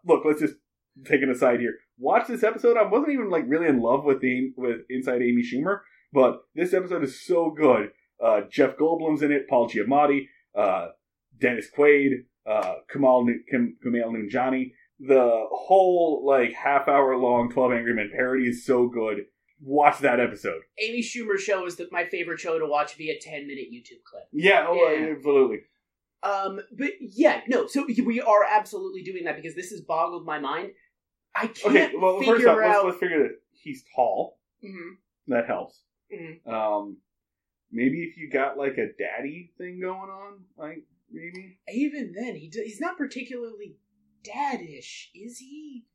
Look, 0.06 0.24
let's 0.26 0.42
just 0.42 0.56
take 1.06 1.22
an 1.22 1.30
aside 1.32 1.60
here. 1.60 1.76
Watch 1.98 2.28
this 2.28 2.44
episode. 2.44 2.78
I 2.78 2.84
wasn't 2.84 3.12
even 3.14 3.30
like 3.30 3.44
really 3.48 3.68
in 3.68 3.82
love 3.82 4.04
with 4.04 4.22
the 4.22 4.52
with 4.56 4.78
Inside 4.90 5.22
Amy 5.22 5.44
Schumer, 5.44 5.80
but 6.14 6.42
this 6.56 6.74
episode 6.74 7.04
is 7.04 7.26
so 7.26 7.50
good. 7.52 7.90
Uh, 8.24 8.42
Jeff 8.50 8.78
Goldblum's 8.78 9.22
in 9.22 9.32
it, 9.32 9.48
Paul 9.48 9.70
Giamatti, 9.70 10.28
uh, 10.58 10.88
Dennis 11.40 11.68
Quaid, 11.76 12.24
uh, 12.48 12.76
Kamal 12.92 13.26
Nu- 13.26 13.44
Kim, 13.50 13.78
Kumail 13.86 14.12
Nanjiani. 14.14 14.72
The 15.00 15.46
whole 15.52 16.24
like 16.26 16.54
half 16.54 16.88
hour 16.88 17.16
long 17.18 17.52
Twelve 17.52 17.72
Angry 17.72 17.94
Men 17.94 18.10
parody 18.16 18.48
is 18.50 18.66
so 18.66 18.88
good. 18.88 19.26
Watch 19.62 20.00
that 20.00 20.20
episode. 20.20 20.62
Amy 20.80 21.02
Schumer 21.02 21.38
show 21.38 21.66
is 21.66 21.76
the, 21.78 21.88
my 21.92 22.06
favorite 22.06 22.40
show 22.40 22.60
to 22.60 22.66
watch 22.68 22.96
via 22.96 23.16
10 23.20 23.48
minute 23.48 23.66
YouTube 23.74 24.04
clip. 24.04 24.24
Yeah, 24.32 24.66
oh, 24.68 24.76
Yeah. 24.76 25.14
absolutely. 25.16 25.60
Um, 26.22 26.60
but 26.78 26.92
yeah, 27.00 27.42
no. 27.48 27.66
So 27.68 27.86
we 28.06 28.22
are 28.22 28.44
absolutely 28.44 29.02
doing 29.04 29.24
that 29.26 29.36
because 29.36 29.56
this 29.56 29.72
has 29.72 29.82
boggled 29.82 30.26
my 30.28 30.38
mind. 30.40 30.72
I 31.36 31.48
can't 31.48 31.66
Okay, 31.76 31.92
well, 31.96 32.20
figure 32.20 32.36
first 32.36 32.48
off, 32.48 32.58
let's, 32.58 32.76
out. 32.78 32.86
let's 32.86 32.98
figure 33.00 33.24
that 33.24 33.36
he's 33.52 33.84
tall. 33.96 34.38
Mhm, 34.64 34.98
That 35.28 35.46
helps. 35.48 35.82
mhm. 36.14 36.48
Um, 36.48 36.98
maybe 37.72 38.04
if 38.04 38.18
you 38.18 38.30
got 38.32 38.58
like 38.60 38.78
a 38.78 38.88
daddy 38.98 39.52
thing 39.58 39.80
going 39.82 40.10
on, 40.10 40.44
like 40.58 40.84
maybe. 41.12 41.60
Even 41.72 42.14
then, 42.18 42.36
he 42.36 42.50
do, 42.50 42.62
he's 42.64 42.80
not 42.82 42.98
particularly 42.98 43.78
daddish, 44.24 45.10
is 45.16 45.38
he? 45.40 45.86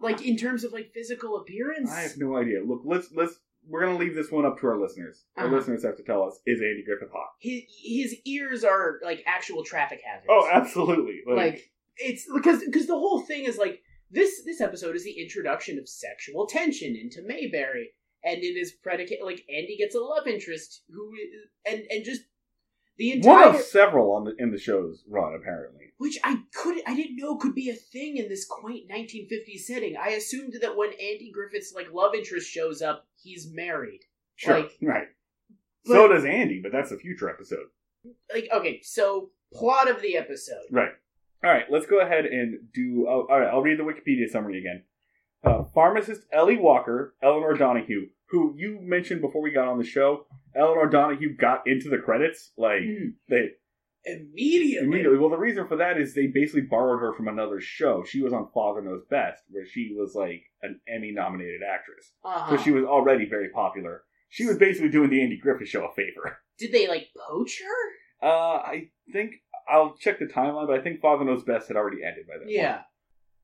Like 0.00 0.24
in 0.24 0.36
terms 0.36 0.64
of 0.64 0.72
like 0.72 0.92
physical 0.92 1.36
appearance. 1.36 1.90
I 1.90 2.00
have 2.02 2.16
no 2.16 2.36
idea. 2.36 2.60
Look, 2.64 2.82
let's 2.84 3.08
let's 3.14 3.34
we're 3.68 3.84
gonna 3.84 3.98
leave 3.98 4.14
this 4.16 4.30
one 4.32 4.44
up 4.44 4.58
to 4.60 4.66
our 4.66 4.80
listeners. 4.80 5.24
Our 5.36 5.46
Uh-huh. 5.46 5.56
listeners 5.56 5.84
have 5.84 5.96
to 5.96 6.02
tell 6.02 6.24
us: 6.24 6.40
is 6.46 6.60
Andy 6.60 6.82
Griffith 6.84 7.12
hot? 7.12 7.28
His 7.40 7.62
his 7.84 8.16
ears 8.24 8.64
are 8.64 8.98
like 9.04 9.22
actual 9.26 9.64
traffic 9.64 10.00
hazards. 10.04 10.26
Oh, 10.28 10.48
absolutely. 10.52 11.20
like 11.28 11.70
it's 11.98 12.26
because 12.34 12.64
because 12.64 12.86
the 12.88 12.98
whole 12.98 13.20
thing 13.20 13.44
is 13.44 13.58
like 13.58 13.80
this 14.10 14.42
this 14.44 14.60
episode 14.60 14.96
is 14.96 15.04
the 15.04 15.20
introduction 15.22 15.78
of 15.78 15.88
sexual 15.88 16.46
tension 16.48 16.96
into 16.96 17.22
Mayberry, 17.24 17.90
and 18.24 18.38
it 18.42 18.56
is 18.58 18.72
predicated 18.82 19.24
like 19.24 19.44
Andy 19.48 19.76
gets 19.78 19.94
a 19.94 20.00
love 20.00 20.26
interest 20.26 20.82
who 20.88 21.12
is, 21.14 21.48
and 21.72 21.84
and 21.90 22.04
just 22.04 22.22
the 23.10 23.28
one 23.28 23.54
of 23.54 23.60
several 23.60 24.12
on 24.12 24.24
the 24.24 24.34
in 24.38 24.50
the 24.52 24.58
show's 24.58 25.02
run, 25.08 25.34
apparently. 25.34 25.92
which 25.98 26.18
I 26.24 26.42
could 26.54 26.78
I 26.86 26.94
didn't 26.94 27.16
know 27.16 27.36
could 27.36 27.54
be 27.54 27.68
a 27.70 27.74
thing 27.74 28.16
in 28.16 28.28
this 28.28 28.46
quaint 28.46 28.88
1950s 28.90 29.60
setting. 29.66 29.96
I 29.96 30.10
assumed 30.10 30.54
that 30.60 30.76
when 30.76 30.90
Andy 30.90 31.30
Griffith's 31.32 31.72
like 31.74 31.92
love 31.92 32.14
interest 32.14 32.48
shows 32.50 32.80
up, 32.82 33.06
he's 33.22 33.50
married. 33.52 34.00
Sure, 34.36 34.60
Like- 34.60 34.72
right. 34.82 35.08
but- 35.84 35.92
so 35.94 36.08
does 36.08 36.24
Andy, 36.24 36.60
but 36.62 36.72
that's 36.72 36.92
a 36.92 36.96
future 36.98 37.28
episode. 37.28 37.66
Like 38.32 38.48
okay, 38.52 38.80
so 38.82 39.30
plot 39.52 39.90
of 39.90 40.00
the 40.02 40.16
episode. 40.16 40.64
Right. 40.70 40.90
All 41.44 41.50
right, 41.50 41.64
let's 41.70 41.86
go 41.86 42.00
ahead 42.00 42.24
and 42.24 42.58
do. 42.72 43.06
Oh, 43.08 43.26
all 43.28 43.40
right, 43.40 43.48
I'll 43.48 43.62
read 43.62 43.78
the 43.78 43.82
Wikipedia 43.82 44.28
summary 44.30 44.58
again. 44.60 44.84
Uh, 45.44 45.64
pharmacist 45.74 46.22
Ellie 46.32 46.56
Walker, 46.56 47.16
Elinor 47.20 47.54
Donahue, 47.54 48.06
who 48.26 48.54
you 48.56 48.78
mentioned 48.80 49.20
before 49.20 49.42
we 49.42 49.50
got 49.50 49.66
on 49.66 49.76
the 49.78 49.84
show. 49.84 50.26
Elinor 50.54 50.86
Donahue 50.88 51.36
got 51.36 51.66
into 51.66 51.88
the 51.88 51.98
credits 51.98 52.52
like 52.56 52.82
Mm. 52.82 53.14
they 53.28 53.50
Immediately. 54.04 54.86
immediately. 54.86 55.18
Well, 55.18 55.30
the 55.30 55.36
reason 55.38 55.68
for 55.68 55.76
that 55.76 55.96
is 55.96 56.12
they 56.14 56.26
basically 56.26 56.62
borrowed 56.62 57.00
her 57.00 57.12
from 57.14 57.28
another 57.28 57.60
show. 57.60 58.02
She 58.04 58.20
was 58.20 58.32
on 58.32 58.50
Father 58.52 58.82
Knows 58.82 59.04
Best, 59.08 59.44
where 59.48 59.64
she 59.64 59.94
was 59.96 60.14
like 60.16 60.42
an 60.62 60.80
Emmy-nominated 60.88 61.60
actress, 61.62 62.12
Uh-huh. 62.24 62.56
so 62.56 62.62
she 62.62 62.72
was 62.72 62.84
already 62.84 63.26
very 63.26 63.48
popular. 63.50 64.02
She 64.28 64.44
was 64.44 64.58
basically 64.58 64.88
doing 64.88 65.10
the 65.10 65.22
Andy 65.22 65.36
Griffith 65.38 65.68
Show 65.68 65.84
a 65.86 65.94
favor. 65.94 66.38
Did 66.58 66.72
they 66.72 66.88
like 66.88 67.08
poach 67.28 67.60
her? 67.62 68.26
Uh, 68.26 68.56
I 68.58 68.90
think 69.12 69.34
I'll 69.68 69.96
check 69.96 70.18
the 70.18 70.26
timeline, 70.26 70.66
but 70.66 70.78
I 70.78 70.82
think 70.82 71.00
Father 71.00 71.24
Knows 71.24 71.44
Best 71.44 71.68
had 71.68 71.76
already 71.76 72.02
ended 72.02 72.26
by 72.26 72.38
then. 72.38 72.48
Yeah. 72.48 72.82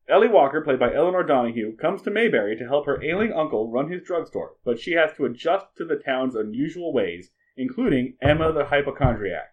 Ellie 0.09 0.29
Walker, 0.29 0.63
played 0.63 0.79
by 0.79 0.95
Elinor 0.95 1.23
Donahue, 1.23 1.77
comes 1.77 2.01
to 2.03 2.11
Mayberry 2.11 2.57
to 2.57 2.65
help 2.67 2.87
her 2.87 3.03
ailing 3.03 3.33
uncle 3.33 3.71
run 3.71 3.91
his 3.91 4.03
drugstore, 4.03 4.53
but 4.65 4.81
she 4.81 4.93
has 4.93 5.11
to 5.17 5.27
adjust 5.27 5.67
to 5.77 5.85
the 5.85 5.97
town's 5.97 6.35
unusual 6.35 6.95
ways, 6.95 7.31
including 7.57 8.17
Emma 8.23 8.53
the 8.53 8.65
hypochondriac. 8.65 9.53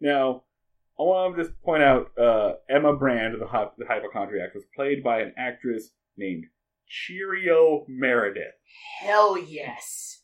Now, 0.00 0.44
I 0.98 1.02
want 1.02 1.36
to 1.36 1.42
just 1.42 1.60
point 1.62 1.82
out 1.82 2.16
uh, 2.18 2.54
Emma 2.68 2.96
Brand, 2.96 3.40
the, 3.40 3.46
hy- 3.46 3.70
the 3.76 3.86
hypochondriac, 3.86 4.54
was 4.54 4.64
played 4.74 5.02
by 5.04 5.20
an 5.20 5.34
actress 5.36 5.90
named 6.16 6.44
Cheerio 6.86 7.84
Meredith. 7.86 8.54
Hell 9.00 9.36
yes. 9.38 10.22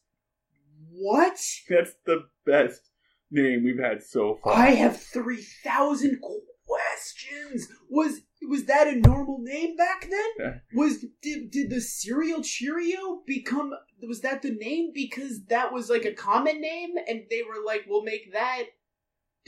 What? 0.91 1.39
That's 1.69 1.93
the 2.07 2.29
best 2.47 2.91
name 3.31 3.65
we've 3.65 3.79
had 3.79 4.03
so 4.03 4.39
far. 4.43 4.55
I 4.55 4.71
have 4.71 5.01
3,000 5.01 6.21
questions. 6.67 7.69
Was 7.89 8.21
was 8.49 8.65
that 8.67 8.87
a 8.87 8.97
normal 8.97 9.39
name 9.41 9.77
back 9.77 10.09
then? 10.11 10.61
Was 10.75 11.05
did 11.23 11.51
did 11.51 11.71
the 11.71 11.81
cereal 11.81 12.43
Cheerio 12.43 13.23
become 13.27 13.73
was 14.07 14.21
that 14.21 14.43
the 14.43 14.51
name 14.51 14.93
because 14.95 15.45
that 15.47 15.73
was 15.73 15.89
like 15.89 16.05
a 16.05 16.13
common 16.13 16.61
name 16.61 16.91
and 17.09 17.23
they 17.31 17.43
were 17.43 17.65
like 17.65 17.85
we'll 17.89 18.03
make 18.03 18.33
that 18.33 18.65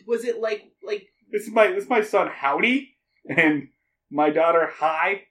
was 0.07 0.25
it 0.25 0.41
like 0.41 0.73
like 0.83 1.09
This 1.31 1.43
is 1.43 1.53
my 1.53 1.69
this 1.69 1.85
is 1.85 1.91
my 1.91 2.03
son 2.03 2.29
Howdy 2.29 2.97
and 3.29 3.69
my 4.11 4.31
daughter 4.31 4.71
Hi. 4.77 5.23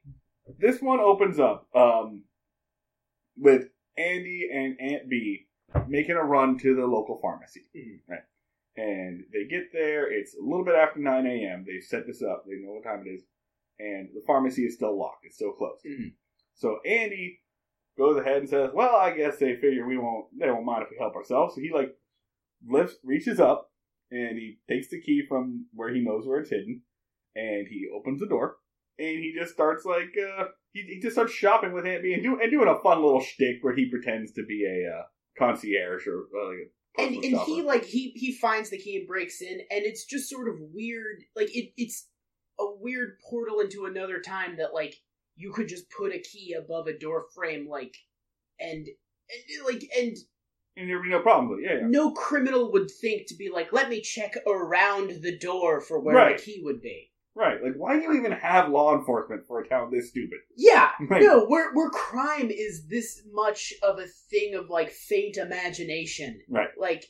This 0.59 0.81
one 0.81 0.99
opens 1.01 1.39
up 1.39 1.67
um, 1.75 2.23
with 3.35 3.69
Andy 3.97 4.49
and 4.53 4.77
Aunt 4.79 5.09
Bee 5.09 5.47
making 5.87 6.15
a 6.15 6.23
run 6.23 6.57
to 6.59 6.75
the 6.75 6.85
local 6.85 7.19
pharmacy. 7.21 7.63
Mhm. 7.75 7.99
Right. 8.07 8.23
And 8.77 9.23
they 9.33 9.45
get 9.49 9.73
there. 9.73 10.11
It's 10.11 10.35
a 10.35 10.43
little 10.43 10.63
bit 10.63 10.75
after 10.75 10.99
9 10.99 11.25
a.m. 11.25 11.65
They 11.65 11.79
set 11.79 12.05
this 12.05 12.21
up. 12.21 12.43
They 12.45 12.57
know 12.63 12.73
what 12.73 12.83
time 12.83 13.03
it 13.05 13.09
is. 13.09 13.23
And 13.79 14.09
the 14.13 14.21
pharmacy 14.25 14.63
is 14.65 14.75
still 14.75 14.97
locked. 14.97 15.25
It's 15.25 15.35
still 15.35 15.51
closed. 15.51 15.83
Mhm. 15.83 16.13
So 16.53 16.79
Andy 16.85 17.41
goes 17.97 18.17
ahead 18.17 18.37
and 18.37 18.49
says, 18.49 18.71
"Well, 18.73 18.95
I 18.95 19.15
guess 19.15 19.37
they 19.37 19.55
figure 19.55 19.87
we 19.87 19.97
won't. 19.97 20.27
They 20.37 20.49
won't 20.49 20.65
mind 20.65 20.83
if 20.83 20.89
we 20.91 20.97
help 20.97 21.15
ourselves." 21.15 21.55
So 21.55 21.61
he 21.61 21.71
like 21.71 21.95
lifts, 22.67 22.97
reaches 23.03 23.39
up, 23.39 23.71
and 24.11 24.37
he 24.37 24.59
takes 24.67 24.89
the 24.89 25.01
key 25.01 25.23
from 25.27 25.67
where 25.73 25.93
he 25.93 26.01
knows 26.01 26.27
where 26.27 26.39
it's 26.39 26.49
hidden, 26.49 26.83
and 27.35 27.67
he 27.67 27.87
opens 27.95 28.19
the 28.19 28.27
door, 28.27 28.57
and 28.97 29.19
he 29.19 29.33
just 29.37 29.53
starts 29.53 29.85
like 29.85 30.15
uh, 30.17 30.45
he, 30.71 30.81
he 30.83 30.99
just 30.99 31.15
starts 31.15 31.33
shopping 31.33 31.73
with 31.73 31.85
Aunt 31.85 32.03
Bee 32.03 32.13
and, 32.13 32.23
do, 32.23 32.39
and 32.39 32.51
doing 32.51 32.67
a 32.67 32.81
fun 32.81 33.01
little 33.03 33.21
shtick 33.21 33.57
where 33.61 33.75
he 33.75 33.89
pretends 33.89 34.31
to 34.33 34.43
be 34.45 34.65
a 34.65 34.89
uh, 34.99 35.03
concierge 35.37 36.07
or 36.07 36.27
uh, 36.39 36.47
like 36.47 36.57
a 36.57 36.69
and 36.97 37.15
and 37.15 37.37
he 37.41 37.61
like 37.61 37.85
he 37.85 38.11
he 38.15 38.31
finds 38.33 38.69
the 38.69 38.77
key 38.77 38.97
and 38.97 39.07
breaks 39.07 39.41
in 39.41 39.59
and 39.71 39.85
it's 39.85 40.05
just 40.05 40.29
sort 40.29 40.49
of 40.49 40.55
weird 40.73 41.23
like 41.35 41.55
it 41.55 41.71
it's 41.77 42.07
a 42.59 42.65
weird 42.79 43.19
portal 43.29 43.59
into 43.59 43.85
another 43.85 44.19
time 44.19 44.57
that 44.57 44.73
like 44.73 44.95
you 45.35 45.51
could 45.51 45.67
just 45.67 45.85
put 45.91 46.13
a 46.13 46.19
key 46.19 46.53
above 46.53 46.87
a 46.87 46.97
door 46.97 47.25
frame 47.35 47.67
like 47.69 47.95
and, 48.59 48.87
and 48.87 49.65
like 49.65 49.83
and 49.97 50.17
and 50.75 50.87
there'd 50.89 51.01
be 51.03 51.09
no 51.09 51.21
problem 51.21 51.49
with 51.49 51.59
it. 51.59 51.63
Yeah, 51.63 51.79
yeah. 51.81 51.87
no 51.87 52.11
criminal 52.11 52.71
would 52.71 52.89
think 52.89 53.27
to 53.27 53.35
be 53.35 53.49
like 53.49 53.71
let 53.73 53.89
me 53.89 54.01
check 54.01 54.35
around 54.47 55.21
the 55.21 55.37
door 55.37 55.81
for 55.81 55.99
where 55.99 56.15
Right. 56.15 56.37
the 56.37 56.43
key 56.43 56.61
would 56.63 56.81
be 56.81 57.11
Right. 57.37 57.61
Like, 57.63 57.73
why 57.75 57.97
do 57.97 58.03
you 58.03 58.13
even 58.17 58.31
have 58.31 58.69
law 58.69 58.97
enforcement 58.97 59.45
for 59.47 59.59
a 59.61 59.67
town 59.67 59.91
this 59.91 60.09
stupid? 60.09 60.39
yeah 60.55 60.89
Like, 61.09 61.21
no 61.21 61.45
where 61.45 61.71
where 61.73 61.89
crime 61.91 62.49
is 62.49 62.87
this 62.87 63.21
much 63.31 63.73
of 63.83 63.99
a 63.99 64.07
thing 64.29 64.55
of 64.55 64.69
like 64.69 64.89
faint 64.91 65.37
imagination 65.37 66.39
Right. 66.49 66.69
like 66.77 67.05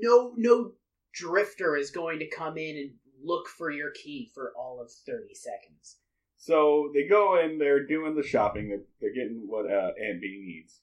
no 0.00 0.32
no 0.36 0.72
drifter 1.12 1.76
is 1.76 1.90
going 1.90 2.18
to 2.20 2.28
come 2.30 2.56
in 2.56 2.76
and 2.76 2.90
look 3.22 3.48
for 3.48 3.70
your 3.70 3.90
key 3.90 4.30
for 4.34 4.52
all 4.56 4.80
of 4.80 4.90
30 5.06 5.34
seconds 5.34 5.98
So 6.38 6.90
they 6.94 7.06
go 7.06 7.38
in, 7.38 7.58
they're 7.58 7.86
doing 7.86 8.14
the 8.16 8.22
shopping, 8.22 8.68
they're, 8.70 8.84
they're 9.00 9.12
getting 9.14 9.44
what 9.46 9.66
uh, 9.70 9.90
Aunt 10.02 10.22
Bee 10.22 10.40
needs. 10.42 10.80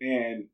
And 0.00 0.46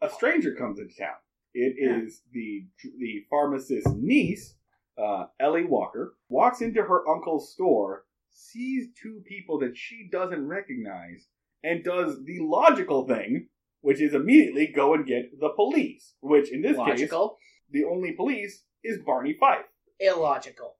a 0.00 0.08
stranger 0.08 0.54
comes 0.54 0.78
into 0.78 0.96
town. 0.96 1.16
It 1.52 1.74
Yeah. 1.78 2.00
is 2.02 2.22
the 2.32 2.66
the 2.98 3.24
pharmacist's 3.28 3.92
niece, 3.94 4.54
uh, 4.98 5.26
Ellie 5.40 5.64
Walker, 5.64 6.14
walks 6.28 6.60
into 6.60 6.82
her 6.82 7.08
uncle's 7.08 7.52
store, 7.52 8.04
sees 8.30 8.88
two 9.00 9.22
people 9.26 9.58
that 9.60 9.76
she 9.76 10.08
doesn't 10.10 10.46
recognize, 10.46 11.26
and 11.62 11.84
does 11.84 12.24
the 12.24 12.38
logical 12.40 13.06
thing, 13.06 13.48
which 13.80 14.00
is 14.00 14.14
immediately 14.14 14.66
go 14.66 14.94
and 14.94 15.06
get 15.06 15.38
the 15.38 15.50
police. 15.50 16.14
Which 16.20 16.52
in 16.52 16.62
this 16.62 16.76
case, 16.76 16.88
logical 16.88 17.38
the 17.70 17.84
only 17.84 18.12
police 18.12 18.64
is 18.82 18.98
Barney 19.04 19.36
Fife. 19.38 19.66
illogical 20.00 20.76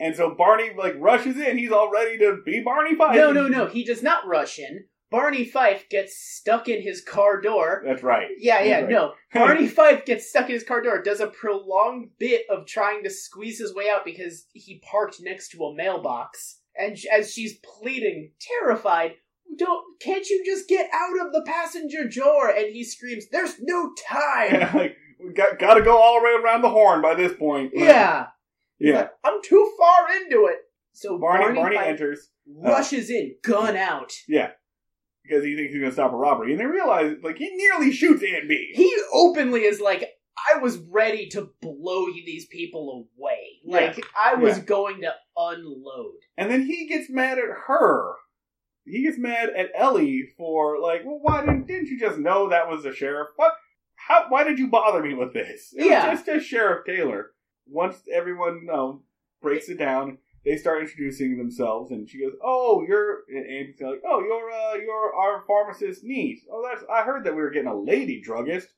And 0.00 0.16
so 0.16 0.34
Barney 0.36 0.70
like 0.76 0.94
rushes 0.98 1.36
in. 1.36 1.56
He's 1.56 1.72
all 1.72 1.90
ready 1.90 2.18
to 2.18 2.38
be 2.44 2.62
Barney 2.64 2.94
Fife. 2.96 3.16
no 3.16 3.32
no 3.32 3.48
no 3.48 3.66
he 3.66 3.84
does 3.84 4.02
not 4.02 4.26
rush 4.26 4.58
in 4.58 4.84
barney 5.10 5.44
fife 5.44 5.88
gets 5.90 6.16
stuck 6.18 6.68
in 6.68 6.82
his 6.82 7.02
car 7.02 7.40
door 7.40 7.82
That's 7.86 8.02
right. 8.02 8.28
yeah 8.38 8.62
yeah 8.62 8.80
right. 8.80 8.90
no 8.90 9.12
barney 9.34 9.68
fife 9.68 10.04
gets 10.04 10.28
stuck 10.28 10.46
in 10.46 10.54
his 10.54 10.64
car 10.64 10.82
door 10.82 11.02
does 11.02 11.20
a 11.20 11.26
prolonged 11.28 12.10
bit 12.18 12.42
of 12.50 12.66
trying 12.66 13.04
to 13.04 13.10
squeeze 13.10 13.58
his 13.58 13.74
way 13.74 13.88
out 13.90 14.04
because 14.04 14.46
he 14.52 14.82
parked 14.90 15.16
next 15.20 15.50
to 15.50 15.64
a 15.64 15.74
mailbox 15.74 16.60
and 16.76 16.96
as 17.12 17.32
she's 17.32 17.58
pleading 17.58 18.32
terrified 18.40 19.12
don't 19.56 19.84
can't 20.00 20.28
you 20.28 20.42
just 20.44 20.68
get 20.68 20.88
out 20.92 21.24
of 21.26 21.32
the 21.32 21.42
passenger 21.46 22.08
door 22.08 22.48
and 22.48 22.74
he 22.74 22.82
screams 22.82 23.24
there's 23.30 23.54
no 23.60 23.92
time 24.08 24.60
like 24.74 24.96
we 25.24 25.32
got 25.32 25.58
got 25.58 25.74
to 25.74 25.82
go 25.82 25.96
all 25.96 26.18
the 26.18 26.24
way 26.24 26.32
around 26.42 26.62
the 26.62 26.68
horn 26.68 27.00
by 27.00 27.14
this 27.14 27.32
point. 27.34 27.70
yeah 27.74 28.26
yeah. 28.80 28.96
Like, 28.96 29.10
i'm 29.24 29.40
too 29.42 29.72
far 29.78 30.16
into 30.16 30.46
it 30.46 30.58
so 30.92 31.18
Barney 31.18 31.54
barney, 31.54 31.76
Barney 31.76 31.90
enters. 31.90 32.30
Uh, 32.48 32.70
rushes 32.70 33.10
in 33.10 33.34
gun 33.42 33.76
out 33.76 34.12
Yeah, 34.28 34.50
because 35.24 35.44
he 35.44 35.56
thinks 35.56 35.72
he's 35.72 35.80
gonna 35.82 35.92
stop 35.92 36.12
a 36.12 36.16
robbery, 36.16 36.52
and 36.52 36.60
they 36.60 36.66
realize 36.66 37.16
like 37.22 37.38
he 37.38 37.50
nearly 37.56 37.90
shoots 37.92 38.22
Aunt 38.22 38.48
Bee. 38.48 38.72
he 38.74 38.94
openly 39.12 39.62
is 39.62 39.80
like 39.80 40.10
i 40.52 40.58
was 40.58 40.78
ready 40.90 41.28
to 41.28 41.50
blow 41.62 42.06
these 42.06 42.46
people 42.46 43.06
away 43.18 43.38
like 43.64 44.04
i 44.20 44.34
was 44.34 44.58
Yeah. 44.58 44.64
going 44.64 45.00
to 45.02 45.12
unload 45.36 46.14
and 46.36 46.50
then 46.50 46.62
he 46.66 46.86
gets 46.88 47.08
mad 47.10 47.38
at 47.38 47.44
her. 47.66 48.14
He 48.86 49.02
gets 49.04 49.16
mad 49.16 49.48
at 49.56 49.70
Ellie 49.74 50.24
for 50.36 50.78
like, 50.78 51.02
well, 51.06 51.18
why 51.22 51.40
didn't 51.40 51.66
didn't 51.66 51.86
you 51.88 51.98
just 51.98 52.18
know 52.18 52.50
that 52.50 52.68
was 52.68 52.82
the 52.82 52.92
sheriff? 52.92 53.28
What? 53.36 53.52
How? 53.94 54.26
Why 54.28 54.44
did 54.44 54.58
you 54.58 54.68
bother 54.68 55.02
me 55.02 55.14
with 55.14 55.32
this? 55.32 55.72
It 55.74 55.84
was 55.84 56.18
just 56.18 56.28
as 56.28 56.44
Sheriff 56.44 56.84
Taylor. 56.84 57.30
Once 57.66 57.96
everyone 58.12 58.66
um, 58.70 59.04
breaks 59.40 59.70
it 59.70 59.78
down, 59.78 60.18
they 60.44 60.56
start 60.56 60.82
introducing 60.82 61.36
themselves, 61.38 61.90
and 61.90 62.08
she 62.08 62.20
goes, 62.20 62.34
"Oh, 62.42 62.84
you're," 62.86 63.22
and 63.28 63.46
Andy's 63.46 63.80
like, 63.80 64.02
"Oh, 64.06 64.20
you're 64.20 64.50
uh, 64.50 64.74
you're 64.74 65.14
our 65.14 65.44
pharmacist 65.46 66.04
niece. 66.04 66.44
Oh, 66.50 66.62
that's 66.68 66.84
I 66.90 67.02
heard 67.02 67.24
that 67.24 67.34
we 67.34 67.42
were 67.42 67.50
getting 67.50 67.68
a 67.68 67.78
lady 67.78 68.20
druggist. 68.20 68.68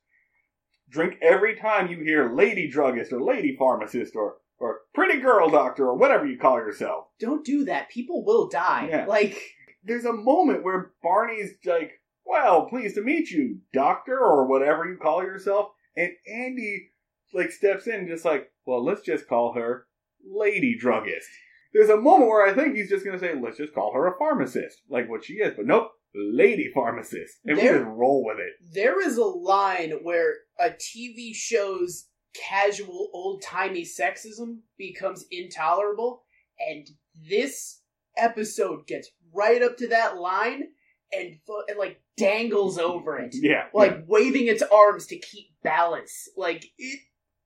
Drink 0.89 1.19
every 1.21 1.57
time 1.57 1.89
you 1.89 1.99
hear 2.01 2.33
lady 2.33 2.69
druggist 2.69 3.12
or 3.12 3.21
lady 3.21 3.57
pharmacist 3.59 4.14
or 4.14 4.37
or 4.59 4.81
pretty 4.95 5.21
girl 5.21 5.51
doctor 5.51 5.87
or 5.87 5.97
whatever 5.97 6.27
you 6.27 6.39
call 6.39 6.59
yourself." 6.59 7.07
don't 7.19 7.45
do 7.45 7.64
that 7.64 7.89
people 7.89 8.25
will 8.25 8.49
die 8.49 8.89
Yeah. 8.91 9.07
like 9.07 9.41
there's 9.83 10.05
a 10.05 10.12
moment 10.12 10.62
where 10.64 10.93
Barney's 11.03 11.57
like 11.64 12.01
well, 12.27 12.67
pleased 12.67 12.97
to 12.97 13.03
meet 13.03 13.31
you, 13.31 13.61
doctor, 13.73 14.19
or 14.19 14.47
whatever 14.47 14.85
you 14.85 14.97
call 14.97 15.23
yourself. 15.23 15.71
And 15.97 16.11
Andy, 16.27 16.91
like, 17.33 17.53
steps 17.53 17.87
in 17.87 18.09
just 18.09 18.25
like, 18.25 18.51
well, 18.67 18.85
let's 18.85 19.03
just 19.03 19.29
call 19.29 19.53
her 19.55 19.87
Lady 20.29 20.77
Druggist. 20.77 21.29
There's 21.77 21.91
a 21.91 21.97
moment 22.01 22.31
where 22.31 22.47
I 22.47 22.55
think 22.55 22.74
he's 22.74 22.89
just 22.89 23.05
going 23.05 23.18
to 23.18 23.24
say, 23.24 23.35
let's 23.41 23.59
just 23.59 23.74
call 23.74 23.93
her 23.93 24.07
a 24.07 24.16
pharmacist, 24.18 24.81
like 24.89 25.11
what 25.11 25.24
she 25.24 25.35
is. 25.35 25.53
But 25.57 25.66
nope, 25.66 25.91
Lady 26.14 26.70
Pharmacist. 26.74 27.35
And 27.45 27.59
There- 27.59 27.72
we 27.74 27.79
just 27.81 27.91
roll 27.91 28.24
with 28.24 28.39
it. 28.39 28.53
There 28.72 29.07
is 29.07 29.18
a 29.18 29.24
line 29.24 29.93
where 30.03 30.33
a 30.59 30.70
TV 30.70 31.35
show's 31.35 32.09
casual 32.35 33.11
old 33.12 33.43
timey 33.43 33.83
sexism 33.85 34.61
becomes 34.79 35.24
intolerable, 35.31 36.22
and 36.59 36.87
this 37.29 37.81
episode 38.16 38.87
gets 38.87 39.11
right 39.35 39.62
up 39.62 39.77
to 39.79 39.89
that 39.89 40.16
line 40.16 40.64
and, 41.12 41.37
and 41.68 41.79
like 41.79 42.01
dangles 42.16 42.79
over 42.79 43.18
it. 43.18 43.35
Yeah. 43.43 43.64
like 43.74 44.05
waving 44.07 44.47
its 44.49 44.62
arms 44.62 45.07
to 45.09 45.18
keep 45.18 45.47
balance. 45.62 46.29
Like 46.37 46.64
it, 46.79 47.01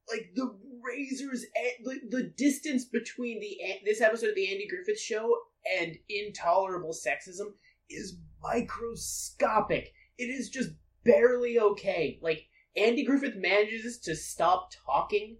like 0.09 0.31
the 0.35 0.57
razors, 0.85 1.45
e- 1.45 1.83
the, 1.85 2.01
the 2.11 2.33
distance 2.37 2.85
between 2.85 3.41
the 3.41 3.59
this 3.85 4.01
episode 4.01 4.31
of 4.31 4.35
the 4.35 4.51
Andy 4.51 4.66
Griffith 4.68 5.01
Show 5.01 5.35
and 5.78 5.97
intolerable 6.09 6.93
sexism 6.95 7.53
is 7.89 8.16
microscopic. 8.43 9.93
It 10.18 10.24
is 10.24 10.49
just 10.49 10.70
barely 11.05 11.59
okay. 11.59 12.18
Like 12.22 12.45
Andy 12.76 13.05
Griffith 13.05 13.37
manages 13.37 13.99
to 14.01 14.14
stop 14.14 14.70
talking 14.87 15.37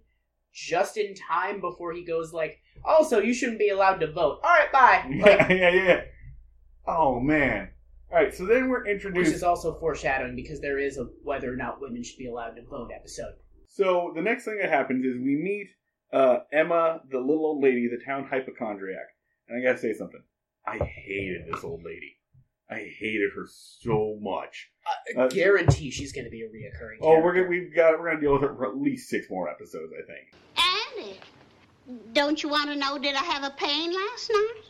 just 0.53 0.97
in 0.97 1.13
time 1.15 1.61
before 1.61 1.93
he 1.93 2.03
goes 2.03 2.33
like, 2.33 2.59
"Also, 2.83 3.19
you 3.19 3.33
shouldn't 3.33 3.59
be 3.59 3.69
allowed 3.69 3.99
to 3.99 4.11
vote." 4.11 4.39
All 4.43 4.49
right, 4.49 4.71
bye. 4.71 5.05
Like, 5.21 5.49
yeah, 5.49 5.69
yeah, 5.69 5.83
yeah. 5.83 6.01
Oh, 6.85 7.19
man. 7.19 7.69
All 8.11 8.17
right, 8.17 8.33
so 8.33 8.45
then 8.45 8.67
we're 8.67 8.85
introduced. 8.85 9.27
which 9.27 9.35
is 9.35 9.43
also 9.43 9.79
foreshadowing 9.79 10.35
because 10.35 10.59
there 10.59 10.77
is 10.77 10.97
a 10.97 11.05
whether 11.23 11.51
or 11.51 11.55
not 11.55 11.79
women 11.79 12.03
should 12.03 12.17
be 12.17 12.27
allowed 12.27 12.55
to 12.55 12.63
vote 12.63 12.91
episode. 12.93 13.35
So 13.73 14.11
the 14.15 14.21
next 14.21 14.45
thing 14.45 14.57
that 14.61 14.69
happens 14.69 15.05
is 15.05 15.15
we 15.15 15.35
meet 15.37 15.69
uh, 16.11 16.39
Emma, 16.51 17.01
the 17.09 17.19
little 17.19 17.45
old 17.45 17.63
lady, 17.63 17.87
the 17.87 18.03
town 18.03 18.27
hypochondriac. 18.29 19.07
And 19.47 19.57
I 19.57 19.63
gotta 19.65 19.79
say 19.79 19.93
something. 19.93 20.21
I 20.67 20.77
hated 20.77 21.47
this 21.51 21.63
old 21.63 21.83
lady. 21.83 22.17
I 22.69 22.89
hated 22.99 23.31
her 23.35 23.47
so 23.49 24.17
much. 24.21 24.69
I 25.17 25.21
Uh, 25.21 25.27
guarantee 25.27 25.89
she's 25.91 26.11
going 26.13 26.23
to 26.25 26.31
be 26.31 26.41
a 26.41 26.47
reoccurring. 26.47 26.97
Oh, 27.01 27.19
we're 27.21 27.33
gonna 27.33 27.47
we've 27.47 27.73
got 27.75 27.99
we're 27.99 28.09
gonna 28.09 28.21
deal 28.21 28.33
with 28.33 28.41
her 28.43 28.55
for 28.55 28.67
at 28.67 28.77
least 28.77 29.09
six 29.09 29.29
more 29.29 29.49
episodes, 29.49 29.91
I 29.97 30.05
think. 30.05 30.33
Andy, 30.97 31.19
don't 32.13 32.41
you 32.43 32.49
want 32.49 32.69
to 32.69 32.75
know 32.75 32.97
did 32.97 33.15
I 33.15 33.23
have 33.23 33.43
a 33.43 33.51
pain 33.57 33.93
last 33.93 34.29
night? 34.31 34.63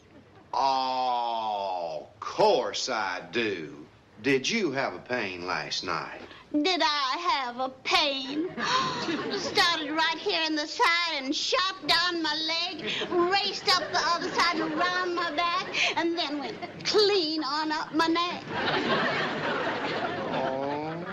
Oh, 0.54 2.08
course 2.20 2.90
I 2.90 3.22
do. 3.32 3.86
Did 4.22 4.50
you 4.50 4.72
have 4.72 4.94
a 4.94 5.00
pain 5.00 5.46
last 5.48 5.84
night? 5.84 6.22
Did 6.54 6.82
I 6.84 7.18
have 7.18 7.60
a 7.62 7.70
pain? 7.86 8.50
Started 9.40 9.92
right 9.92 10.18
here 10.18 10.42
in 10.46 10.54
the 10.54 10.68
side 10.68 11.14
and 11.16 11.34
shot 11.34 11.88
down 11.88 12.22
my 12.22 12.36
leg, 12.36 12.92
raced 13.10 13.70
up 13.74 13.90
the 13.94 14.02
other 14.04 14.30
side 14.32 14.60
and 14.60 14.74
around 14.74 15.16
my 15.16 15.32
back, 15.32 15.66
and 15.96 16.18
then 16.18 16.40
went 16.40 16.58
clean 16.84 17.42
on 17.46 17.72
up 17.72 17.94
my 17.96 18.08
neck. 18.08 18.44
Oh, 20.34 21.06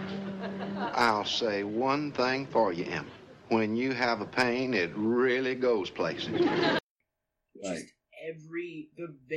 I'll 0.94 1.24
say 1.24 1.62
one 1.62 2.10
thing 2.10 2.46
for 2.46 2.72
you, 2.72 2.86
Emma. 2.86 3.06
When 3.48 3.76
you 3.76 3.92
have 3.92 4.20
a 4.20 4.26
pain, 4.26 4.74
it 4.74 4.90
really 4.96 5.54
goes 5.54 5.88
places. 5.88 6.80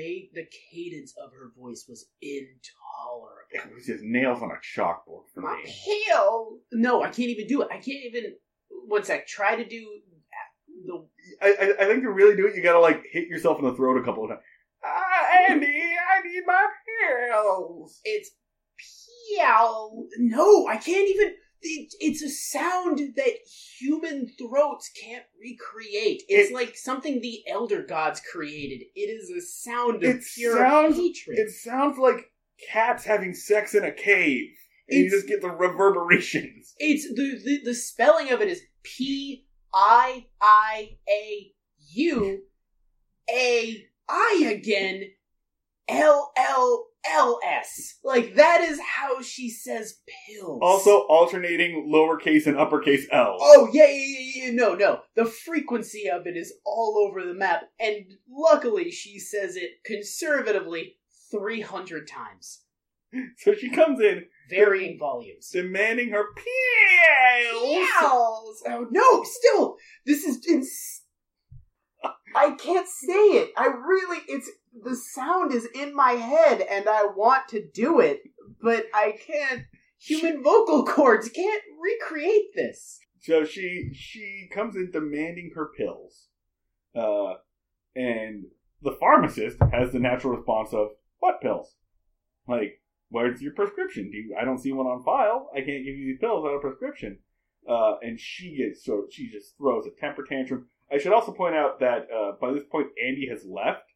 Every 0.02 0.30
the 0.34 0.46
cadence 0.72 1.14
of 1.24 1.32
her 1.34 1.52
voice 1.58 1.86
was 1.88 2.08
intolerable. 2.22 3.70
it 3.70 3.74
was 3.76 3.86
just 3.86 4.04
nails 4.04 4.42
on 4.42 4.52
a 4.52 4.56
chalkboard 4.56 5.24
for 5.34 5.42
My 5.42 5.62
me. 5.64 6.06
hell, 6.10 6.58
no, 6.72 7.02
I 7.02 7.08
can't 7.08 7.30
even 7.30 7.48
do 7.48 7.62
it. 7.62 7.68
I 7.72 7.76
can't 7.76 8.06
even. 8.06 8.36
One 8.88 9.04
sec, 9.04 9.28
try 9.28 9.56
to 9.56 9.66
do 9.68 10.00
the. 10.86 11.08
I, 11.42 11.48
I 11.80 11.84
I 11.84 11.86
think 11.88 12.04
to 12.04 12.10
really 12.12 12.36
do 12.36 12.48
it, 12.48 12.56
you 12.56 12.64
gotta 12.64 12.80
like 12.80 13.04
hit 13.12 13.28
yourself 13.28 13.60
in 13.60 13.66
the 13.66 13.76
throat 13.76 14.02
a 14.02 14.04
couple 14.04 14.24
of 14.24 14.30
times. 14.32 14.42
Ah, 14.84 15.50
Andy, 15.50 15.68
I 15.68 16.28
need 16.28 16.44
my 16.46 16.68
pills. 17.32 18.00
It's 18.04 18.32
peow. 19.38 20.08
No, 20.18 20.68
I 20.68 20.78
can't 20.78 21.08
even. 21.10 21.34
It, 21.64 21.94
it's 22.00 22.22
a 22.24 22.30
sound 22.30 23.00
that 23.16 23.34
human 23.80 24.28
throats 24.38 24.90
can't 24.90 25.26
recreate. 25.40 26.24
It's 26.28 26.50
It- 26.50 26.54
like 26.54 26.76
something 26.76 27.22
the 27.22 27.44
elder 27.48 27.84
gods 27.84 28.20
created. 28.20 28.86
It 28.96 29.10
is 29.10 29.30
a 29.30 29.42
sound 29.42 30.04
of 30.04 30.16
It 30.18 30.24
pure 30.36 30.58
sounds- 30.58 30.98
hatred. 30.98 31.38
It 31.38 31.52
sounds 31.52 31.98
like 32.00 32.32
cats 32.70 33.06
having 33.06 33.34
sex 33.34 33.76
in 33.76 33.84
a 33.84 33.92
cave. 33.94 34.50
And 34.90 35.06
you 35.06 35.10
just 35.10 35.28
get 35.28 35.42
the 35.42 35.50
reverberations. 35.50 36.74
It's 36.80 37.08
the, 37.08 37.40
the 37.46 37.62
the 37.66 37.74
spelling 37.74 38.30
of 38.32 38.42
it 38.42 38.50
is 38.50 38.62
P 38.84 39.46
I 39.74 40.26
I 40.42 40.98
A 41.08 41.54
U 41.94 42.42
A 43.30 43.88
I 44.10 44.44
again 44.54 45.12
L 45.88 46.34
L 46.36 46.88
L 47.10 47.40
S. 47.46 47.98
Like 48.04 48.36
that 48.36 48.62
is 48.62 48.80
how 48.80 49.22
she 49.22 49.50
says 49.50 50.00
pills. 50.28 50.60
Also 50.62 51.00
alternating 51.10 51.92
lowercase 51.94 52.46
and 52.48 52.58
uppercase 52.58 53.08
L. 53.12 53.38
Oh 53.40 53.70
yeah, 53.74 53.88
yeah, 53.88 54.06
yeah, 54.20 54.46
yeah, 54.46 54.52
no, 54.54 54.76
no. 54.76 55.00
The 55.16 55.26
frequency 55.26 56.10
of 56.10 56.28
it 56.28 56.38
is 56.38 56.54
all 56.66 57.06
over 57.08 57.26
the 57.26 57.34
map, 57.34 57.64
and 57.80 58.06
luckily 58.30 58.92
she 58.92 59.18
says 59.20 59.56
it 59.56 59.84
conservatively 59.84 60.98
three 61.32 61.62
hundred 61.62 62.08
times, 62.08 62.62
So 63.38 63.54
she 63.56 63.70
comes 63.70 64.00
in 64.00 64.26
varying 64.50 64.98
volumes. 65.00 65.50
demanding 65.50 66.10
her 66.10 66.26
pills. 66.36 67.72
Yells! 67.72 68.64
Oh 68.68 68.88
no! 68.92 69.24
Still, 69.24 69.78
this 70.06 70.24
is 70.24 70.46
ins- 70.48 71.02
I 72.36 72.52
can't 72.52 72.88
say 72.88 73.14
it. 73.14 73.52
I 73.58 73.68
really, 73.68 74.20
it's 74.28 74.50
the 74.74 74.96
sound 74.96 75.54
is 75.54 75.68
in 75.76 75.96
my 75.96 76.14
head, 76.14 76.62
and 76.62 76.88
I 76.88 77.06
want 77.06 77.48
to 77.50 77.66
do 77.74 78.00
it, 78.00 78.22
but 78.62 78.86
I 78.94 79.18
can't. 79.26 79.64
Human 80.00 80.42
vocal 80.42 80.84
cords 80.86 81.30
can't 81.30 81.64
recreate 81.80 82.56
this. 82.56 83.00
So 83.22 83.44
she 83.44 83.92
she 83.94 84.50
comes 84.52 84.76
in 84.76 84.92
demanding 84.92 85.52
her 85.56 85.70
pills, 85.78 86.30
uh, 86.96 87.36
and 87.96 88.46
the 88.82 88.98
pharmacist 89.00 89.58
has 89.72 89.92
the 89.92 90.00
natural 90.00 90.36
response 90.36 90.74
of 90.74 90.90
what 91.20 91.42
pills? 91.42 91.76
Like, 92.48 92.82
where's 93.10 93.42
your 93.42 93.54
prescription? 93.54 94.10
Do 94.12 94.18
you, 94.18 94.36
I 94.40 94.44
don't 94.44 94.58
see 94.58 94.72
one 94.72 94.88
on 94.88 95.04
file. 95.04 95.50
I 95.54 95.58
can't 95.58 95.86
give 95.86 95.96
you 95.96 96.08
these 96.08 96.20
pills 96.20 96.44
without 96.44 96.58
a 96.58 96.62
prescription. 96.62 97.20
Uh, 97.70 97.98
and 98.02 98.20
she 98.20 98.58
gets 98.58 98.84
so 98.84 99.06
she 99.12 99.30
just 99.30 99.56
throws 99.58 99.86
a 99.86 100.02
temper 100.02 100.24
tantrum. 100.28 100.68
I 100.92 100.98
should 100.98 101.14
also 101.14 101.32
point 101.32 101.54
out 101.56 101.80
that 101.80 102.08
uh, 102.12 102.32
by 102.42 102.54
this 102.54 102.64
point 102.72 102.88
Andy 103.06 103.28
has 103.30 103.46
left, 103.46 103.91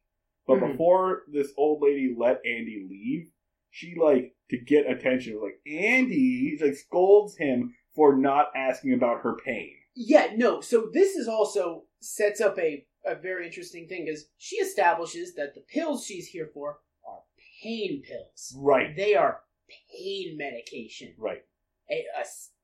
but 0.46 0.58
Mhm. 0.58 0.72
before 0.72 1.24
this 1.28 1.52
old 1.56 1.82
lady 1.82 2.14
let 2.16 2.44
Andy 2.46 2.86
leave, 2.88 3.30
she 3.70 3.94
like 3.94 4.34
to 4.50 4.58
get 4.58 4.88
attention 4.90 5.34
was 5.34 5.42
like 5.42 5.60
Andy 5.66 6.56
like 6.60 6.74
scolds 6.74 7.36
him 7.36 7.74
for 7.94 8.16
not 8.16 8.50
asking 8.54 8.92
about 8.92 9.22
her 9.22 9.36
pain. 9.44 9.74
Yeah, 9.94 10.32
no. 10.36 10.60
So 10.60 10.90
this 10.92 11.16
is 11.16 11.28
also 11.28 11.86
sets 12.00 12.40
up 12.40 12.58
a 12.58 12.86
a 13.04 13.14
very 13.14 13.46
interesting 13.46 13.86
thing 13.86 14.04
because 14.04 14.28
she 14.36 14.56
establishes 14.56 15.34
that 15.36 15.54
the 15.54 15.60
pills 15.60 16.04
she's 16.04 16.26
here 16.26 16.50
for 16.52 16.80
are 17.06 17.22
pain 17.62 18.02
pills. 18.02 18.56
Right. 18.58 18.94
They 18.96 19.14
are 19.14 19.42
pain 19.68 20.36
medication. 20.36 21.14
Right. 21.16 21.44
A, 21.90 22.04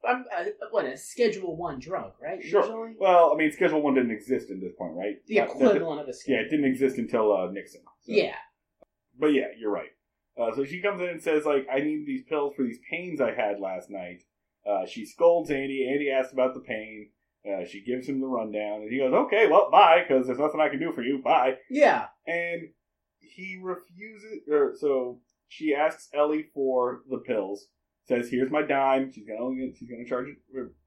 a 0.08 0.12
a- 0.12 0.52
what 0.70 0.84
a 0.84 0.96
Schedule 0.96 1.56
One 1.56 1.78
drug, 1.78 2.12
right? 2.20 2.42
Sure. 2.42 2.62
Usually, 2.62 2.94
Well, 2.98 3.32
I 3.32 3.36
mean, 3.36 3.52
Schedule 3.52 3.82
One 3.82 3.94
didn't 3.94 4.10
exist 4.10 4.50
at 4.50 4.60
this 4.60 4.72
point, 4.76 4.94
right? 4.96 5.16
the 5.26 5.36
that- 5.36 5.50
equivalent 5.50 6.00
of 6.00 6.08
a 6.08 6.12
yeah, 6.26 6.38
it 6.38 6.48
didn't 6.50 6.64
exist 6.66 6.98
until 6.98 7.32
uh, 7.36 7.50
Nixon. 7.50 7.82
So- 8.00 8.12
Yeah. 8.12 8.36
But 9.18 9.28
yeah, 9.28 9.48
you're 9.58 9.70
right. 9.72 9.90
Uh, 10.36 10.54
so 10.56 10.64
she 10.64 10.80
comes 10.80 11.00
in 11.02 11.08
and 11.08 11.22
says, 11.22 11.44
like, 11.44 11.66
I 11.70 11.80
need 11.80 12.06
these 12.06 12.22
pills 12.24 12.54
for 12.56 12.62
these 12.64 12.78
pains 12.90 13.20
I 13.20 13.32
had 13.34 13.60
last 13.60 13.90
night. 13.90 14.22
Uh, 14.66 14.86
she 14.86 15.04
scolds 15.04 15.50
Andy. 15.50 15.86
Andy 15.88 16.10
asks 16.10 16.32
about 16.32 16.54
the 16.54 16.60
pain. 16.60 17.10
Uh, 17.44 17.64
she 17.64 17.82
gives 17.84 18.08
him 18.08 18.20
the 18.20 18.26
rundown, 18.26 18.82
and 18.82 18.90
he 18.90 18.98
goes, 18.98 19.12
"Okay, 19.12 19.48
well, 19.48 19.68
bye, 19.70 20.04
because 20.06 20.26
there's 20.26 20.38
nothing 20.38 20.60
I 20.60 20.68
can 20.68 20.78
do 20.78 20.92
for 20.92 21.02
you. 21.02 21.18
Bye." 21.22 21.58
Yeah. 21.68 22.06
And 22.26 22.68
he 23.18 23.58
refuses. 23.60 24.48
Or 24.48 24.74
so 24.78 25.20
she 25.48 25.74
asks 25.74 26.08
Ellie 26.14 26.44
for 26.54 27.02
the 27.10 27.18
pills. 27.18 27.66
Says, 28.08 28.28
"Here's 28.30 28.50
my 28.50 28.62
dime. 28.62 29.12
She's 29.12 29.26
gonna 29.26 29.72
she's 29.74 29.88
gonna 29.88 30.04
charge 30.04 30.28
it 30.28 30.36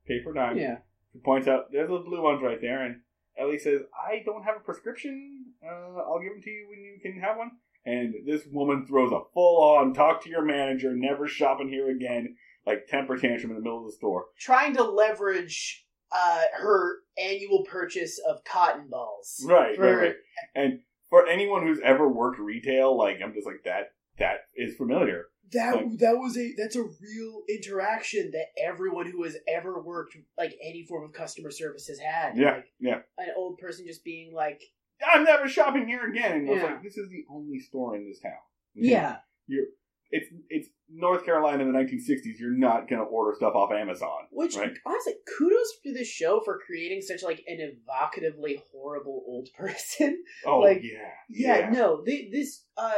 pay 0.07 0.21
for 0.23 0.31
a 0.31 0.35
dime." 0.35 0.57
Yeah. 0.57 0.77
She 1.13 1.19
points 1.19 1.47
out 1.47 1.71
there's 1.71 1.89
those 1.89 2.05
blue 2.05 2.21
ones 2.21 2.41
right 2.43 2.59
there, 2.59 2.83
and 2.83 3.01
Ellie 3.37 3.59
says, 3.59 3.81
"I 3.93 4.21
don't 4.25 4.43
have 4.43 4.57
a 4.57 4.59
prescription. 4.59 5.53
Uh, 5.63 6.01
I'll 6.01 6.19
give 6.19 6.33
them 6.33 6.41
to 6.41 6.49
you 6.49 6.67
when 6.69 6.79
you 6.79 6.99
can 7.01 7.21
have 7.21 7.37
one." 7.37 7.51
And 7.85 8.15
this 8.25 8.45
woman 8.51 8.85
throws 8.85 9.11
a 9.11 9.21
full-on 9.33 9.93
"talk 9.93 10.23
to 10.23 10.29
your 10.29 10.43
manager, 10.43 10.93
never 10.93 11.27
shopping 11.27 11.69
here 11.69 11.89
again," 11.89 12.35
like 12.65 12.87
temper 12.87 13.15
tantrum 13.17 13.51
in 13.51 13.57
the 13.57 13.63
middle 13.63 13.79
of 13.79 13.85
the 13.85 13.95
store. 13.95 14.25
Trying 14.39 14.75
to 14.75 14.83
leverage 14.83 15.85
uh, 16.11 16.41
her 16.53 16.97
annual 17.17 17.63
purchase 17.63 18.19
of 18.27 18.43
cotton 18.43 18.87
balls. 18.89 19.43
Right, 19.45 19.75
For- 19.75 19.83
right, 19.83 20.01
right. 20.07 20.15
And 20.53 20.79
for 21.09 21.27
anyone 21.27 21.65
who's 21.65 21.79
ever 21.83 22.09
worked 22.09 22.39
retail, 22.39 22.97
like 22.97 23.17
I'm 23.23 23.33
just 23.33 23.47
like 23.47 23.63
that. 23.65 23.91
That 24.17 24.47
is 24.55 24.75
familiar. 24.75 25.25
That 25.51 25.75
Like- 25.75 25.97
that 25.99 26.17
was 26.17 26.37
a 26.37 26.53
that's 26.57 26.75
a 26.75 26.83
real 26.83 27.43
interaction 27.49 28.31
that 28.31 28.47
everyone 28.57 29.09
who 29.09 29.23
has 29.23 29.37
ever 29.47 29.79
worked 29.81 30.17
like 30.37 30.57
any 30.61 30.83
form 30.85 31.03
of 31.05 31.13
customer 31.13 31.51
service 31.51 31.87
has 31.87 31.99
had. 31.99 32.37
Yeah, 32.37 32.55
Like, 32.55 32.65
yeah. 32.79 32.99
An 33.17 33.27
old 33.37 33.57
person 33.59 33.85
just 33.85 34.03
being 34.03 34.33
like, 34.33 34.61
I'm 35.05 35.23
never 35.23 35.47
shopping 35.47 35.87
here 35.87 36.09
again. 36.09 36.31
And 36.31 36.49
I 36.49 36.53
was 36.53 36.63
like, 36.63 36.83
this 36.83 36.97
is 36.97 37.09
the 37.09 37.25
only 37.29 37.59
store 37.59 37.95
in 37.95 38.07
this 38.07 38.19
town. 38.19 38.31
yeah, 38.73 39.17
You're, 39.47 39.65
it's 40.11 40.27
it's 40.49 40.69
North 40.89 41.25
Carolina 41.25 41.63
in 41.63 41.71
the 41.73 41.77
1960s. 41.77 42.39
You're 42.39 42.51
not 42.57 42.87
gonna 42.87 43.03
order 43.03 43.35
stuff 43.35 43.53
off 43.55 43.71
Amazon. 43.71 44.27
Which 44.31 44.55
Right. 44.55 44.71
honestly, 44.85 45.13
kudos 45.37 45.79
to 45.83 45.93
this 45.93 46.07
show 46.07 46.41
for 46.45 46.59
creating 46.65 47.01
such 47.01 47.23
like 47.23 47.43
an 47.47 47.59
evocatively 47.59 48.61
horrible 48.71 49.23
old 49.27 49.49
person. 49.57 50.23
Oh 50.45 50.59
Like, 50.59 50.81
yeah, 50.83 51.11
yeah, 51.29 51.69
no, 51.71 52.03
they, 52.05 52.29
this 52.31 52.65
uh 52.77 52.93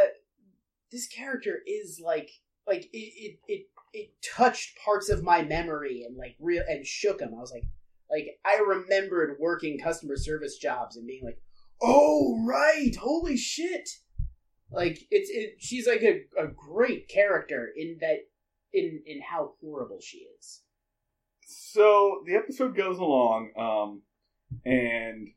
this 0.91 1.07
character 1.07 1.59
is 1.65 2.01
like 2.03 2.29
like 2.67 2.85
it, 2.93 2.97
it 2.97 3.39
it 3.47 3.61
it 3.93 4.09
touched 4.35 4.77
parts 4.83 5.09
of 5.09 5.23
my 5.23 5.41
memory 5.41 6.03
and 6.05 6.17
like 6.17 6.35
real 6.39 6.63
and 6.67 6.85
shook 6.85 7.19
them. 7.19 7.33
I 7.35 7.39
was 7.39 7.51
like 7.51 7.65
like 8.09 8.39
I 8.45 8.61
remembered 8.61 9.38
working 9.39 9.79
customer 9.79 10.15
service 10.17 10.57
jobs 10.57 10.95
and 10.95 11.07
being 11.07 11.23
like, 11.23 11.39
"Oh 11.81 12.43
right, 12.47 12.95
holy 12.95 13.38
shit." 13.38 13.89
Like 14.71 14.99
it's 15.11 15.29
it 15.29 15.55
she's 15.59 15.88
like 15.88 16.03
a, 16.03 16.21
a 16.38 16.47
great 16.47 17.07
character 17.07 17.69
in 17.75 17.97
that 18.01 18.19
in 18.73 19.01
in 19.05 19.21
how 19.21 19.53
horrible 19.61 19.99
she 20.01 20.25
is. 20.38 20.61
So 21.45 22.23
the 22.25 22.35
episode 22.35 22.75
goes 22.75 22.99
along, 22.99 23.51
um, 23.57 24.01
and 24.65 25.29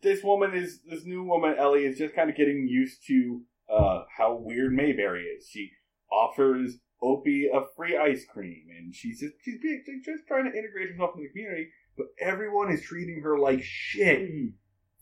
this 0.00 0.22
woman 0.22 0.54
is 0.54 0.80
this 0.88 1.04
new 1.04 1.22
woman 1.24 1.56
Ellie 1.58 1.84
is 1.84 1.98
just 1.98 2.14
kind 2.14 2.30
of 2.30 2.36
getting 2.36 2.66
used 2.68 3.06
to 3.08 3.42
uh, 3.68 4.04
how 4.16 4.36
weird 4.36 4.72
Mayberry 4.72 5.24
is. 5.24 5.48
She 5.48 5.70
offers 6.10 6.78
Opie 7.02 7.48
a 7.52 7.60
free 7.76 7.96
ice 7.96 8.24
cream, 8.24 8.64
and 8.76 8.94
she's 8.94 9.20
just 9.20 9.34
she's 9.42 9.60
just 10.04 10.26
trying 10.26 10.50
to 10.50 10.58
integrate 10.58 10.90
herself 10.90 11.10
in 11.16 11.22
the 11.22 11.28
community. 11.28 11.68
But 11.96 12.06
everyone 12.20 12.72
is 12.72 12.82
treating 12.82 13.22
her 13.22 13.38
like 13.38 13.62
shit 13.62 14.28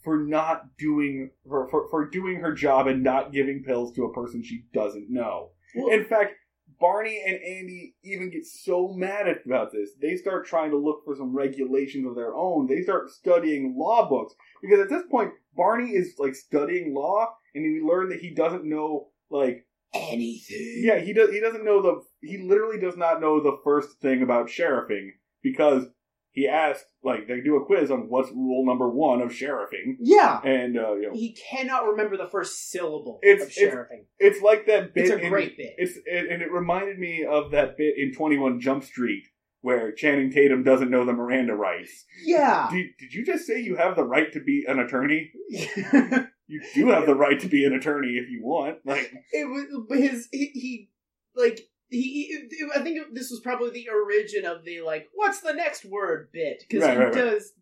for 0.03 0.19
not 0.19 0.77
doing 0.79 1.31
for, 1.49 1.69
for 1.69 1.89
for 1.91 2.09
doing 2.09 2.41
her 2.41 2.53
job 2.53 2.87
and 2.87 3.03
not 3.03 3.33
giving 3.33 3.63
pills 3.63 3.93
to 3.95 4.05
a 4.05 4.13
person 4.13 4.43
she 4.43 4.65
doesn't 4.73 5.11
know. 5.11 5.51
Well, 5.75 5.89
In 5.89 6.05
fact, 6.05 6.35
Barney 6.79 7.23
and 7.27 7.37
Andy 7.37 7.95
even 8.03 8.31
get 8.31 8.45
so 8.45 8.89
mad 8.89 9.27
about 9.45 9.73
this. 9.73 9.91
They 10.01 10.17
start 10.17 10.47
trying 10.47 10.71
to 10.71 10.77
look 10.77 11.05
for 11.05 11.17
some 11.17 11.35
regulations 11.35 12.07
of 12.07 12.15
their 12.15 12.35
own. 12.35 12.67
They 12.67 12.83
start 12.83 13.11
studying 13.11 13.75
law 13.77 14.09
books 14.09 14.35
because 14.61 14.81
at 14.81 14.89
this 14.91 15.05
point, 15.11 15.33
Barney 15.57 15.91
is 15.91 16.15
like 16.19 16.35
studying 16.35 16.95
law, 16.95 17.35
and 17.57 17.65
we 17.65 17.81
learn 17.81 18.09
that 18.11 18.21
he 18.21 18.31
doesn't 18.31 18.65
know 18.65 19.09
like 19.31 19.67
anything. 19.95 20.83
yeah 20.85 20.99
he 20.99 21.13
does 21.13 21.31
he 21.31 21.41
doesn't 21.41 21.65
know 21.65 21.83
the 21.83 22.03
he 22.29 22.39
literally 22.39 22.79
does 22.79 22.97
not 22.97 23.21
know 23.21 23.43
the 23.43 23.57
first 23.65 23.99
thing 24.01 24.23
about 24.23 24.49
sheriffing 24.49 25.11
because 25.43 25.85
he 26.33 26.47
asked 26.47 26.85
like 27.03 27.27
they 27.27 27.41
do 27.41 27.57
a 27.57 27.65
quiz 27.65 27.91
on 27.91 28.09
what's 28.11 28.31
rule 28.31 28.67
number 28.67 28.89
one 28.91 29.23
of 29.23 29.31
sheriffing 29.33 29.97
Yeah. 30.01 30.39
and 30.45 30.77
uh, 30.79 30.95
you 30.97 31.09
know 31.09 31.15
He 31.15 31.35
cannot 31.51 31.87
remember 31.87 32.17
the 32.19 32.29
first 32.29 32.69
syllable 32.71 33.21
It's- 33.23 33.43
of 33.47 33.49
it's- 33.53 33.59
sheriffing. 33.73 34.05
it's 34.19 34.43
like 34.43 34.67
that 34.67 34.93
bit 34.93 35.05
It's 35.05 35.13
a 35.13 35.19
in- 35.19 35.31
great 35.31 35.57
bit. 35.57 35.75
It's 35.79 35.97
it, 36.05 36.31
and 36.31 36.43
it 36.43 36.53
reminded 36.53 36.99
me 36.99 37.25
of 37.25 37.53
that 37.53 37.79
bit 37.79 37.95
in 37.97 38.13
Twenty 38.13 38.37
One 38.37 38.61
Jump 38.61 38.85
Street 38.85 39.25
where 39.63 39.91
Channing 39.93 40.31
Tatum 40.31 40.63
doesn't 40.63 40.91
know 40.91 41.05
the 41.07 41.13
Miranda 41.15 41.55
rights. 41.55 42.05
yeah. 42.25 42.69
Did, 42.71 42.87
did 43.01 43.15
you 43.15 43.25
just 43.25 43.47
say 43.47 43.59
you 43.61 43.75
have 43.77 43.97
the 43.97 44.05
right 44.05 44.31
to 44.33 44.41
be 44.41 44.65
an 44.69 44.79
attorney? 44.79 45.33
You 46.49 46.63
do 46.75 46.89
have 46.89 47.07
the 47.07 47.15
right 47.15 47.39
to 47.41 47.49
be 47.49 47.65
an 47.65 47.73
attorney 47.75 48.13
if 48.17 48.31
you 48.31 48.41
want. 48.43 48.79
Like, 48.85 49.13
it 49.33 49.45
was 49.49 49.99
his 49.99 50.29
he, 50.33 50.47
he 50.55 50.91
like 51.35 51.61
he, 51.89 52.47
he- 52.51 52.67
I 52.75 52.81
think 52.81 52.99
this 53.15 53.31
was 53.31 53.41
probably 53.41 53.71
the 53.71 53.89
origin 53.89 54.45
of 54.45 54.65
the 54.65 54.81
like 54.83 55.09
what's 55.15 55.41
the 55.41 55.53
next 55.53 55.85
word 55.85 56.29
bit 56.33 56.63
because 56.69 56.85
Right, 56.85 56.93
he 56.97 56.99
right, 56.99 57.15
right. 57.15 57.15
does 57.15 57.53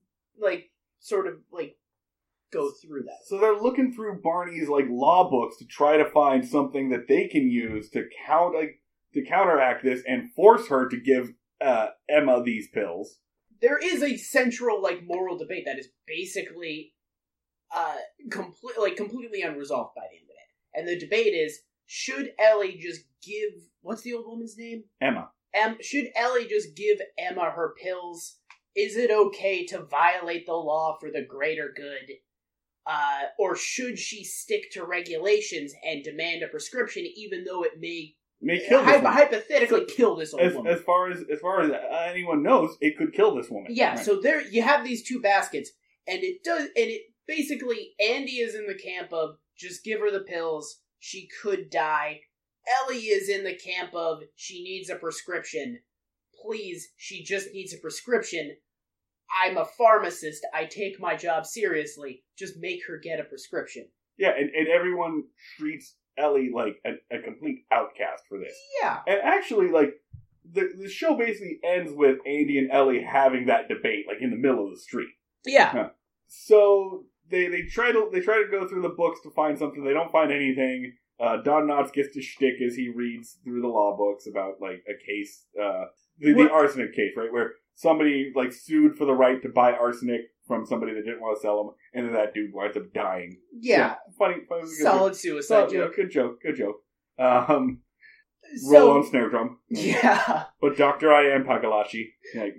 like 0.41 0.71
sort 1.01 1.27
of 1.27 1.35
like 1.53 1.77
go 2.53 2.71
through 2.83 3.03
that. 3.03 3.19
so 3.27 3.39
they're 3.39 3.57
looking 3.61 3.93
through 3.93 4.21
Barney's 4.23 4.69
like 4.69 4.87
law 4.89 5.29
books 5.29 5.57
to 5.59 5.67
try 5.67 5.97
to 5.97 6.09
find 6.11 6.47
something 6.47 6.91
that 6.91 7.09
they 7.09 7.27
can 7.27 7.49
use 7.51 7.91
to 7.91 8.05
count 8.27 8.55
like, 8.55 8.81
to 9.13 9.25
counteract 9.25 9.83
this 9.85 10.03
and 10.07 10.33
force 10.35 10.69
her 10.69 10.89
to 10.89 10.97
give 10.97 11.33
uh, 11.61 11.89
Emma 12.09 12.43
these 12.45 12.69
pills. 12.69 13.19
There 13.61 13.79
is 13.79 14.03
a 14.03 14.17
central 14.17 14.81
like 14.83 15.03
moral 15.05 15.37
debate 15.39 15.65
that 15.67 15.79
is 15.79 15.89
basically 16.07 16.94
uh 17.75 17.97
complete 18.31 18.79
like 18.79 18.97
completely 18.97 19.43
unresolved 19.43 19.95
by 19.95 20.03
the 20.11 20.17
end 20.17 20.27
of 20.31 20.31
it. 20.31 20.79
And 20.79 20.89
the 20.89 20.99
debate 21.05 21.35
is 21.35 21.61
should 21.87 22.33
Ellie 22.39 22.79
just 22.81 23.03
give 23.23 23.51
what's 23.83 24.03
the 24.03 24.15
old 24.15 24.27
woman's 24.27 24.57
name? 24.57 24.85
Emma. 25.01 25.31
Em, 25.55 25.77
should 25.81 26.09
Ellie 26.17 26.47
just 26.49 26.75
give 26.77 26.99
Emma 27.19 27.51
her 27.51 27.75
pills? 27.83 28.39
Is 28.77 28.97
it 28.97 29.11
okay 29.11 29.65
to 29.67 29.83
violate 29.85 30.47
the 30.47 30.55
law 30.55 30.97
for 30.99 31.11
the 31.11 31.23
greater 31.23 31.73
good? 31.77 32.15
Uh, 32.87 33.23
or 33.39 33.57
should 33.57 33.99
she 33.99 34.25
stick 34.25 34.71
to 34.73 34.85
regulations 34.85 35.73
and 35.87 36.03
demand 36.05 36.43
a 36.43 36.49
prescription, 36.49 37.07
even 37.17 37.45
though 37.45 37.63
it 37.63 37.73
may 37.81 38.15
May 38.43 38.59
kill 38.69 38.81
this 38.81 38.89
hy- 38.91 38.97
woman. 38.97 39.13
hypothetically 39.13 39.85
kill 39.87 40.17
this 40.17 40.35
old 40.35 40.43
As, 40.43 40.55
woman? 40.55 40.73
as 40.73 40.81
far 40.83 41.11
as 41.11 41.21
as 41.33 41.39
far 41.41 41.63
as 41.63 41.71
anyone 42.11 42.43
knows, 42.43 42.77
it 42.83 42.99
could 42.99 43.15
kill 43.15 43.35
this 43.37 43.49
woman. 43.49 43.69
Yeah, 43.75 43.95
Right. 43.95 44.05
so 44.05 44.21
there 44.21 44.43
you 44.47 44.61
have 44.63 44.85
these 44.85 45.03
two 45.03 45.21
baskets, 45.23 45.71
and 46.07 46.23
it 46.23 46.43
does, 46.45 46.65
and 46.65 46.73
it 46.91 47.03
basically 47.27 47.95
Andy 48.01 48.39
is 48.39 48.55
in 48.55 48.67
the 48.67 48.75
camp 48.75 49.13
of 49.13 49.37
just 49.57 49.85
give 49.85 50.01
her 50.01 50.11
the 50.11 50.21
pills, 50.21 50.81
she 50.99 51.29
could 51.43 51.71
die. 51.71 52.21
Ellie 52.67 52.99
is 52.99 53.29
in 53.29 53.45
the 53.45 53.55
camp 53.55 53.95
of 53.95 54.23
she 54.37 54.63
needs 54.63 54.89
a 54.89 54.97
prescription. 54.97 55.81
Please, 56.43 56.89
she 56.97 57.23
just 57.23 57.53
needs 57.53 57.75
a 57.75 57.79
prescription. 57.79 58.57
I'm 59.45 59.57
a 59.57 59.65
pharmacist. 59.65 60.47
I 60.55 60.65
take 60.65 61.01
my 61.01 61.17
job 61.17 61.47
seriously. 61.47 62.25
Just 62.39 62.55
make 62.59 62.81
her 62.87 62.99
get 62.99 63.21
a 63.21 63.25
prescription. 63.25 63.87
Yeah, 64.17 64.31
and, 64.31 64.51
and 64.51 64.69
everyone 64.69 65.25
treats 65.59 65.97
Ellie 66.17 66.51
like 66.55 66.77
a, 66.87 66.93
a 67.15 67.21
complete 67.23 67.65
outcast 67.73 68.25
for 68.29 68.39
this. 68.39 68.55
Yeah. 68.81 69.01
And 69.07 69.21
actually, 69.23 69.71
like 69.71 69.95
the 70.51 70.71
the 70.81 70.89
show 70.89 71.17
basically 71.17 71.59
ends 71.65 71.93
with 71.93 72.19
Andy 72.27 72.59
and 72.59 72.71
Ellie 72.71 73.03
having 73.03 73.47
that 73.47 73.69
debate, 73.69 74.07
like 74.07 74.19
in 74.21 74.31
the 74.31 74.37
middle 74.37 74.67
of 74.67 74.75
the 74.75 74.81
street. 74.81 75.09
Yeah. 75.45 75.89
So 76.29 77.05
they 77.35 77.49
they 77.49 77.63
try 77.63 77.93
to 77.93 78.09
they 78.13 78.21
try 78.21 78.43
to 78.43 78.49
go 78.51 78.67
through 78.69 78.83
the 78.83 78.89
books 78.97 79.21
to 79.23 79.31
find 79.31 79.59
something. 79.59 79.85
They 79.85 79.93
don't 79.93 80.13
find 80.13 80.31
anything. 80.33 80.95
Uh, 81.21 81.37
Don 81.43 81.69
Knotts 81.69 81.93
gets 81.93 82.13
to 82.15 82.23
shtick 82.23 82.55
as 82.67 82.75
he 82.75 82.89
reads 82.89 83.39
through 83.45 83.61
the 83.63 83.69
law 83.69 83.97
books 83.97 84.27
about 84.29 84.55
like 84.61 84.83
a 84.89 84.95
case, 85.07 85.45
uh, 85.61 85.85
the, 86.19 86.33
the 86.33 86.51
arsenic 86.51 86.93
case, 86.95 87.13
right, 87.17 87.33
where 87.33 87.53
somebody 87.77 88.33
like 88.35 88.53
sued 88.53 88.97
for 88.97 89.05
the 89.05 89.13
right 89.15 89.41
to 89.43 89.49
buy 89.49 89.73
arsenic 89.73 90.23
from 90.47 90.67
somebody 90.67 90.93
that 90.93 91.05
didn't 91.05 91.21
want 91.21 91.37
to 91.39 91.41
sell 91.41 91.57
them, 91.63 91.71
and 91.95 92.07
then 92.07 92.15
that 92.15 92.35
dude 92.35 92.53
winds 92.53 92.77
up 92.77 92.93
dying. 92.93 93.39
Yeah. 93.59 93.95
funny, 94.19 94.37
funny, 94.49 94.63
good 94.63 94.71
joke. 94.79 94.87
Solid 94.93 95.17
suicide 95.17 95.47
Solid- 95.55 95.71
joke. 95.73 95.93
yeah, 95.97 96.03
good 96.05 96.11
joke, 96.13 96.43
good 96.43 96.57
joke. 96.57 96.77
Um, 97.19 97.79
roll 98.69 98.91
on 98.91 99.07
snare 99.07 99.31
drum, 99.31 99.59
yeah. 99.69 100.45
but 100.61 100.77
Doctor 100.77 101.13
I 101.13 101.29
am 101.31 101.45
Pagalashi. 101.45 102.07
Like, 102.35 102.57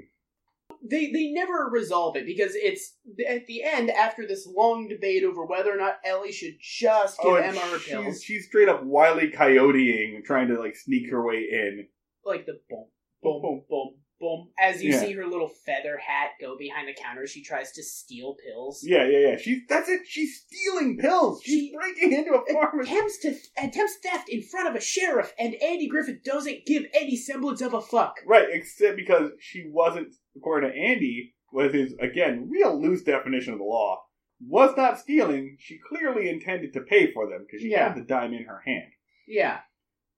they 0.90 1.12
they 1.12 1.28
never 1.32 1.70
resolve 1.72 2.16
it 2.16 2.26
because 2.26 2.52
it's 2.56 2.96
at 3.28 3.46
the 3.48 3.64
end 3.64 3.90
after 3.90 4.28
this 4.28 4.48
long 4.48 4.88
debate 4.88 5.24
over 5.24 5.46
whether 5.46 5.74
or 5.74 5.78
not 5.78 5.96
Ellie 6.06 6.32
should 6.32 6.56
just 6.62 7.18
give 7.20 7.32
oh, 7.32 7.36
Emma 7.36 7.60
her 7.60 7.80
she's, 7.80 7.88
pills, 7.90 8.24
she's 8.24 8.46
straight 8.46 8.70
up 8.70 8.84
wily 8.84 9.32
coyoteing, 9.32 10.24
trying 10.24 10.48
to 10.50 10.60
like 10.60 10.76
sneak 10.76 11.10
her 11.12 11.26
way 11.26 11.46
in. 11.52 11.88
like 12.26 12.46
the 12.46 12.60
boom, 12.70 12.86
boom, 13.22 13.42
boom, 13.42 13.62
boom, 13.70 13.90
boom. 14.20 14.48
As 14.60 14.84
you 14.84 14.92
Yeah. 14.92 15.00
see 15.00 15.14
her 15.14 15.28
little 15.28 15.50
feather 15.66 15.98
hat 15.98 16.32
go 16.40 16.58
behind 16.58 16.88
the 16.88 16.94
counter, 16.94 17.28
she 17.28 17.44
tries 17.44 17.72
to 17.74 17.84
steal 17.84 18.36
pills. 18.46 18.82
Yeah, 18.84 19.06
yeah, 19.08 19.30
yeah. 19.30 19.38
She's 19.38 19.60
that's 19.68 19.90
it. 19.90 20.02
She's 20.08 20.44
stealing 20.48 20.98
pills. 20.98 21.42
She's 21.44 21.70
She- 21.70 21.76
breaking 21.76 22.14
into 22.14 22.34
a 22.34 22.54
pharmacy. 22.54 22.92
Attempts 22.92 23.18
to 23.20 23.36
attempts 23.58 23.98
theft 24.04 24.30
in 24.30 24.42
front 24.42 24.70
of 24.70 24.76
a 24.76 24.82
sheriff, 24.82 25.34
and 25.38 25.56
Andy 25.56 25.88
Griffith 25.88 26.24
doesn't 26.24 26.66
give 26.66 26.84
any 26.94 27.16
semblance 27.16 27.62
of 27.62 27.74
a 27.74 27.82
fuck. 27.82 28.16
Right, 28.26 28.48
except 28.52 28.96
because 28.96 29.32
she 29.40 29.66
wasn't, 29.68 30.14
according 30.38 30.72
to 30.72 30.78
Andy, 30.78 31.34
with 31.52 31.74
his 31.74 31.94
again 32.00 32.50
real 32.50 32.80
loose 32.82 33.04
definition 33.04 33.54
of 33.54 33.60
the 33.60 33.66
law, 33.66 34.02
was 34.46 34.76
not 34.76 35.00
stealing. 35.00 35.56
She 35.60 35.80
clearly 35.90 36.30
intended 36.30 36.74
to 36.74 36.82
pay 36.82 37.12
for 37.12 37.30
them 37.30 37.46
because 37.46 37.62
she 37.62 37.70
Yeah. 37.72 37.88
had 37.90 37.98
the 37.98 38.06
dime 38.06 38.34
in 38.34 38.44
her 38.46 38.62
hand. 38.66 38.92
Yeah, 39.28 39.60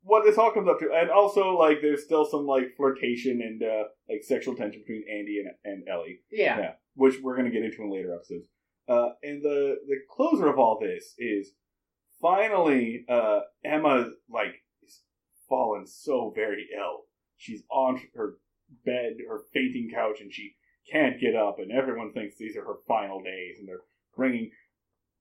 what 0.02 0.24
this 0.26 0.38
all 0.38 0.52
comes 0.52 0.68
up 0.68 0.80
to, 0.80 0.92
and 0.94 1.10
also 1.10 1.58
like 1.58 1.82
there's 1.82 2.04
still 2.04 2.26
some 2.26 2.46
like 2.46 2.76
flirtation 2.76 3.42
and 3.42 3.62
uh, 3.64 3.84
like 4.10 4.24
sexual 4.24 4.56
tension 4.56 4.82
between 4.82 5.04
Andy 5.12 5.40
and, 5.40 5.52
and 5.64 5.88
Ellie, 5.88 6.20
yeah, 6.32 6.58
Yeah. 6.60 6.74
which 6.96 7.16
we're 7.22 7.36
gonna 7.38 7.52
get 7.52 7.64
into 7.64 7.82
in 7.84 7.92
later 7.92 8.14
episodes. 8.16 8.48
Uh, 8.88 9.10
and 9.24 9.42
the 9.44 9.78
the 9.88 9.98
closer 10.10 10.48
of 10.48 10.58
all 10.58 10.80
this 10.82 11.14
is 11.18 11.54
finally 12.22 13.06
uh, 13.10 13.42
Emma 13.64 14.10
like 14.30 14.56
is 14.84 15.02
fallen 15.50 15.86
so 15.86 16.32
very 16.36 16.68
ill. 16.76 17.04
She's 17.36 17.64
on 17.70 18.02
her 18.16 18.38
bed, 18.86 19.14
her 19.28 19.42
fainting 19.54 19.90
couch, 19.94 20.22
and 20.22 20.32
she 20.34 20.56
can't 20.92 21.20
get 21.20 21.36
up. 21.36 21.58
And 21.60 21.72
everyone 21.72 22.14
thinks 22.14 22.38
these 22.38 22.56
are 22.58 22.64
her 22.66 22.78
final 22.88 23.22
days, 23.22 23.58
and 23.60 23.68
they're 23.68 23.82
bringing 24.16 24.52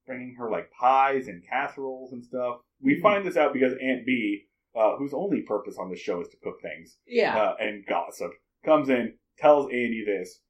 bringing 0.07 0.37
her 0.39 0.49
like 0.51 0.71
pies 0.71 1.27
and 1.27 1.45
casseroles 1.45 2.13
and 2.13 2.25
stuff. 2.25 2.61
We 2.81 2.95
Mhm. 2.97 3.03
find 3.03 3.27
this 3.27 3.37
out 3.37 3.53
because 3.53 3.73
Aunt 3.83 4.07
Bee 4.07 4.47
uh, 4.75 4.97
whose 4.99 5.15
only 5.15 5.41
purpose 5.43 5.79
on 5.79 5.89
the 5.91 5.97
show 5.97 6.21
is 6.21 6.29
to 6.29 6.37
cook 6.37 6.61
things 6.61 6.99
Yeah. 7.07 7.35
uh, 7.37 7.57
and 7.59 7.85
gossip, 7.87 8.31
comes 8.63 8.91
in, 8.91 9.19
tells 9.39 9.67
Andy 9.73 10.05
this, 10.05 10.43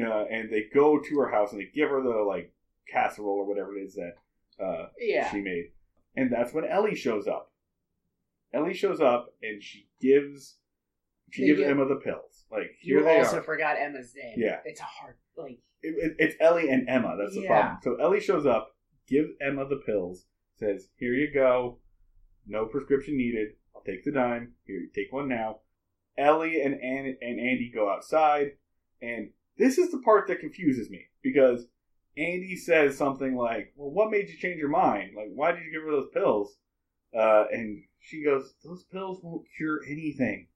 uh, 0.00 0.24
and 0.30 0.50
they 0.52 0.62
go 0.72 1.00
to 1.00 1.18
her 1.18 1.28
house 1.30 1.50
and 1.52 1.60
they 1.60 1.66
give 1.74 1.90
her 1.90 2.00
the 2.00 2.22
like 2.22 2.54
casserole 2.88 3.38
or 3.40 3.44
whatever 3.44 3.76
it 3.76 3.82
is 3.82 3.94
that 3.96 4.14
uh, 4.64 4.88
yeah. 4.98 5.28
she 5.30 5.40
made, 5.40 5.72
and 6.16 6.32
that's 6.32 6.54
when 6.54 6.64
Ellie 6.64 6.94
shows 6.94 7.26
up. 7.26 7.52
Ellie 8.54 8.72
shows 8.74 9.00
up 9.00 9.34
and 9.42 9.62
she 9.62 9.88
gives 10.00 10.58
she 11.32 11.42
They 11.42 11.46
gives 11.48 11.60
give- 11.60 11.70
Emma 11.70 11.86
the 11.86 11.96
pills. 11.96 12.44
Like 12.50 12.70
here 12.80 12.98
You 12.98 13.04
they 13.04 13.18
also 13.18 13.38
are. 13.38 13.42
forgot 13.42 13.76
Emma's 13.78 14.14
name. 14.14 14.34
Yeah. 14.36 14.60
It's 14.64 14.80
a 14.80 14.84
hard 14.84 15.16
like 15.36 15.58
It- 15.82 15.96
it- 15.98 16.16
it's 16.18 16.36
Ellie 16.40 16.68
and 16.70 16.88
Emma. 16.88 17.16
That's 17.18 17.34
the 17.34 17.42
Yeah. 17.42 17.48
problem. 17.48 17.78
So 17.82 17.96
Ellie 18.04 18.20
shows 18.20 18.46
up, 18.46 18.76
gives 19.08 19.30
Emma 19.40 19.66
the 19.68 19.78
pills, 19.84 20.26
says, 20.56 20.88
"Here 20.96 21.14
you 21.14 21.32
go. 21.32 21.80
No 22.46 22.66
prescription 22.66 23.16
needed. 23.16 23.56
I'll 23.74 23.82
take 23.82 24.04
the 24.04 24.12
dime. 24.12 24.54
Here, 24.64 24.78
you 24.78 24.90
take 24.94 25.12
one 25.12 25.28
now." 25.28 25.60
Ellie 26.16 26.60
and 26.60 26.74
An- 26.74 27.18
and 27.20 27.40
Andy 27.40 27.70
go 27.74 27.88
outside, 27.88 28.58
and 29.00 29.32
this 29.56 29.78
is 29.78 29.90
the 29.90 30.00
part 30.02 30.28
that 30.28 30.38
confuses 30.40 30.90
me 30.90 31.06
because 31.22 31.66
Andy 32.16 32.54
says 32.56 32.96
something 32.98 33.34
like, 33.34 33.72
"Well, 33.74 33.90
what 33.90 34.10
made 34.10 34.28
you 34.28 34.36
change 34.36 34.58
your 34.58 34.68
mind? 34.68 35.16
Like, 35.16 35.30
why 35.32 35.52
did 35.52 35.64
you 35.64 35.72
give 35.72 35.82
her 35.82 35.90
those 35.90 36.10
pills?" 36.10 36.58
Uh, 37.14 37.46
and 37.50 37.82
she 37.98 38.22
goes, 38.22 38.54
"Those 38.62 38.84
pills 38.84 39.22
won't 39.22 39.46
cure 39.56 39.80
anything. 39.88 40.48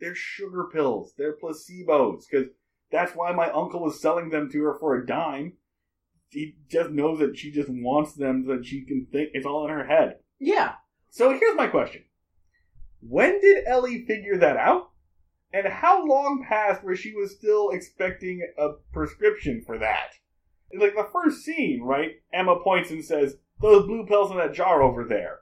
They're 0.00 0.14
sugar 0.14 0.68
pills. 0.72 1.14
They're 1.16 1.36
placebos 1.36 2.24
because." 2.30 2.48
That's 2.90 3.16
why 3.16 3.32
my 3.32 3.50
uncle 3.50 3.82
was 3.82 4.00
selling 4.00 4.30
them 4.30 4.48
to 4.52 4.62
her 4.62 4.76
for 4.78 4.94
a 4.94 5.06
dime. 5.06 5.54
He 6.28 6.56
just 6.68 6.90
knows 6.90 7.18
that 7.18 7.36
she 7.36 7.50
just 7.50 7.68
wants 7.68 8.14
them 8.14 8.44
so 8.46 8.56
that 8.56 8.66
she 8.66 8.84
can 8.84 9.06
think 9.10 9.30
it's 9.32 9.46
all 9.46 9.64
in 9.64 9.70
her 9.70 9.86
head. 9.86 10.20
Yeah. 10.38 10.74
So 11.10 11.30
here's 11.30 11.56
my 11.56 11.66
question. 11.66 12.04
When 13.00 13.40
did 13.40 13.64
Ellie 13.66 14.04
figure 14.04 14.36
that 14.38 14.56
out? 14.56 14.90
And 15.52 15.66
how 15.66 16.04
long 16.04 16.44
passed 16.46 16.82
where 16.84 16.96
she 16.96 17.12
was 17.14 17.34
still 17.34 17.70
expecting 17.70 18.46
a 18.58 18.70
prescription 18.92 19.62
for 19.64 19.78
that? 19.78 20.10
Like 20.76 20.94
the 20.94 21.08
first 21.12 21.44
scene, 21.44 21.82
right? 21.82 22.16
Emma 22.32 22.58
points 22.62 22.90
and 22.90 23.04
says, 23.04 23.36
Those 23.60 23.86
blue 23.86 24.04
pills 24.06 24.30
in 24.30 24.36
that 24.38 24.52
jar 24.52 24.82
over 24.82 25.04
there. 25.04 25.38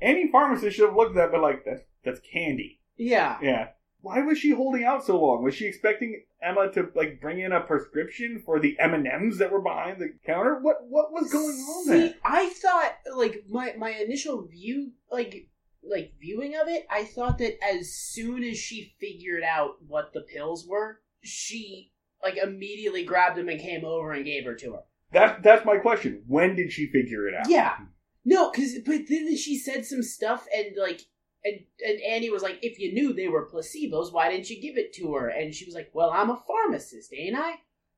Any 0.00 0.30
pharmacist 0.30 0.76
should 0.76 0.86
have 0.86 0.96
looked 0.96 1.12
at 1.12 1.14
that 1.16 1.22
and 1.24 1.32
been 1.32 1.42
like, 1.42 1.64
That's 1.64 1.82
that's 2.04 2.20
candy. 2.20 2.80
Yeah. 2.96 3.38
Yeah. 3.42 3.68
Why 4.00 4.20
was 4.20 4.38
she 4.38 4.50
holding 4.50 4.84
out 4.84 5.04
so 5.04 5.20
long? 5.20 5.42
Was 5.42 5.54
she 5.54 5.66
expecting 5.66 6.22
Emma 6.40 6.70
to 6.72 6.90
like 6.94 7.20
bring 7.20 7.40
in 7.40 7.52
a 7.52 7.60
prescription 7.60 8.42
for 8.44 8.60
the 8.60 8.78
M 8.78 8.94
and 8.94 9.06
M's 9.06 9.38
that 9.38 9.50
were 9.50 9.60
behind 9.60 10.00
the 10.00 10.14
counter? 10.24 10.60
What 10.60 10.86
what 10.88 11.12
was 11.12 11.32
going 11.32 11.56
on 11.56 11.84
See, 11.84 11.90
there? 11.90 12.14
I 12.24 12.48
thought 12.50 12.94
like 13.16 13.44
my 13.48 13.74
my 13.76 13.90
initial 13.90 14.46
view 14.46 14.92
like 15.10 15.48
like 15.82 16.14
viewing 16.20 16.54
of 16.54 16.68
it, 16.68 16.86
I 16.90 17.04
thought 17.04 17.38
that 17.38 17.62
as 17.64 17.92
soon 17.92 18.44
as 18.44 18.56
she 18.56 18.94
figured 19.00 19.42
out 19.42 19.76
what 19.86 20.12
the 20.12 20.20
pills 20.20 20.66
were, 20.66 21.00
she 21.22 21.92
like 22.22 22.36
immediately 22.36 23.04
grabbed 23.04 23.36
them 23.36 23.48
and 23.48 23.60
came 23.60 23.84
over 23.84 24.12
and 24.12 24.24
gave 24.24 24.44
her 24.44 24.54
to 24.54 24.74
her. 24.74 24.82
That 25.12 25.42
that's 25.42 25.64
my 25.64 25.78
question. 25.78 26.22
When 26.26 26.54
did 26.54 26.72
she 26.72 26.86
figure 26.86 27.26
it 27.28 27.34
out? 27.34 27.48
Yeah. 27.48 27.76
No, 28.24 28.50
cuz 28.50 28.78
but 28.84 29.08
then 29.08 29.36
she 29.36 29.58
said 29.58 29.86
some 29.86 30.02
stuff 30.02 30.46
and 30.54 30.76
like 30.76 31.02
and 31.44 31.60
and 31.86 32.00
Annie 32.00 32.30
was 32.30 32.42
like, 32.42 32.58
"If 32.62 32.78
you 32.78 32.92
knew 32.92 33.12
they 33.12 33.28
were 33.28 33.48
placebos, 33.48 34.12
why 34.12 34.30
didn't 34.30 34.50
you 34.50 34.60
give 34.60 34.76
it 34.76 34.92
to 34.94 35.14
her?" 35.14 35.28
And 35.28 35.54
she 35.54 35.64
was 35.64 35.74
like, 35.74 35.90
"Well, 35.92 36.10
I'm 36.10 36.30
a 36.30 36.42
pharmacist, 36.46 37.12
ain't 37.14 37.36
I?" 37.38 37.54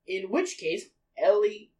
In 0.07 0.29
which 0.29 0.57
case, 0.57 0.85
Ellie, 1.17 1.71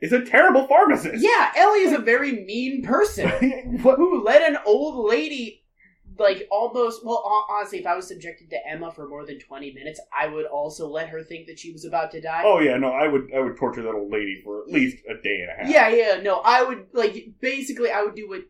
Is 0.00 0.12
a 0.12 0.24
terrible 0.24 0.66
pharmacist. 0.66 1.22
yeah, 1.24 1.52
Ellie 1.56 1.80
is 1.80 1.92
a 1.92 1.98
very 1.98 2.32
mean 2.44 2.82
person. 2.82 3.28
who 3.82 4.22
let 4.24 4.48
an 4.48 4.58
old 4.66 5.08
lady 5.10 5.64
like 6.18 6.48
almost 6.50 7.04
well 7.06 7.22
honestly 7.48 7.78
if 7.78 7.86
i 7.86 7.94
was 7.94 8.08
subjected 8.08 8.50
to 8.50 8.56
emma 8.68 8.90
for 8.90 9.06
more 9.08 9.24
than 9.24 9.38
20 9.38 9.72
minutes 9.72 10.00
i 10.18 10.26
would 10.26 10.46
also 10.46 10.88
let 10.88 11.08
her 11.08 11.22
think 11.22 11.46
that 11.46 11.56
she 11.60 11.70
was 11.70 11.84
about 11.84 12.10
to 12.10 12.20
die 12.20 12.42
Oh 12.44 12.58
yeah, 12.58 12.76
no, 12.76 12.88
I 12.90 13.06
would 13.06 13.30
I 13.32 13.38
would 13.38 13.56
torture 13.56 13.82
that 13.82 13.94
old 13.94 14.10
lady 14.10 14.40
for 14.42 14.62
at 14.62 14.68
least 14.68 14.96
a 15.08 15.14
day 15.22 15.42
and 15.42 15.50
a 15.50 15.54
half. 15.62 15.70
yeah 15.72 15.88
yeah 15.90 16.20
no 16.20 16.40
i 16.44 16.60
would 16.64 16.86
like 16.92 17.28
basically 17.40 17.92
i 17.92 18.02
would 18.02 18.16
do 18.16 18.28
what 18.28 18.40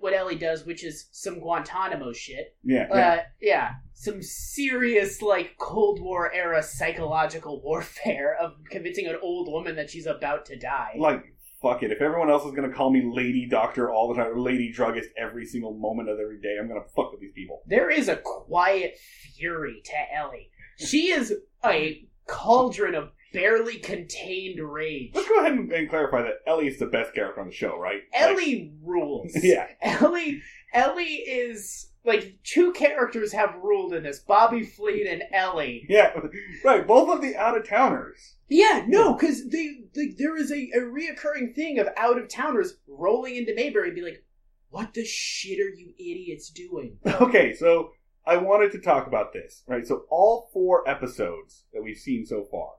what 0.00 0.12
ellie 0.12 0.36
does 0.36 0.64
which 0.64 0.84
is 0.84 1.08
some 1.12 1.40
guantanamo 1.40 2.12
shit 2.12 2.56
yeah, 2.64 2.86
yeah. 2.90 3.08
uh 3.08 3.18
yeah 3.40 3.70
some 3.94 4.22
serious 4.22 5.22
like 5.22 5.56
cold 5.58 6.00
war 6.00 6.32
era 6.32 6.62
psychological 6.62 7.60
warfare 7.62 8.36
of 8.40 8.52
convincing 8.70 9.06
an 9.06 9.16
old 9.22 9.50
woman 9.50 9.76
that 9.76 9.90
she's 9.90 10.06
about 10.06 10.44
to 10.44 10.56
die 10.58 10.94
like 10.98 11.24
fuck 11.60 11.82
it. 11.82 11.92
If 11.92 12.00
everyone 12.00 12.30
else 12.30 12.44
is 12.44 12.52
gonna 12.52 12.72
call 12.72 12.90
me 12.90 13.10
lady 13.12 13.46
doctor 13.46 13.90
all 13.90 14.08
the 14.08 14.14
time, 14.14 14.32
or 14.32 14.40
lady 14.40 14.72
druggist 14.72 15.10
every 15.16 15.46
single 15.46 15.74
moment 15.74 16.08
of 16.08 16.18
every 16.18 16.40
day, 16.40 16.56
I'm 16.58 16.68
gonna 16.68 16.80
fuck 16.96 17.12
with 17.12 17.20
these 17.20 17.32
people. 17.34 17.62
There 17.66 17.90
is 17.90 18.08
a 18.08 18.16
quiet 18.16 18.96
fury 19.36 19.82
to 19.84 20.14
Ellie. 20.16 20.50
She 20.78 21.10
is 21.10 21.34
a 21.64 22.06
cauldron 22.26 22.94
of 22.94 23.10
barely 23.32 23.78
contained 23.78 24.60
rage. 24.60 25.12
Let's 25.14 25.28
go 25.28 25.40
ahead 25.40 25.52
and, 25.52 25.72
and 25.72 25.88
clarify 25.88 26.22
that 26.22 26.40
Ellie 26.46 26.68
is 26.68 26.78
the 26.78 26.86
best 26.86 27.14
character 27.14 27.40
on 27.40 27.48
the 27.48 27.54
show, 27.54 27.78
right? 27.78 28.00
Like- 28.12 28.22
Ellie 28.22 28.72
rules. 28.82 29.32
yeah. 29.42 29.66
Ellie 29.82 30.42
Ellie 30.72 31.04
is 31.04 31.90
like 32.04 32.38
two 32.44 32.72
characters 32.72 33.32
have 33.32 33.54
ruled 33.62 33.92
in 33.92 34.02
this, 34.02 34.20
Bobby 34.20 34.64
Fleet 34.64 35.06
and 35.06 35.22
Ellie. 35.32 35.84
Yeah, 35.88 36.12
right. 36.64 36.86
Both 36.86 37.10
of 37.10 37.22
the 37.22 37.36
out 37.36 37.56
of 37.56 37.68
towners. 37.68 38.36
Yeah, 38.48 38.84
no, 38.86 39.14
because 39.14 39.48
they, 39.48 39.82
they 39.94 40.14
there 40.16 40.36
is 40.36 40.50
a, 40.50 40.70
a 40.74 40.80
reoccurring 40.80 41.54
thing 41.54 41.78
of 41.78 41.88
out 41.96 42.18
of 42.18 42.28
towners 42.28 42.78
rolling 42.88 43.36
into 43.36 43.54
Mayberry 43.54 43.88
and 43.88 43.94
be 43.94 44.02
like, 44.02 44.24
"What 44.70 44.94
the 44.94 45.04
shit 45.04 45.60
are 45.60 45.68
you 45.74 45.92
idiots 45.98 46.50
doing?" 46.50 46.98
Okay, 47.20 47.54
so 47.54 47.90
I 48.26 48.38
wanted 48.38 48.72
to 48.72 48.80
talk 48.80 49.06
about 49.06 49.32
this, 49.32 49.62
right? 49.66 49.86
So 49.86 50.04
all 50.10 50.50
four 50.52 50.88
episodes 50.88 51.64
that 51.72 51.82
we've 51.82 51.98
seen 51.98 52.24
so 52.24 52.44
far 52.50 52.70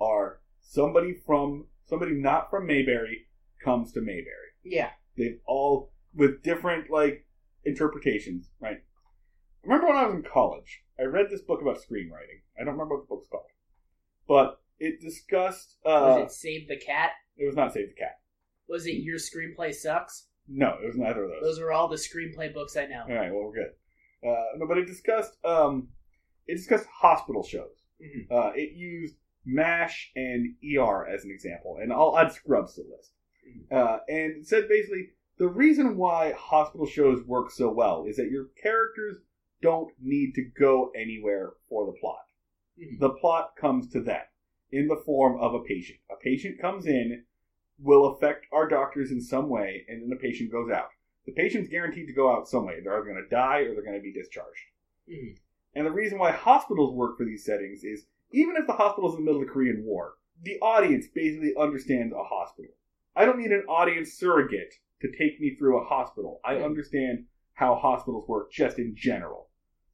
are 0.00 0.40
somebody 0.60 1.14
from 1.26 1.66
somebody 1.86 2.12
not 2.12 2.50
from 2.50 2.66
Mayberry 2.66 3.26
comes 3.64 3.92
to 3.92 4.00
Mayberry. 4.00 4.52
Yeah, 4.64 4.90
They've 5.16 5.40
all 5.46 5.92
with 6.14 6.42
different 6.42 6.90
like 6.90 7.26
interpretations, 7.64 8.50
right? 8.60 8.78
Remember 9.62 9.88
when 9.88 9.96
I 9.96 10.06
was 10.06 10.14
in 10.14 10.22
college, 10.22 10.82
I 10.98 11.04
read 11.04 11.26
this 11.30 11.42
book 11.42 11.60
about 11.60 11.76
screenwriting. 11.78 12.42
I 12.58 12.64
don't 12.64 12.74
remember 12.74 12.96
what 12.96 13.04
the 13.08 13.14
book's 13.14 13.28
called, 13.28 13.44
but 14.26 14.60
it 14.78 15.00
discussed. 15.00 15.76
Uh, 15.84 16.16
was 16.20 16.32
it 16.32 16.36
Save 16.36 16.68
the 16.68 16.76
Cat? 16.76 17.10
it 17.36 17.46
was 17.46 17.56
not 17.56 17.72
Save 17.72 17.88
the 17.88 17.94
Cat. 17.94 18.18
Was 18.68 18.86
it 18.86 18.96
Your 19.02 19.18
Screenplay 19.18 19.74
Sucks? 19.74 20.26
No, 20.48 20.76
it 20.82 20.86
was 20.86 20.96
neither 20.96 21.24
of 21.24 21.30
those. 21.30 21.42
Those 21.42 21.58
are 21.58 21.72
all 21.72 21.88
the 21.88 21.96
screenplay 21.96 22.52
books 22.52 22.76
I 22.76 22.86
know. 22.86 23.04
All 23.08 23.14
right, 23.14 23.30
well 23.32 23.44
we're 23.44 23.54
good. 23.54 23.72
Uh, 24.28 24.44
no, 24.56 24.66
but 24.66 24.78
it 24.78 24.86
discussed 24.86 25.36
um, 25.44 25.88
it 26.46 26.56
discussed 26.56 26.86
hospital 27.00 27.42
shows. 27.44 27.84
Mhm. 28.02 28.30
Uh, 28.30 28.52
it 28.54 28.72
used 28.74 29.16
M*A*S*H 29.48 30.12
and 30.14 30.54
ER 30.76 31.06
as 31.06 31.24
an 31.24 31.30
example, 31.30 31.78
and 31.80 31.92
I'll 31.92 32.18
add 32.18 32.32
Scrubs 32.32 32.74
to 32.74 32.82
the 32.82 32.88
list. 32.90 33.12
Uh, 33.70 33.98
and 34.08 34.46
said 34.46 34.68
basically 34.68 35.10
the 35.38 35.48
reason 35.48 35.96
why 35.96 36.32
hospital 36.32 36.86
shows 36.86 37.24
work 37.24 37.50
so 37.50 37.70
well 37.70 38.04
is 38.06 38.16
that 38.16 38.30
your 38.30 38.48
characters 38.60 39.18
don't 39.62 39.92
need 40.00 40.34
to 40.34 40.42
go 40.42 40.90
anywhere 40.94 41.52
for 41.68 41.86
the 41.86 41.98
plot. 41.98 42.26
Mhm. 42.78 42.98
The 42.98 43.10
plot 43.10 43.56
comes 43.56 43.88
to 43.90 44.00
them 44.00 44.24
in 44.70 44.88
the 44.88 44.96
form 44.96 45.40
of 45.40 45.54
a 45.54 45.62
patient. 45.62 46.00
A 46.10 46.16
patient 46.16 46.60
comes 46.60 46.86
in, 46.86 47.24
will 47.78 48.06
affect 48.06 48.46
our 48.52 48.68
doctors 48.68 49.10
in 49.10 49.20
some 49.20 49.48
way, 49.48 49.84
and 49.88 50.02
then 50.02 50.08
the 50.10 50.16
patient 50.16 50.50
goes 50.50 50.70
out. 50.70 50.90
The 51.24 51.32
patient's 51.32 51.68
guaranteed 51.68 52.06
to 52.08 52.12
go 52.12 52.30
out 52.30 52.48
some 52.48 52.66
way. 52.66 52.80
They're 52.80 52.94
either 52.96 53.04
going 53.04 53.22
to 53.22 53.28
die 53.28 53.60
or 53.60 53.74
they're 53.74 53.84
going 53.84 53.96
to 53.96 54.02
be 54.02 54.12
discharged. 54.12 54.66
Mhm. 55.08 55.38
And 55.74 55.86
the 55.86 55.92
reason 55.92 56.18
why 56.18 56.32
hospitals 56.32 56.94
work 56.94 57.16
for 57.16 57.24
these 57.24 57.44
settings 57.44 57.84
is 57.84 58.06
even 58.30 58.56
if 58.56 58.66
the 58.66 58.72
hospital's 58.72 59.14
in 59.14 59.20
the 59.20 59.24
middle 59.24 59.40
of 59.40 59.46
the 59.46 59.52
Korean 59.52 59.82
War, 59.84 60.14
the 60.42 60.58
audience 60.60 61.06
basically 61.14 61.54
understands 61.58 62.12
a 62.14 62.22
hospital. 62.22 62.70
I 63.16 63.24
don't 63.24 63.38
need 63.38 63.50
an 63.50 63.64
audience 63.68 64.12
surrogate 64.12 64.74
to 65.02 65.08
take 65.18 65.40
me 65.40 65.54
through 65.56 65.80
a 65.80 65.84
hospital. 65.84 66.40
I 66.44 66.58
Hmm. 66.58 66.64
understand 66.64 67.26
how 67.54 67.74
hospitals 67.74 68.28
work 68.28 68.52
just 68.52 68.78
in 68.78 68.94
general. 68.94 69.50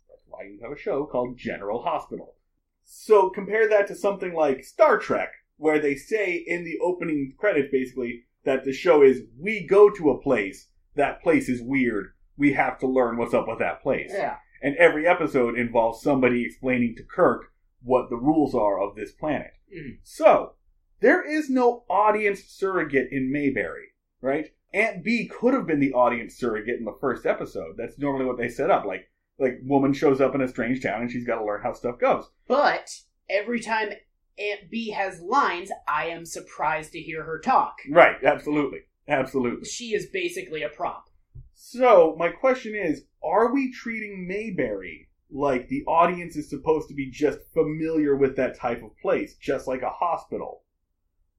That's 0.09 0.25
why 0.27 0.43
you 0.45 0.61
have 0.63 0.73
a 0.73 0.77
show 0.77 1.07
called 1.07 1.39
General 1.39 1.83
Hospital. 1.83 2.37
So 2.83 3.31
compare 3.31 3.67
that 3.69 3.87
to 3.89 3.95
something 3.95 4.35
like 4.35 4.65
Star 4.65 4.99
Trek, 4.99 5.31
where 5.57 5.79
they 5.79 5.95
say 5.95 6.35
in 6.35 6.65
the 6.65 6.79
opening 6.83 7.35
credits 7.39 7.71
basically 7.73 8.25
that 8.45 8.65
the 8.65 8.73
show 8.73 9.03
is 9.03 9.23
we 9.39 9.67
go 9.67 9.89
to 9.89 10.11
a 10.11 10.21
place, 10.21 10.69
that 10.95 11.23
place 11.23 11.49
is 11.49 11.63
weird, 11.63 12.13
we 12.37 12.53
have 12.53 12.79
to 12.81 12.87
learn 12.87 13.17
what's 13.17 13.33
up 13.33 13.49
with 13.49 13.61
that 13.61 13.81
place. 13.83 14.13
Yeah. 14.13 14.37
And 14.61 14.77
every 14.77 15.07
episode 15.07 15.59
involves 15.59 16.03
somebody 16.03 16.45
explaining 16.45 16.95
to 16.97 17.05
Kirk 17.05 17.53
what 17.85 18.11
the 18.11 18.17
rules 18.17 18.55
are 18.55 18.81
of 18.81 18.97
this 18.97 19.13
planet. 19.13 19.53
Mhm. 19.73 19.99
So, 20.03 20.55
there 21.01 21.23
is 21.23 21.51
no 21.51 21.85
audience 21.89 22.45
surrogate 22.45 23.13
in 23.13 23.31
Mayberry, 23.31 23.89
right? 24.21 24.53
Aunt 24.73 25.05
Bee 25.05 25.27
could 25.29 25.55
have 25.55 25.67
been 25.67 25.81
the 25.81 25.93
audience 25.93 26.35
surrogate 26.37 26.79
in 26.79 26.85
the 26.85 26.97
first 27.01 27.27
episode. 27.27 27.77
That's 27.77 27.99
normally 27.99 28.25
what 28.25 28.39
they 28.39 28.49
set 28.49 28.71
up. 28.71 28.85
Like, 28.85 29.09
like 29.39 29.61
woman 29.63 29.93
shows 29.93 30.21
up 30.21 30.35
in 30.35 30.41
a 30.41 30.49
strange 30.49 30.83
town 30.83 31.03
and 31.03 31.11
she's 31.11 31.27
got 31.27 31.39
to 31.39 31.45
learn 31.45 31.63
how 31.63 31.73
stuff 31.73 31.99
goes. 31.99 32.31
But 32.49 32.91
every 33.29 33.61
time 33.61 33.91
Aunt 34.39 34.71
Bee 34.71 34.91
has 34.91 35.21
lines, 35.21 35.71
I 35.87 36.07
am 36.07 36.25
surprised 36.25 36.93
to 36.93 37.01
hear 37.01 37.23
her 37.23 37.39
talk. 37.39 37.79
Right, 37.89 38.17
absolutely. 38.25 38.81
Absolutely. 39.07 39.69
She 39.69 39.95
is 39.95 40.07
basically 40.07 40.63
a 40.63 40.69
prop. 40.69 41.11
So 41.55 42.17
my 42.19 42.31
question 42.31 42.75
is, 42.75 43.05
are 43.23 43.53
we 43.53 43.71
treating 43.73 44.27
Mayberry 44.27 45.09
like 45.31 45.69
the 45.69 45.85
audience 45.87 46.37
is 46.37 46.49
supposed 46.49 46.89
to 46.89 46.95
be 46.95 47.11
just 47.11 47.39
familiar 47.53 48.17
with 48.17 48.37
that 48.37 48.59
type 48.59 48.83
of 48.83 48.97
place, 48.99 49.37
just 49.37 49.67
like 49.67 49.83
a 49.83 49.91
hospital? 49.91 50.63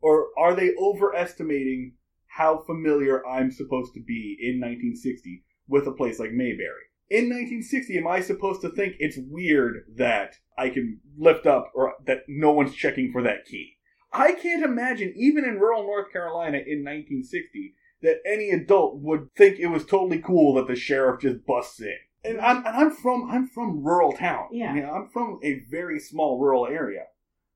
Or 0.02 0.28
are 0.38 0.54
they 0.54 0.76
overestimating 0.76 1.94
how 2.28 2.64
familiar 2.66 3.26
I'm 3.26 3.52
supposed 3.52 3.94
to 3.94 4.02
be 4.02 4.38
in 4.40 4.60
1960 4.60 5.44
with 5.68 5.88
a 5.88 5.92
place 5.92 6.20
like 6.20 6.32
Mayberry? 6.32 6.84
In 7.10 7.26
1960, 7.26 7.98
am 8.00 8.08
I 8.08 8.20
supposed 8.20 8.62
to 8.62 8.70
think 8.70 8.96
it's 9.00 9.18
weird 9.30 9.86
that 9.96 10.36
I 10.58 10.70
can 10.70 11.00
lift 11.18 11.46
up 11.46 11.72
or 11.76 11.94
that 12.06 12.24
no 12.28 12.52
one's 12.52 12.74
checking 12.74 13.12
for 13.12 13.22
that 13.22 13.46
key? 13.46 13.78
I 14.12 14.32
can't 14.34 14.64
imagine, 14.64 15.14
even 15.16 15.44
in 15.44 15.60
rural 15.60 15.84
North 15.84 16.12
Carolina 16.12 16.58
in 16.58 16.84
1960, 16.84 17.76
that 18.02 18.22
any 18.26 18.50
adult 18.50 18.98
would 19.02 19.30
think 19.36 19.60
it 19.60 19.68
was 19.68 19.86
totally 19.86 20.20
cool 20.20 20.56
that 20.56 20.68
the 20.68 20.76
sheriff 20.76 21.22
just 21.22 21.46
busts 21.46 21.82
in. 21.82 21.98
And 22.26 22.42
I'm, 22.42 22.58
and 22.58 22.68
I'm 22.68 22.92
from 22.92 23.30
I'm 23.30 23.48
from 23.48 23.84
rural 23.84 24.12
town. 24.14 24.48
Yeah. 24.52 24.74
You 24.74 24.82
know, 24.82 24.92
I'm 24.92 25.08
from 25.10 25.40
a 25.44 25.62
very 25.70 26.00
small 26.00 26.40
rural 26.40 26.68
area. 26.68 27.04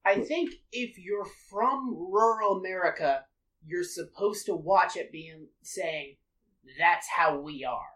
I 0.05 0.19
think 0.21 0.53
if 0.71 0.97
you're 0.97 1.27
from 1.49 1.95
rural 1.95 2.57
America, 2.57 3.23
you're 3.65 3.83
supposed 3.83 4.45
to 4.45 4.55
watch 4.55 4.95
it 4.95 5.11
being 5.11 5.47
saying, 5.61 6.15
"That's 6.79 7.07
how 7.07 7.39
we 7.39 7.65
are," 7.65 7.89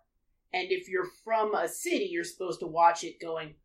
and 0.51 0.67
if 0.71 0.89
you're 0.89 1.07
from 1.24 1.55
a 1.55 1.67
city, 1.67 2.09
you're 2.11 2.24
supposed 2.24 2.59
to 2.59 2.67
watch 2.67 3.03
it 3.03 3.19
going, 3.21 3.55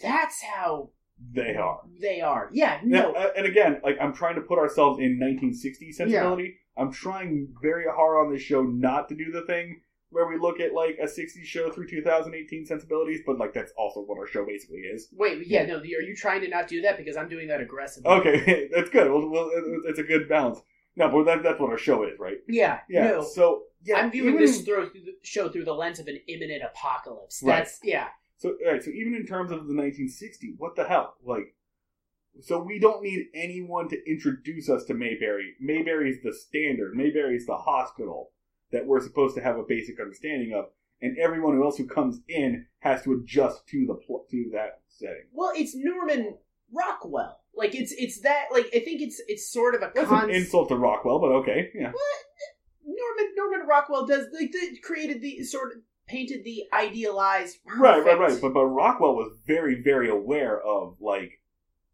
"That's 0.00 0.42
how 0.42 0.90
They 1.32 1.54
are. 1.56 1.82
they 2.00 2.20
are." 2.20 2.48
Yeah, 2.52 2.80
Now, 2.84 3.12
no, 3.12 3.12
uh, 3.12 3.32
and 3.36 3.46
again, 3.46 3.80
like 3.84 3.96
I'm 4.00 4.14
trying 4.14 4.36
to 4.36 4.40
put 4.40 4.58
ourselves 4.58 4.98
in 4.98 5.18
1960 5.18 5.92
sensibility. 5.92 6.58
I'm 6.76 6.90
trying 6.90 7.54
very 7.62 7.84
hard 7.84 8.26
on 8.26 8.32
this 8.32 8.42
show 8.42 8.62
not 8.62 9.08
to 9.10 9.14
do 9.14 9.30
the 9.30 9.42
thing 9.46 9.82
where 10.14 10.26
we 10.28 10.38
look 10.38 10.60
at 10.60 10.72
like 10.72 10.96
a 11.02 11.06
60s 11.06 11.42
show 11.44 11.70
through 11.72 11.88
2018 11.88 12.66
sensibilities, 12.66 13.20
but 13.26 13.36
like 13.38 13.52
that's 13.52 13.72
also 13.76 14.00
what 14.00 14.16
our 14.18 14.26
show 14.26 14.46
basically 14.46 14.78
is. 14.78 15.08
wait, 15.12 15.46
yeah, 15.46 15.66
no. 15.66 15.78
Are 15.78 15.84
you 15.84 16.14
trying 16.16 16.40
to 16.42 16.48
not 16.48 16.68
do 16.68 16.80
that 16.82 16.96
because 16.96 17.16
I'm 17.16 17.28
doing 17.28 17.48
that 17.48 17.60
aggressively? 17.60 18.10
Okay, 18.10 18.68
that's 18.74 18.90
good. 18.90 19.10
Well, 19.10 19.28
well, 19.28 19.50
it- 19.52 19.88
it's 19.90 19.98
a 19.98 20.04
good 20.04 20.28
balance. 20.28 20.60
No, 20.96 21.08
but 21.10 21.24
that, 21.24 21.42
that's 21.42 21.58
what 21.60 21.70
our 21.70 21.78
show 21.78 22.04
is, 22.04 22.18
right? 22.20 22.36
Yeah, 22.48 22.78
Yeah. 22.88 23.08
no. 23.10 23.22
So 23.24 23.64
yeah, 23.82 23.96
I'm 23.96 24.10
viewing 24.12 24.34
even- 24.34 24.40
this 24.46 24.60
through, 24.62 24.90
through 24.90 25.00
the 25.02 25.14
show 25.22 25.48
through 25.50 25.64
the 25.64 25.74
lens 25.74 25.98
of 25.98 26.06
an 26.06 26.20
imminent 26.28 26.62
apocalypse. 26.62 27.42
Right. 27.42 27.56
That's 27.58 27.80
yeah. 27.82 28.06
So, 28.36 28.50
all 28.64 28.72
right, 28.72 28.82
so 28.82 28.90
even 28.90 29.14
in 29.16 29.26
terms 29.26 29.50
of 29.50 29.58
the 29.66 29.74
1960, 29.74 30.54
what 30.58 30.76
the 30.76 30.84
hell? 30.84 31.14
Like, 31.24 31.54
so 32.40 32.60
we 32.62 32.78
don't 32.80 33.02
need 33.02 33.26
anyone 33.34 33.88
to 33.88 33.96
introduce 34.10 34.68
us 34.68 34.84
to 34.84 34.94
Mayberry. 34.94 35.54
Mayberry 35.60 36.10
is 36.10 36.18
the 36.22 36.32
standard. 36.32 36.94
Mayberry 36.94 37.36
is 37.36 37.46
the 37.46 37.56
hospital 37.56 38.30
that 38.74 38.84
we're 38.86 39.00
supposed 39.00 39.34
to 39.36 39.42
have 39.42 39.56
a 39.56 39.62
basic 39.66 39.98
understanding 40.00 40.52
of, 40.52 40.66
and 41.00 41.16
everyone 41.18 41.62
else 41.62 41.78
who 41.78 41.86
comes 41.86 42.20
in 42.28 42.66
has 42.80 43.02
to 43.04 43.12
adjust 43.14 43.66
to 43.68 43.86
the 43.86 43.94
pl- 43.94 44.26
to 44.30 44.50
that 44.52 44.80
setting. 44.88 45.24
Well, 45.32 45.52
it's 45.54 45.74
Norman 45.74 46.36
Rockwell. 46.72 47.40
Like 47.56 47.74
it's 47.74 47.92
it's 47.96 48.20
that 48.22 48.46
like 48.52 48.66
I 48.74 48.80
think 48.80 49.00
it's 49.00 49.22
it's 49.28 49.50
sort 49.50 49.74
of 49.76 49.82
a 49.82 49.92
That's 49.94 50.08
con- 50.08 50.24
an 50.24 50.30
insult 50.34 50.68
to 50.70 50.76
Rockwell, 50.76 51.20
but 51.20 51.30
okay, 51.32 51.70
yeah. 51.74 51.92
Norman 52.84 53.32
Norman 53.36 53.66
Rockwell 53.66 54.06
does 54.06 54.26
like 54.38 54.52
they 54.52 54.76
created 54.82 55.22
the 55.22 55.42
sort 55.44 55.72
of 55.72 55.78
painted 56.06 56.44
the 56.44 56.64
idealized 56.72 57.58
Right, 57.64 58.04
right, 58.04 58.18
right. 58.18 58.38
But 58.40 58.52
but 58.54 58.66
Rockwell 58.66 59.14
was 59.14 59.36
very, 59.46 59.80
very 59.82 60.10
aware 60.10 60.60
of 60.60 60.96
like 61.00 61.40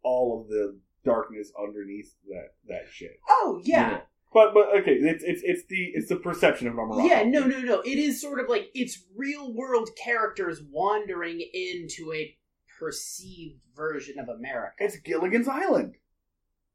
all 0.03 0.41
of 0.41 0.49
the 0.49 0.79
darkness 1.05 1.51
underneath 1.61 2.15
that 2.29 2.53
that 2.67 2.87
shit. 2.91 3.19
oh 3.29 3.61
yeah. 3.63 4.01
But 4.33 4.53
but 4.53 4.67
okay, 4.79 4.93
it's 4.93 5.23
it's 5.23 5.41
it's 5.43 5.65
the 5.67 5.91
it's 5.93 6.07
the 6.07 6.15
perception 6.15 6.67
of 6.67 6.75
Rockwell. 6.75 7.05
Yeah, 7.05 7.23
no, 7.23 7.45
no, 7.45 7.59
no. 7.59 7.81
It 7.81 7.97
is 7.97 8.21
sort 8.21 8.39
of 8.39 8.47
like 8.47 8.69
it's 8.73 9.03
real 9.15 9.53
world 9.53 9.89
characters 10.01 10.61
wandering 10.71 11.41
into 11.53 12.13
a 12.13 12.37
perceived 12.79 13.61
version 13.75 14.19
of 14.19 14.29
America. 14.29 14.75
It's 14.79 14.97
Gilligan's 14.97 15.49
Island. 15.49 15.95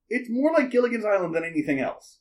It's 0.09 0.29
more 0.29 0.53
like 0.53 0.71
Gilligan's 0.71 1.05
Island 1.05 1.35
than 1.35 1.45
anything 1.45 1.81
else. 1.81 2.19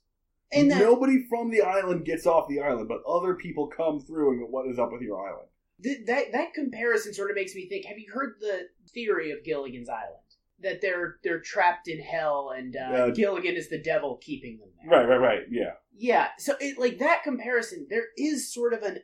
And 0.51 0.71
that, 0.71 0.79
Nobody 0.79 1.25
from 1.27 1.51
the 1.51 1.61
island 1.61 2.05
gets 2.05 2.25
off 2.25 2.47
the 2.47 2.61
island, 2.61 2.87
but 2.87 3.03
other 3.07 3.35
people 3.35 3.67
come 3.67 3.99
through 3.99 4.31
and 4.31 4.39
go, 4.39 4.45
"What 4.45 4.67
is 4.67 4.79
up 4.79 4.91
with 4.91 5.01
your 5.01 5.19
island?" 5.27 5.49
th- 5.83 6.05
that 6.07 6.31
that 6.31 6.53
comparison 6.53 7.13
sort 7.13 7.29
of 7.29 7.35
makes 7.35 7.55
me 7.55 7.67
think. 7.67 7.85
Have 7.85 7.99
you 7.99 8.11
heard 8.11 8.35
the 8.39 8.69
theory 8.93 9.31
of 9.31 9.43
Gilligan's 9.43 9.89
Island? 9.89 10.24
That 10.61 10.81
they're 10.81 11.17
they're 11.23 11.41
trapped 11.41 11.87
in 11.87 11.99
hell, 11.99 12.51
and 12.55 12.75
uh, 12.75 12.79
Uh, 12.95 13.09
Gilligan 13.11 13.55
is 13.55 13.69
the 13.69 13.77
devil 13.81 14.17
keeping 14.21 14.57
them 14.59 14.69
there. 14.81 14.99
Right, 14.99 15.05
right, 15.07 15.17
right. 15.17 15.39
Yeah, 15.51 15.73
Yeah, 15.93 16.29
so 16.37 16.55
it, 16.61 16.77
like 16.79 16.97
that 16.99 17.23
comparison, 17.23 17.87
there 17.89 18.07
is 18.17 18.53
sort 18.53 18.73
of 18.73 18.81
an 18.81 18.99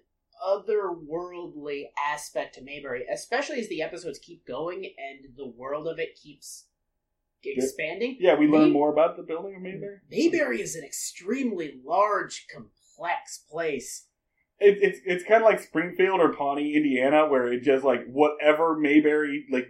otherworldly 0.45 1.85
aspect 2.11 2.55
to 2.55 2.63
Mayberry, 2.63 3.05
especially 3.11 3.59
as 3.59 3.67
the 3.69 3.81
episodes 3.81 4.19
keep 4.19 4.45
going 4.45 4.85
and 4.97 5.35
the 5.35 5.45
world 5.47 5.87
of 5.87 5.99
it 5.99 6.15
keeps 6.21 6.65
expanding. 7.43 8.17
yeah. 8.19 8.35
We 8.37 8.47
learn 8.47 8.65
May- 8.69 8.71
more 8.71 8.91
about 8.91 9.17
the 9.17 9.23
building 9.23 9.55
of 9.55 9.61
Mayberry. 9.61 9.97
Mayberry 10.09 10.61
is 10.61 10.75
an 10.75 10.83
extremely 10.83 11.79
large, 11.83 12.47
complex 12.53 13.39
place. 13.49 14.07
It, 14.59 14.77
it's 14.81 14.99
it's 15.05 15.23
kind 15.23 15.41
of 15.43 15.49
like 15.49 15.59
Springfield 15.59 16.19
or 16.19 16.33
Pawnee, 16.33 16.75
Indiana, 16.75 17.27
where 17.27 17.51
it 17.51 17.61
just 17.63 17.83
like 17.83 18.05
whatever 18.05 18.77
Mayberry 18.77 19.45
like 19.51 19.67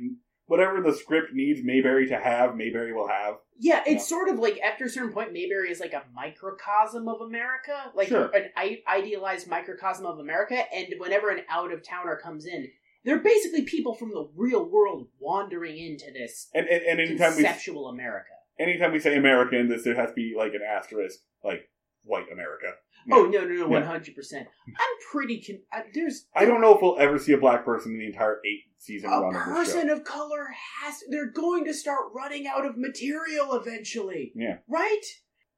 whatever 0.52 0.82
the 0.82 0.94
script 0.94 1.30
needs 1.34 1.62
Mayberry 1.64 2.08
to 2.08 2.20
have, 2.20 2.58
Mayberry 2.58 2.92
will 2.92 3.08
have. 3.08 3.36
Yeah, 3.58 3.80
it's 3.86 4.04
Yeah. 4.04 4.16
sort 4.16 4.28
of 4.28 4.38
like 4.38 4.60
after 4.60 4.84
a 4.86 4.90
certain 4.90 5.14
point, 5.14 5.32
Mayberry 5.32 5.72
is 5.72 5.80
like 5.80 5.94
a 5.94 6.04
microcosm 6.14 7.08
of 7.08 7.22
America, 7.22 7.92
like 7.96 8.10
Sure. 8.10 8.30
an 8.36 8.50
I- 8.58 8.84
idealized 8.86 9.48
microcosm 9.48 10.06
of 10.06 10.20
America. 10.20 10.56
And 10.76 10.94
whenever 11.00 11.30
an 11.30 11.46
out 11.50 11.72
of 11.72 11.82
towner 11.84 12.18
comes 12.18 12.46
in, 12.46 12.70
they're 13.06 13.20
basically 13.20 13.64
people 13.64 13.94
from 13.96 14.10
the 14.10 14.30
real 14.36 14.70
world 14.70 15.08
wandering 15.20 15.78
into 15.78 16.12
this 16.12 16.50
And 16.54 16.68
and, 16.68 16.84
and 16.84 17.00
anytime 17.00 17.30
we 17.38 17.44
conceptual 17.44 17.88
America. 17.88 18.34
anytime 18.60 18.92
we 18.92 19.00
say 19.00 19.16
American, 19.16 19.70
this 19.70 19.84
there 19.86 19.96
has 19.96 20.10
to 20.10 20.16
be 20.16 20.34
like 20.38 20.54
an 20.54 20.62
asterisk, 20.68 21.20
like 21.44 21.70
white 22.04 22.30
America. 22.30 22.74
Oh 23.12 23.26
no, 23.26 23.46
no, 23.46 23.54
no, 23.54 23.68
one 23.68 23.84
hundred 23.84 24.16
percent. 24.16 24.48
I'm 24.68 24.96
pretty. 25.12 25.42
Con- 25.42 25.62
I, 25.72 25.84
there's 25.94 26.26
I 26.36 26.46
don't 26.46 26.62
know 26.62 26.76
if 26.76 26.82
we'll 26.82 27.00
ever 27.00 27.18
see 27.18 27.34
a 27.34 27.38
black 27.38 27.66
person 27.66 27.94
in 27.94 28.00
the 28.00 28.06
entire 28.06 28.40
eight 28.46 28.64
season 28.78 29.10
a 29.10 29.20
run 29.20 29.36
of 29.36 29.46
this 29.46 29.74
person 29.74 29.88
show. 29.88 29.94
of 29.94 30.04
color 30.04 30.48
has. 30.84 30.96
They're 31.10 31.32
going 31.32 31.66
to 31.66 31.74
start 31.74 32.12
running 32.14 32.48
out 32.48 32.66
of 32.66 32.78
material 32.78 33.54
eventually. 33.54 34.32
Yeah. 34.36 34.58
Right. 34.68 35.02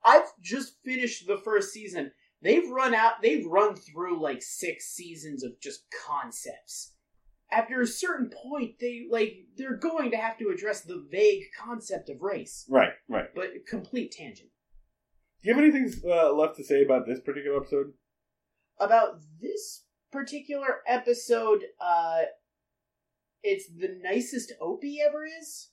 I've 0.05 0.27
just 0.41 0.77
finished 0.83 1.27
the 1.27 1.37
first 1.37 1.71
season. 1.71 2.11
They've 2.41 2.69
run 2.69 2.93
out. 2.93 3.21
They've 3.21 3.45
run 3.45 3.75
through 3.75 4.21
like 4.21 4.41
six 4.41 4.93
seasons 4.93 5.43
of 5.43 5.59
just 5.61 5.85
concepts. 6.05 6.93
After 7.51 7.81
a 7.81 7.87
certain 7.87 8.29
point, 8.29 8.79
they 8.79 9.05
like 9.09 9.35
they're 9.55 9.77
going 9.77 10.11
to 10.11 10.17
have 10.17 10.37
to 10.39 10.49
address 10.49 10.81
the 10.81 11.05
vague 11.11 11.43
concept 11.57 12.09
of 12.09 12.21
race. 12.21 12.65
Right, 12.69 12.93
right. 13.07 13.27
But 13.35 13.51
complete 13.67 14.11
tangent. 14.11 14.49
Do 15.43 15.49
you 15.49 15.55
have 15.55 15.63
anything 15.63 15.91
uh, 16.09 16.33
left 16.33 16.55
to 16.57 16.63
say 16.63 16.83
about 16.83 17.05
this 17.05 17.19
particular 17.19 17.57
episode? 17.57 17.93
about 18.79 19.19
this 19.41 19.85
particular 20.11 20.81
episode, 20.87 21.63
uh, 21.79 22.21
it's 23.41 23.67
the 23.67 23.99
nicest 24.01 24.53
Opie 24.61 24.99
ever 25.05 25.25
is. 25.25 25.69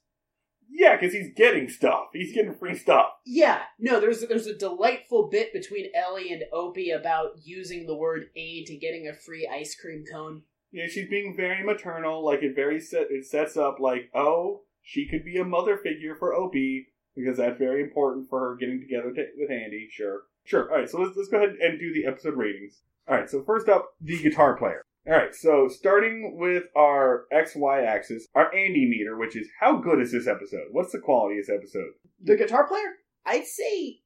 Yeah, 0.73 0.97
because 0.97 1.13
he's 1.13 1.35
getting 1.35 1.69
stuff. 1.69 2.07
He's 2.13 2.33
getting 2.33 2.55
free 2.55 2.77
stuff. 2.77 3.07
Yeah, 3.27 3.63
no, 3.79 3.99
there's 3.99 4.21
there's 4.29 4.47
a 4.47 4.57
delightful 4.57 5.29
bit 5.29 5.53
between 5.53 5.91
Ellie 5.95 6.33
and 6.33 6.45
Opie 6.53 6.91
about 6.91 7.31
using 7.43 7.87
the 7.87 7.97
word 7.97 8.27
aid 8.37 8.67
to 8.67 8.77
getting 8.77 9.09
a 9.09 9.15
free 9.15 9.51
ice 9.53 9.75
cream 9.75 10.05
cone. 10.11 10.43
Yeah, 10.71 10.87
she's 10.87 11.09
being 11.09 11.35
very 11.37 11.65
maternal. 11.65 12.25
Like 12.25 12.43
it 12.43 12.55
very 12.55 12.79
set. 12.79 13.09
It 13.11 13.27
sets 13.27 13.57
up 13.57 13.81
like, 13.81 14.11
oh, 14.15 14.63
she 14.81 15.09
could 15.09 15.25
be 15.25 15.39
a 15.39 15.45
mother 15.45 15.77
figure 15.77 16.15
for 16.15 16.35
Opie 16.35 16.87
because 17.17 17.37
that's 17.39 17.59
very 17.59 17.83
important 17.83 18.29
for 18.29 18.41
her 18.41 18.57
getting 18.57 18.81
together 18.81 19.13
t- 19.13 19.27
with 19.39 19.51
Andy. 19.51 19.89
Sure, 19.91 20.23
sure. 20.45 20.71
All 20.71 20.79
right, 20.79 20.89
so 20.89 21.01
let's 21.01 21.17
let's 21.17 21.29
go 21.29 21.39
ahead 21.39 21.57
and 21.61 21.79
do 21.79 21.93
the 21.93 22.07
episode 22.09 22.37
ratings. 22.37 22.81
All 23.09 23.17
right, 23.17 23.29
so 23.29 23.43
first 23.43 23.69
up, 23.69 23.91
the 24.01 24.23
guitar 24.23 24.57
player. 24.57 24.83
All 25.07 25.15
right, 25.15 25.35
so 25.35 25.67
starting 25.69 26.37
with 26.39 26.65
our 26.77 27.25
X 27.33 27.53
Y 27.57 27.83
axis, 27.83 28.29
our 28.35 28.55
Andy 28.55 28.87
meter, 28.89 29.17
which 29.17 29.35
is 29.37 29.49
how 29.61 29.79
good 29.79 30.01
is 30.01 30.13
this 30.13 30.27
episode? 30.27 30.67
What's 30.73 30.93
the 30.93 30.99
quality 31.01 31.39
of 31.39 31.47
this 31.47 31.55
episode? 31.57 31.93
The 32.23 32.37
guitar 32.37 32.67
player, 32.69 32.97
I'd 33.27 33.47
say 33.47 34.01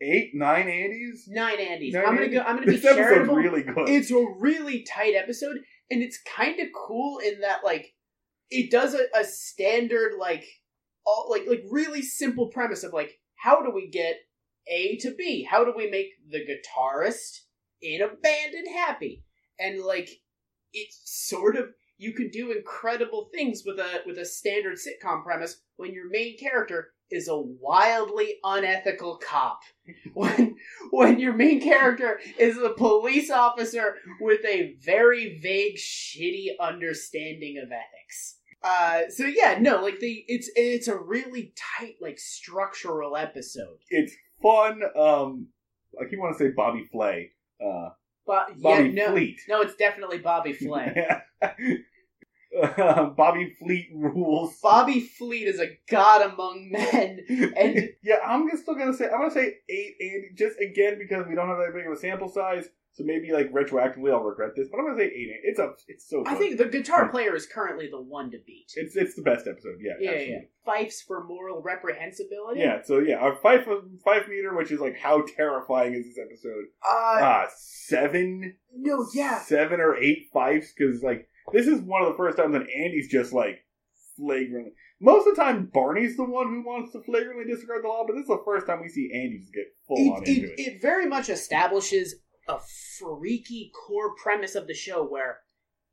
Eight, 0.00 0.30
nine 0.34 0.66
Andys. 0.66 1.22
nine 1.28 1.56
Andys. 1.58 1.92
Nine 1.94 2.04
I'm 2.06 2.14
gonna 2.14 2.26
Andys? 2.28 2.32
go. 2.34 2.40
I'm 2.40 2.56
gonna 2.56 2.66
be 2.66 2.72
This 2.76 2.84
episode's 2.84 3.08
charitable. 3.08 3.34
really 3.36 3.62
good. 3.62 3.88
It's 3.88 4.10
a 4.10 4.24
really 4.38 4.82
tight 4.84 5.14
episode, 5.14 5.56
and 5.90 6.02
it's 6.02 6.18
kind 6.36 6.60
of 6.60 6.66
cool 6.74 7.18
in 7.18 7.40
that 7.40 7.64
like 7.64 7.94
it 8.50 8.70
does 8.70 8.94
a, 8.94 9.06
a 9.18 9.24
standard 9.24 10.12
like 10.20 10.44
all 11.06 11.28
like 11.30 11.44
like 11.48 11.64
really 11.70 12.02
simple 12.02 12.48
premise 12.48 12.82
of 12.84 12.92
like 12.92 13.18
how 13.36 13.62
do 13.62 13.70
we 13.70 13.88
get 13.88 14.16
A 14.68 14.96
to 14.98 15.14
B? 15.14 15.46
How 15.48 15.64
do 15.64 15.72
we 15.76 15.90
make 15.90 16.08
the 16.30 16.40
guitarist 16.40 17.42
in 17.80 18.02
a 18.02 18.08
band 18.08 18.54
and 18.54 18.74
happy? 18.74 19.22
And 19.58 19.80
like 19.80 20.10
it's 20.72 21.00
sort 21.04 21.56
of 21.56 21.66
you 21.98 22.12
can 22.12 22.28
do 22.28 22.52
incredible 22.52 23.30
things 23.32 23.62
with 23.64 23.78
a 23.78 24.02
with 24.06 24.18
a 24.18 24.24
standard 24.24 24.76
sitcom 24.76 25.22
premise 25.22 25.60
when 25.76 25.92
your 25.92 26.10
main 26.10 26.36
character 26.38 26.88
is 27.10 27.28
a 27.28 27.38
wildly 27.38 28.36
unethical 28.42 29.18
cop. 29.18 29.60
When 30.14 30.56
when 30.90 31.20
your 31.20 31.34
main 31.34 31.60
character 31.60 32.18
is 32.38 32.56
a 32.56 32.70
police 32.70 33.30
officer 33.30 33.96
with 34.20 34.44
a 34.44 34.74
very 34.84 35.38
vague, 35.40 35.76
shitty 35.76 36.46
understanding 36.60 37.58
of 37.62 37.70
ethics. 37.70 38.38
Uh, 38.62 39.02
so 39.10 39.24
yeah, 39.24 39.58
no, 39.60 39.82
like 39.82 40.00
the 40.00 40.24
it's 40.28 40.50
it's 40.56 40.88
a 40.88 40.96
really 40.96 41.52
tight, 41.78 41.96
like 42.00 42.18
structural 42.18 43.16
episode. 43.16 43.78
It's 43.90 44.12
fun. 44.42 44.82
Um, 44.98 45.48
I 46.00 46.08
keep 46.08 46.18
want 46.18 46.36
to 46.36 46.44
say 46.44 46.50
Bobby 46.56 46.84
Flay. 46.90 47.30
Uh, 47.64 47.90
But 48.26 48.60
Bobby 48.60 48.88
yeah, 48.88 49.06
no, 49.06 49.12
Fleet. 49.12 49.40
no, 49.48 49.60
it's 49.60 49.76
definitely 49.76 50.18
Bobby 50.18 50.52
Flay. 50.52 51.06
Uh, 52.56 53.10
Bobby 53.10 53.54
Fleet 53.58 53.88
rules. 53.92 54.58
Bobby 54.62 55.00
Fleet 55.00 55.46
is 55.46 55.60
a 55.60 55.76
god 55.90 56.22
among 56.32 56.70
men, 56.70 57.20
and 57.56 57.90
yeah, 58.02 58.16
I'm 58.26 58.48
just 58.48 58.62
still 58.62 58.74
gonna 58.76 58.94
say 58.94 59.06
I'm 59.06 59.18
gonna 59.20 59.30
say 59.30 59.56
eight, 59.68 59.94
Andy, 60.00 60.28
just 60.34 60.58
again 60.60 60.96
because 60.98 61.26
we 61.28 61.34
don't 61.34 61.48
have 61.48 61.58
that 61.58 61.74
big 61.74 61.86
of 61.86 61.92
a 61.92 61.96
sample 61.96 62.30
size. 62.30 62.66
So 62.96 63.04
maybe 63.04 63.30
like 63.30 63.52
retroactively, 63.52 64.10
I'll 64.10 64.22
regret 64.22 64.52
this, 64.56 64.68
but 64.70 64.78
I'm 64.78 64.86
gonna 64.86 64.96
say 64.96 65.04
eight. 65.04 65.28
Andy. 65.28 65.40
It's 65.44 65.58
a, 65.58 65.72
it's 65.86 66.08
so. 66.08 66.24
I 66.26 66.34
think 66.34 66.56
the 66.56 66.64
guitar 66.64 67.10
player 67.10 67.36
is 67.36 67.46
currently 67.46 67.88
the 67.90 68.00
one 68.00 68.30
to 68.30 68.38
beat. 68.46 68.72
it's 68.74 68.96
it's 68.96 69.14
the 69.14 69.20
best 69.22 69.46
episode. 69.46 69.76
Yeah, 69.80 69.92
yeah, 70.00 70.18
yeah. 70.18 70.38
Fifes 70.64 71.02
for 71.06 71.22
moral 71.22 71.62
reprehensibility. 71.62 72.56
Yeah, 72.56 72.78
so 72.82 72.98
yeah, 73.00 73.16
our 73.16 73.36
five 73.42 73.66
five 74.02 74.28
meter, 74.28 74.56
which 74.56 74.72
is 74.72 74.80
like 74.80 74.96
how 74.98 75.22
terrifying 75.36 75.92
is 75.92 76.06
this 76.06 76.18
episode? 76.18 76.64
Uh, 76.82 77.18
Ah, 77.20 77.44
seven, 77.54 78.56
no, 78.74 79.06
yeah. 79.12 79.40
seven 79.40 79.78
or 79.80 79.96
eight 79.96 80.30
fives 80.32 80.72
because 80.74 81.02
like 81.02 81.28
this 81.52 81.66
is 81.66 81.82
one 81.82 82.00
of 82.00 82.08
the 82.08 82.14
first 82.16 82.38
times 82.38 82.54
that 82.54 82.62
Andy's 82.74 83.08
just 83.10 83.34
like 83.34 83.58
flagrantly. 84.16 84.72
Most 85.00 85.28
of 85.28 85.36
the 85.36 85.42
time, 85.42 85.66
Barney's 85.72 86.16
the 86.16 86.24
one 86.24 86.46
who 86.48 86.62
wants 86.64 86.92
to 86.92 87.02
flagrantly 87.02 87.44
disregard 87.44 87.84
the 87.84 87.88
law, 87.88 88.04
but 88.06 88.14
this 88.14 88.22
is 88.22 88.28
the 88.28 88.40
first 88.46 88.66
time 88.66 88.80
we 88.80 88.88
see 88.88 89.10
Andy 89.12 89.38
just 89.40 89.52
get 89.52 89.66
full 89.86 90.14
on 90.14 90.22
It, 90.22 90.28
into 90.28 90.46
it, 90.52 90.58
it. 90.58 90.62
it 90.76 90.82
very 90.82 91.06
much 91.06 91.28
establishes 91.28 92.14
a 92.48 92.58
freaky 92.98 93.70
core 93.74 94.14
premise 94.14 94.54
of 94.54 94.66
the 94.66 94.74
show 94.74 95.04
where 95.04 95.40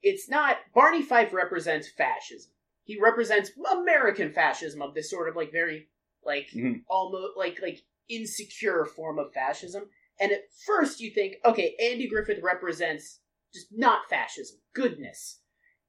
it's 0.01 0.30
not 0.30 0.58
Barney 0.74 1.01
Fife 1.01 1.34
represents 1.34 1.88
fascism. 1.89 2.51
He 2.84 2.99
represents 2.99 3.51
American 3.72 4.32
fascism 4.34 4.82
of 4.82 4.93
this 4.93 5.10
sort 5.10 5.30
of 5.30 5.36
like 5.36 5.51
very 5.51 5.88
like 6.26 6.49
Mhm. 6.54 6.84
almost 6.89 7.38
like 7.38 7.62
like 7.62 7.80
insecure 8.10 8.86
form 8.86 9.20
of 9.20 9.34
fascism. 9.34 9.89
And 10.20 10.32
at 10.32 10.41
first 10.66 10.99
you 10.99 11.10
think, 11.12 11.36
okay, 11.45 11.76
Andy 11.80 12.08
Griffith 12.08 12.39
represents 12.43 13.22
just 13.54 13.68
not 13.72 14.10
fascism, 14.10 14.60
goodness. 14.74 15.39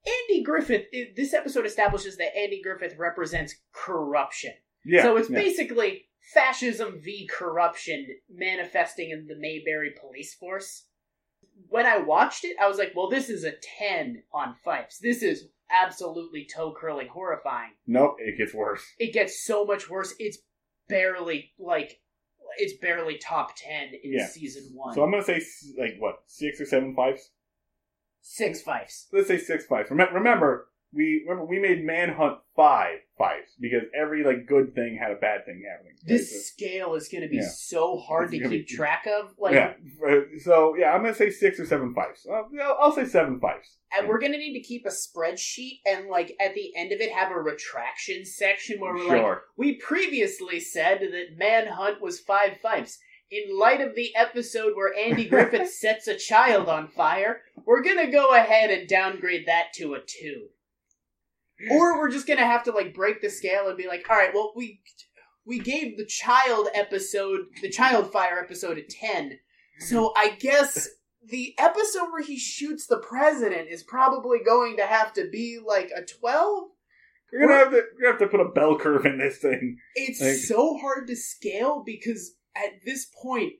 Andy 0.05 0.43
Griffith, 0.43 0.85
this 1.15 1.33
episode 1.33 1.65
establishes 1.65 2.17
that 2.17 2.35
Andy 2.37 2.61
Griffith 2.61 2.95
represents 2.97 3.55
corruption. 3.73 4.53
yeah, 4.85 5.01
so 5.03 5.17
it's 5.17 5.29
yeah. 5.29 5.39
basically 5.39 6.05
fascism 6.33 6.99
v 7.03 7.27
corruption 7.31 8.07
manifesting 8.29 9.11
in 9.11 9.27
the 9.27 9.35
Mayberry 9.37 9.93
police 9.99 10.33
force. 10.33 10.85
When 11.69 11.85
I 11.85 11.97
watched 11.99 12.43
it, 12.43 12.57
I 12.61 12.67
was 12.67 12.77
like, 12.77 12.91
well, 12.95 13.09
this 13.09 13.29
is 13.29 13.43
a 13.43 13.53
10 13.79 14.23
on 14.33 14.55
Fifes. 14.63 14.99
This 14.99 15.23
is 15.23 15.47
absolutely 15.71 16.45
toe 16.53 16.73
curling 16.77 17.07
horrifying. 17.07 17.71
nope, 17.87 18.15
it 18.19 18.37
gets 18.37 18.53
worse. 18.53 18.83
It 18.99 19.13
gets 19.13 19.43
so 19.45 19.65
much 19.65 19.89
worse. 19.89 20.13
It's 20.19 20.37
barely, 20.87 21.51
like, 21.57 21.99
it's 22.57 22.77
barely 22.79 23.17
top 23.17 23.55
10 23.57 23.93
in 24.03 24.13
Yeah. 24.13 24.27
season 24.27 24.71
one. 24.73 24.93
So 24.93 25.03
I'm 25.03 25.11
gonna 25.11 25.23
say 25.23 25.41
like 25.77 25.95
what 25.99 26.23
six 26.27 26.59
or 26.61 26.65
seven 26.65 26.95
fives. 26.95 27.31
Six 28.21 28.61
Fifes. 28.61 29.07
Let's 29.11 29.27
say 29.27 29.37
six 29.37 29.65
fives. 29.65 29.89
Remem- 29.89 30.13
Remember, 30.13 30.69
we 30.93 31.23
remember 31.27 31.45
we 31.45 31.59
made 31.59 31.83
Manhunt 31.83 32.39
five 32.55 32.99
fives 33.17 33.51
because 33.59 33.83
every 33.99 34.23
like 34.23 34.45
good 34.45 34.75
thing 34.75 34.97
had 35.01 35.11
a 35.11 35.15
bad 35.15 35.45
thing 35.45 35.63
happening. 35.69 35.93
right? 35.93 36.07
This 36.07 36.31
So- 36.31 36.39
scale 36.53 36.95
is 36.95 37.07
going 37.07 37.21
to 37.23 37.29
be 37.29 37.37
Yeah. 37.37 37.47
so 37.49 37.97
hard 37.97 38.33
It's 38.33 38.43
to 38.43 38.49
keep 38.49 38.67
be- 38.67 38.75
track 38.75 39.05
of. 39.07 39.33
Like, 39.37 39.53
yeah. 39.55 39.73
uh, 40.05 40.21
So 40.43 40.75
yeah, 40.77 40.91
I'm 40.93 41.01
gonna 41.01 41.15
say 41.15 41.29
six 41.29 41.59
or 41.59 41.65
seven 41.65 41.93
fives. 41.93 42.25
Uh, 42.29 42.43
yeah, 42.51 42.69
I'll 42.79 42.91
say 42.91 43.05
seven 43.05 43.39
fives. 43.39 43.77
And 43.97 44.07
we're 44.09 44.19
gonna 44.19 44.37
need 44.37 44.53
to 44.53 44.61
keep 44.67 44.85
a 44.85 44.89
spreadsheet 44.89 45.79
and 45.85 46.07
like 46.09 46.35
at 46.41 46.53
the 46.55 46.75
end 46.75 46.91
of 46.91 46.99
it 46.99 47.11
have 47.11 47.31
a 47.31 47.39
retraction 47.39 48.25
section 48.25 48.79
where 48.79 48.93
we're 48.93 49.07
like, 49.17 49.37
we 49.57 49.75
previously 49.77 50.59
said 50.59 50.99
that 50.99 51.37
Manhunt 51.37 52.01
was 52.01 52.19
five 52.19 52.57
fives. 52.61 52.99
In 53.31 53.57
light 53.57 53.81
of 53.81 53.95
the 53.95 54.15
episode 54.15 54.73
where 54.75 54.93
Andy 54.95 55.25
Griffith 55.29 55.71
sets 55.71 56.07
a 56.07 56.15
child 56.15 56.69
on 56.69 56.87
fire, 56.89 57.41
we're 57.65 57.81
gonna 57.81 58.11
go 58.11 58.35
ahead 58.35 58.69
and 58.69 58.87
downgrade 58.87 59.47
that 59.47 59.73
to 59.75 59.93
a 59.95 59.99
two. 60.05 60.49
Or 61.71 61.97
we're 61.97 62.11
just 62.11 62.27
gonna 62.27 62.45
have 62.45 62.63
to 62.63 62.71
like 62.71 62.93
break 62.93 63.21
the 63.21 63.29
scale 63.29 63.67
and 63.67 63.77
be 63.77 63.87
like, 63.87 64.05
all 64.09 64.17
right, 64.17 64.33
well 64.33 64.53
we 64.55 64.81
we 65.45 65.59
gave 65.59 65.97
the 65.97 66.05
child 66.05 66.67
episode, 66.73 67.41
the 67.61 67.69
child 67.69 68.11
fire 68.11 68.39
episode 68.39 68.77
a 68.77 68.83
ten, 68.83 69.39
so 69.79 70.11
I 70.17 70.29
guess 70.39 70.87
the 71.27 71.53
episode 71.57 72.11
where 72.11 72.21
he 72.23 72.37
shoots 72.37 72.87
the 72.87 72.97
president 72.99 73.69
is 73.69 73.83
probably 73.83 74.39
going 74.45 74.77
to 74.77 74.85
have 74.85 75.13
to 75.13 75.29
be 75.31 75.59
like 75.65 75.91
a 75.95 76.03
twelve. 76.03 76.69
We're 77.31 77.47
gonna 77.47 77.59
have 77.59 77.71
to 77.71 77.83
we're 77.95 78.01
gonna 78.11 78.19
have 78.19 78.19
to 78.19 78.37
put 78.37 78.45
a 78.45 78.49
bell 78.51 78.77
curve 78.77 79.05
in 79.05 79.17
this 79.17 79.37
thing. 79.37 79.77
It's 79.95 80.21
Like- 80.21 80.35
so 80.35 80.77
hard 80.77 81.07
to 81.07 81.15
scale 81.15 81.83
because 81.85 82.35
at 82.55 82.81
this 82.85 83.05
point, 83.21 83.53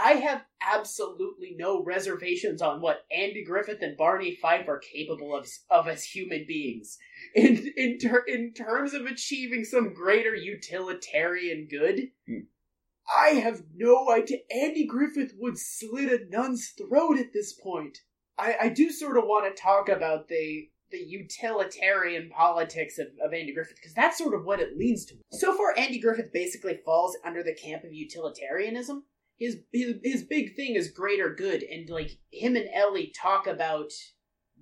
I 0.00 0.12
have 0.12 0.44
absolutely 0.60 1.54
no 1.58 1.82
reservations 1.82 2.62
on 2.62 2.80
what 2.80 3.04
Andy 3.10 3.44
Griffith 3.44 3.82
and 3.82 3.96
Barney 3.96 4.36
Fife 4.40 4.68
are 4.68 4.78
capable 4.78 5.34
of, 5.36 5.48
of 5.70 5.88
as 5.88 6.04
human 6.04 6.44
beings. 6.46 6.98
In 7.34 7.72
in 7.76 7.98
ter- 7.98 8.24
in 8.26 8.52
terms 8.52 8.94
of 8.94 9.06
achieving 9.06 9.64
some 9.64 9.92
greater 9.92 10.34
utilitarian 10.34 11.66
good, 11.68 12.12
Hmm. 12.26 12.40
I 13.16 13.28
have 13.30 13.62
no 13.74 14.10
idea. 14.10 14.38
Andy 14.50 14.86
Griffith 14.86 15.32
would 15.38 15.58
slit 15.58 16.12
a 16.12 16.26
nun's 16.28 16.68
throat 16.68 17.18
at 17.18 17.32
this 17.32 17.52
point. 17.54 17.98
I, 18.36 18.56
I 18.62 18.68
do 18.68 18.90
sort 18.90 19.16
of 19.16 19.24
want 19.24 19.54
to 19.54 19.60
talk 19.60 19.88
about 19.88 20.28
the 20.28 20.68
the 20.90 20.98
utilitarian 20.98 22.30
politics 22.30 22.98
of, 22.98 23.08
of 23.22 23.34
Andy 23.34 23.52
Griffith 23.52 23.76
because 23.76 23.94
that's 23.94 24.16
sort 24.16 24.34
of 24.34 24.44
what 24.44 24.60
it 24.60 24.76
leans 24.76 25.04
to. 25.06 25.16
So 25.32 25.54
far, 25.56 25.76
Andy 25.76 25.98
Griffith 25.98 26.32
basically 26.32 26.78
falls 26.84 27.16
under 27.24 27.42
the 27.42 27.54
camp 27.54 27.84
of 27.84 27.92
utilitarianism. 27.92 29.04
His 29.38 29.58
his 29.72 29.94
his 30.02 30.22
big 30.24 30.56
thing 30.56 30.74
is 30.74 30.90
greater 30.90 31.34
good, 31.34 31.62
and 31.62 31.88
like 31.88 32.18
him 32.32 32.56
and 32.56 32.68
Ellie 32.74 33.12
talk 33.16 33.46
about 33.46 33.92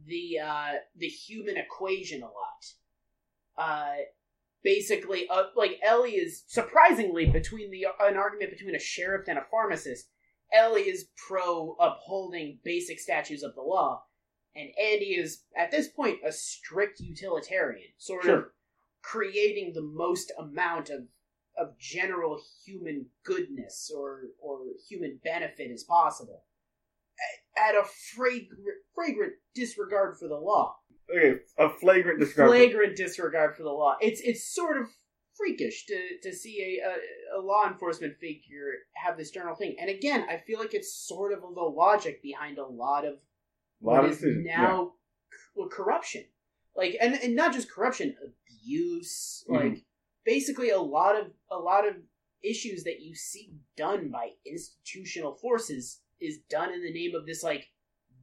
the 0.07 0.39
uh 0.39 0.72
the 0.97 1.09
human 1.09 1.57
equation 1.57 2.22
a 2.22 2.27
lot. 2.27 2.64
Uh, 3.57 3.95
basically, 4.62 5.27
uh, 5.29 5.45
like 5.57 5.79
Ellie 5.83 6.16
is 6.16 6.45
surprisingly 6.47 7.27
between 7.27 7.70
the 7.70 7.87
an 8.01 8.16
argument 8.16 8.51
between 8.51 8.74
a 8.74 8.81
sheriff 8.81 9.29
and 9.29 9.39
a 9.39 9.47
pharmacist. 9.51 10.11
Ellie 10.53 10.83
is 10.83 11.09
pro 11.27 11.74
upholding 11.81 12.59
basic 12.62 13.01
statutes 13.01 13.43
of 13.43 13.55
the 13.55 13.62
law, 13.62 14.05
and 14.55 14.68
Andy 14.79 15.16
is 15.16 15.43
at 15.57 15.70
this 15.70 15.89
point 15.89 16.18
a 16.24 16.31
strict 16.31 17.01
utilitarian, 17.01 17.89
sort 17.97 18.27
of 18.27 18.45
creating 19.03 19.72
the 19.72 19.83
most 19.83 20.33
amount 20.39 20.91
of 20.91 21.01
of 21.59 21.79
general 21.79 22.41
human 22.65 23.07
goodness 23.25 23.91
or 23.97 24.23
or 24.41 24.61
human 24.89 25.19
benefit 25.25 25.71
as 25.71 25.85
possible 25.85 26.45
at, 27.57 27.75
at 27.75 27.81
a 27.81 27.85
fragrant, 28.15 28.61
fragrant 28.95 29.33
disregard 29.55 30.17
for 30.19 30.29
the 30.29 30.35
law 30.37 30.77
Okay, 31.11 31.39
a 31.59 31.69
flagrant 31.71 32.19
disregard. 32.21 32.51
flagrant 32.51 32.97
disregard 32.97 33.57
for 33.57 33.63
the 33.63 33.71
law 33.71 33.97
it's 34.01 34.21
it's 34.23 34.53
sort 34.55 34.77
of 34.81 34.89
freakish 35.37 35.87
to 35.87 35.99
to 36.23 36.35
see 36.35 36.81
a, 36.83 36.89
a, 36.89 37.41
a 37.41 37.41
law 37.41 37.67
enforcement 37.69 38.15
figure 38.19 38.73
have 38.95 39.17
this 39.17 39.31
general 39.31 39.55
thing 39.55 39.77
and 39.81 39.89
again 39.91 40.27
i 40.31 40.37
feel 40.47 40.59
like 40.59 40.75
it's 40.75 40.93
sort 40.95 41.33
of 41.33 41.41
the 41.41 41.61
logic 41.63 42.23
behind 42.23 42.59
a 42.59 42.67
lot 42.67 43.05
of 43.07 43.15
what 43.81 44.11
yeah. 44.23 44.57
now 44.57 44.93
well, 45.55 45.69
corruption 45.69 46.25
like 46.75 46.97
and, 47.01 47.15
and 47.15 47.37
not 47.37 47.53
just 47.53 47.71
corruption 47.71 48.15
abuse 48.25 49.45
Mhm. 49.49 49.55
like 49.57 49.85
basically 50.27 50.70
a 50.70 50.81
lot 50.81 51.18
of 51.18 51.29
a 51.51 51.57
lot 51.57 51.89
of 51.89 51.95
issues 52.45 52.85
that 52.85 53.01
you 53.01 53.14
see 53.14 53.55
done 53.77 54.11
by 54.11 54.31
institutional 54.45 55.37
forces 55.37 56.01
is 56.20 56.41
done 56.51 56.72
in 56.72 56.83
the 56.83 56.93
name 56.93 57.14
of 57.14 57.27
this 57.27 57.43
like 57.43 57.68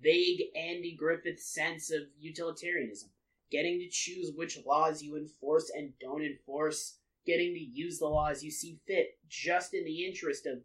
vague 0.03 0.41
andy 0.55 0.95
griffith 0.97 1.39
sense 1.39 1.89
of 1.91 2.01
utilitarianism. 2.19 3.09
Getting 3.49 3.79
to 3.79 3.89
choose 3.89 4.31
which 4.35 4.59
laws 4.65 5.01
you 5.01 5.15
enforce 5.15 5.71
and 5.75 5.93
don't 5.99 6.23
enforce. 6.23 6.97
Getting 7.25 7.53
to 7.53 7.59
use 7.59 7.99
the 7.99 8.07
laws 8.07 8.43
you 8.43 8.51
see 8.51 8.79
fit 8.85 9.17
just 9.29 9.73
in 9.73 9.85
the 9.85 10.05
interest 10.05 10.45
of 10.45 10.59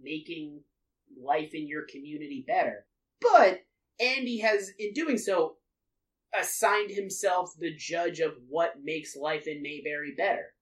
making 0.00 0.60
life 1.20 1.54
in 1.54 1.66
your 1.66 1.84
community 1.90 2.44
better. 2.46 2.86
But 3.20 3.60
Andy 3.98 4.38
has, 4.40 4.70
in 4.78 4.92
doing 4.92 5.18
so, 5.18 5.56
assigned 6.38 6.90
himself 6.90 7.52
the 7.58 7.74
judge 7.74 8.20
of 8.20 8.32
what 8.48 8.82
makes 8.82 9.16
life 9.16 9.46
in 9.46 9.62
Mayberry 9.62 10.14
better. 10.16 10.53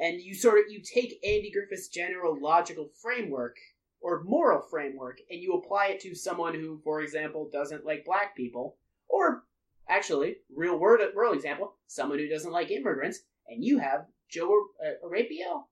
And 0.00 0.20
you 0.20 0.34
sort 0.34 0.58
of 0.60 0.70
you 0.70 0.80
take 0.80 1.18
Andy 1.24 1.50
Griffith's 1.52 1.88
general 1.88 2.36
logical 2.40 2.88
framework 3.02 3.56
or 4.00 4.22
moral 4.22 4.62
framework 4.62 5.18
and 5.28 5.40
you 5.42 5.54
apply 5.54 5.88
it 5.88 6.00
to 6.00 6.14
someone 6.14 6.54
who, 6.54 6.80
for 6.84 7.00
example, 7.02 7.48
doesn't 7.52 7.84
like 7.84 8.04
black 8.04 8.36
people, 8.36 8.76
or 9.08 9.42
actually, 9.88 10.36
real 10.54 10.78
world 10.78 11.00
world 11.16 11.34
example, 11.34 11.74
someone 11.88 12.18
who 12.18 12.28
doesn't 12.28 12.52
like 12.52 12.70
immigrants, 12.70 13.20
and 13.48 13.64
you 13.64 13.78
have 13.78 14.06
Joe 14.30 14.66
uh, 14.84 15.04
Arapio. 15.06 15.64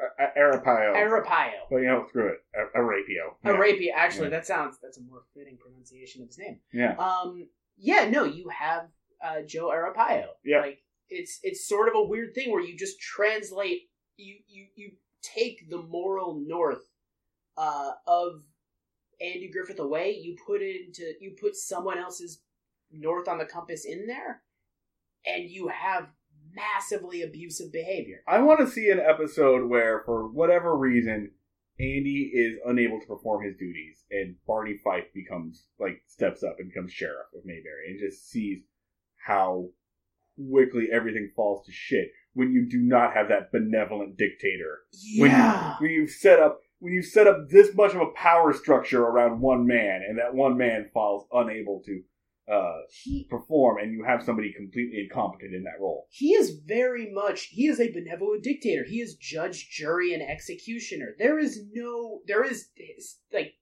A- 0.00 0.22
A- 0.24 0.38
Arapaio. 0.38 0.92
Arapaio. 0.96 1.50
but 1.70 1.76
you 1.76 1.84
know, 1.86 2.04
screw 2.08 2.28
it. 2.32 2.38
Arapio. 2.76 3.36
Yeah. 3.44 3.52
Arapia. 3.52 3.88
Actually, 3.94 4.24
Yeah. 4.24 4.30
that 4.30 4.46
sounds 4.46 4.76
that's 4.82 4.98
a 4.98 5.02
more 5.02 5.22
fitting 5.34 5.56
pronunciation 5.56 6.20
of 6.22 6.28
his 6.28 6.38
name. 6.38 6.58
Yeah. 6.72 6.94
Um. 6.96 7.48
Yeah. 7.78 8.08
No, 8.10 8.24
you 8.24 8.48
have 8.48 8.88
uh, 9.24 9.42
Joe 9.46 9.68
Arapio. 9.68 10.26
Yeah. 10.44 10.60
Like 10.60 10.80
it's 11.08 11.38
it's 11.42 11.68
sort 11.68 11.88
of 11.88 11.94
a 11.96 12.02
weird 12.02 12.34
thing 12.34 12.50
where 12.50 12.62
you 12.62 12.76
just 12.76 13.00
translate 13.00 13.82
you 14.16 14.36
you 14.46 14.66
you 14.74 14.90
take 15.22 15.68
the 15.70 15.82
moral 15.82 16.42
north 16.46 16.82
uh, 17.56 17.92
of 18.06 18.42
Andy 19.20 19.50
Griffith 19.50 19.78
away. 19.78 20.12
You 20.12 20.36
put 20.46 20.62
into 20.62 21.14
you 21.20 21.34
put 21.40 21.56
someone 21.56 21.98
else's 21.98 22.42
north 22.90 23.28
on 23.28 23.38
the 23.38 23.44
compass 23.44 23.84
in 23.84 24.06
there, 24.06 24.42
and 25.26 25.48
you 25.50 25.68
have 25.68 26.08
massively 26.52 27.22
abusive 27.22 27.72
behavior. 27.72 28.22
I 28.28 28.38
want 28.38 28.60
to 28.60 28.68
see 28.68 28.90
an 28.90 29.00
episode 29.00 29.68
where, 29.68 30.02
for 30.04 30.28
whatever 30.28 30.76
reason, 30.76 31.32
Andy 31.80 32.30
is 32.32 32.58
unable 32.64 33.00
to 33.00 33.06
perform 33.06 33.44
his 33.44 33.56
duties, 33.56 34.04
and 34.10 34.36
Barney 34.46 34.78
Fife 34.82 35.12
becomes 35.14 35.66
like 35.78 36.02
steps 36.06 36.42
up 36.42 36.56
and 36.58 36.68
becomes 36.68 36.92
sheriff 36.92 37.26
of 37.36 37.44
Mayberry, 37.44 37.88
and 37.88 37.98
just 37.98 38.28
sees 38.28 38.62
how 39.26 39.68
quickly 40.50 40.88
everything 40.92 41.30
falls 41.36 41.64
to 41.66 41.72
shit 41.72 42.08
when 42.34 42.52
you 42.52 42.66
do 42.68 42.78
not 42.78 43.14
have 43.14 43.28
that 43.28 43.52
benevolent 43.52 44.16
dictator. 44.16 44.80
When 45.18 45.30
you 45.30 45.36
Yeah. 45.36 45.76
when 45.80 45.90
you've 45.90 46.10
set 46.10 46.40
up 46.40 46.60
when 46.80 46.92
you've 46.92 47.06
set 47.06 47.26
up 47.26 47.48
this 47.48 47.74
much 47.74 47.94
of 47.94 48.00
a 48.02 48.10
power 48.14 48.52
structure 48.52 49.02
around 49.02 49.40
one 49.40 49.66
man, 49.66 50.02
and 50.06 50.18
that 50.18 50.34
one 50.34 50.58
man 50.58 50.90
falls 50.92 51.26
unable 51.32 51.80
to 51.86 52.02
uh, 52.46 52.80
He 52.90 53.26
perform, 53.30 53.78
and 53.78 53.90
you 53.94 54.04
have 54.04 54.22
somebody 54.22 54.52
completely 54.52 55.00
incompetent 55.08 55.54
in 55.54 55.62
that 55.64 55.80
role. 55.80 56.06
he 56.10 56.34
is 56.34 56.58
very 56.66 57.10
much 57.10 57.44
he 57.52 57.66
is 57.68 57.80
a 57.80 57.90
benevolent 57.90 58.42
dictator 58.44 58.84
he 58.84 59.00
is 59.00 59.14
judge 59.16 59.70
jury 59.70 60.12
and 60.12 60.22
executioner 60.22 61.14
there 61.18 61.38
is 61.38 61.64
no 61.72 62.20
there 62.26 62.44
is 62.44 62.68
like 63.32 63.54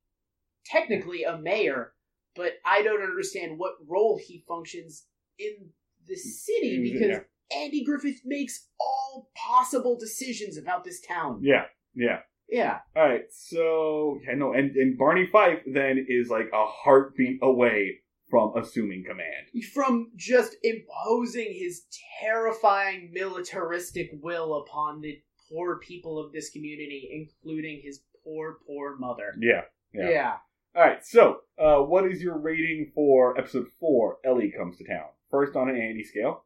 technically 0.67 1.23
a 1.23 1.37
mayor 1.39 1.93
but 2.35 2.55
i 2.65 2.83
don't 2.83 3.03
understand 3.03 3.57
what 3.59 3.75
role 3.87 4.19
he 4.21 4.45
functions 4.49 5.07
in 5.39 5.71
the 6.09 6.17
city 6.17 6.79
Mm, 6.79 6.93
because 6.93 7.09
yeah. 7.09 7.59
andy 7.63 7.85
griffith 7.85 8.21
makes 8.25 8.69
all 8.81 9.31
possible 9.37 9.97
decisions 9.99 10.57
about 10.57 10.85
this 10.85 11.01
town 11.01 11.41
Yeah, 11.43 11.65
yeah. 11.95 12.21
yeah 12.49 12.79
All 12.97 13.09
right, 13.09 13.25
so 13.31 14.19
yeah, 14.27 14.35
no, 14.35 14.53
and 14.53 14.75
and 14.77 14.97
Barney 14.99 15.27
Fife 15.27 15.61
then 15.67 16.05
is 16.09 16.29
like 16.31 16.49
a 16.53 16.65
heartbeat 16.67 17.39
away 17.43 17.99
from 18.31 18.53
assuming 18.57 19.05
command. 19.05 19.45
from 19.75 20.11
just 20.17 20.57
imposing 20.63 21.53
his 21.53 21.83
terrifying 22.21 23.11
militaristic 23.13 24.11
will 24.23 24.55
upon 24.63 25.01
the 25.03 25.21
poor 25.51 25.79
people 25.79 26.19
of 26.19 26.33
this 26.33 26.49
community 26.51 27.11
including 27.13 27.81
his 27.85 28.01
poor 28.25 28.57
poor 28.67 28.97
mother 28.97 29.35
Yeah. 29.39 29.63
Yeah. 29.93 30.11
yeah. 30.11 30.33
All 30.75 30.83
right, 30.83 31.05
so 31.05 31.41
uh, 31.59 31.81
what 31.81 32.07
is 32.11 32.23
your 32.23 32.39
rating 32.39 32.93
for 32.95 33.37
episode 33.39 33.67
four? 33.79 34.17
Ellie 34.25 34.51
comes 34.57 34.79
to 34.79 34.85
town. 34.85 35.09
First 35.33 35.57
on 35.57 35.69
an 35.71 35.77
Andy 35.77 36.05
scale. 36.05 36.45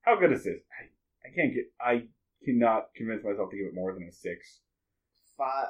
How 0.00 0.18
good 0.18 0.32
is 0.32 0.42
this? 0.42 0.58
I, 0.80 1.28
I 1.28 1.32
can't 1.32 1.54
get. 1.54 1.66
I 1.80 2.04
cannot 2.44 2.86
convince 2.96 3.22
myself 3.22 3.50
to 3.50 3.56
give 3.56 3.66
it 3.66 3.74
more 3.74 3.92
than 3.92 4.08
a 4.08 4.12
six. 4.12 4.60
Five. 5.38 5.66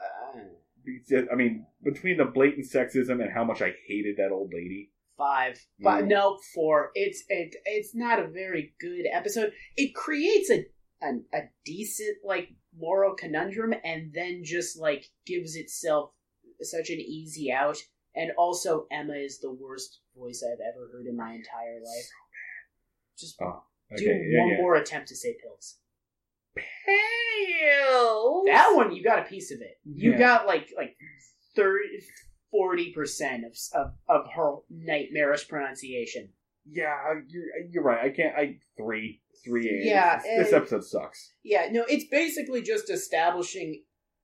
I 1.31 1.35
mean, 1.35 1.67
between 1.83 2.17
the 2.17 2.25
blatant 2.25 2.67
sexism 2.67 3.21
and 3.23 3.33
how 3.33 3.45
much 3.45 3.63
I 3.63 3.73
hated 3.87 4.17
that 4.17 4.31
old 4.33 4.53
lady. 4.55 4.91
Five. 5.19 5.59
Five. 5.83 6.05
Mm. 6.05 6.09
No, 6.09 6.39
four. 6.55 6.91
It's 6.95 7.25
it, 7.29 7.57
it's 7.65 7.95
not 7.95 8.21
a 8.21 8.29
very 8.29 8.75
good 8.81 9.05
episode. 9.13 9.53
It 9.77 9.95
creates 9.95 10.51
a, 10.51 10.65
a 11.03 11.37
a 11.37 11.41
decent 11.65 12.19
like 12.25 12.49
moral 12.79 13.15
conundrum, 13.15 13.75
and 13.85 14.13
then 14.15 14.43
just 14.45 14.79
like 14.79 15.07
gives 15.27 15.57
itself 15.57 16.13
such 16.61 16.91
an 16.91 17.01
easy 17.01 17.51
out. 17.53 17.79
And 18.15 18.31
also, 18.37 18.87
Emma 18.91 19.15
is 19.15 19.41
the 19.41 19.53
worst 19.53 20.01
voice 20.17 20.45
I've 20.47 20.61
ever 20.61 20.91
heard 20.93 21.07
in 21.07 21.17
my 21.17 21.33
entire 21.33 21.81
life. 21.81 22.09
Just 23.19 23.41
Oh, 23.41 23.63
do 23.97 24.05
yeah, 24.05 24.41
one 24.41 24.51
yeah. 24.51 24.57
more 24.59 24.75
attempt 24.77 25.09
to 25.09 25.17
say 25.17 25.37
pills. 25.43 25.79
Pills. 26.87 28.45
That 28.47 28.73
one, 28.75 28.95
you 28.95 29.03
got 29.03 29.21
a 29.21 29.25
piece 29.25 29.51
of 29.53 29.61
it. 29.61 29.79
You 29.85 30.13
Yeah. 30.13 30.19
got 30.19 30.47
like 30.47 30.73
like 30.77 30.97
30, 31.57 32.01
40 32.51 32.93
percent 32.93 33.45
of, 33.45 33.53
of 33.75 33.95
of 34.09 34.31
her 34.33 34.57
nightmarish 34.71 35.49
pronunciation. 35.49 36.31
Yeah, 36.65 36.97
you're 37.29 37.45
you're 37.71 37.83
right. 37.83 38.05
I 38.05 38.11
can't. 38.11 38.37
I 38.37 38.59
three 38.77 39.21
three. 39.45 39.69
A's. 39.69 39.87
Yeah, 39.87 40.19
this, 40.19 40.45
this 40.45 40.53
episode 40.53 40.85
sucks. 40.85 41.33
Yeah, 41.43 41.69
no, 41.71 41.85
it's 41.89 42.05
basically 42.11 42.63
just 42.63 42.89
establishing 42.91 43.83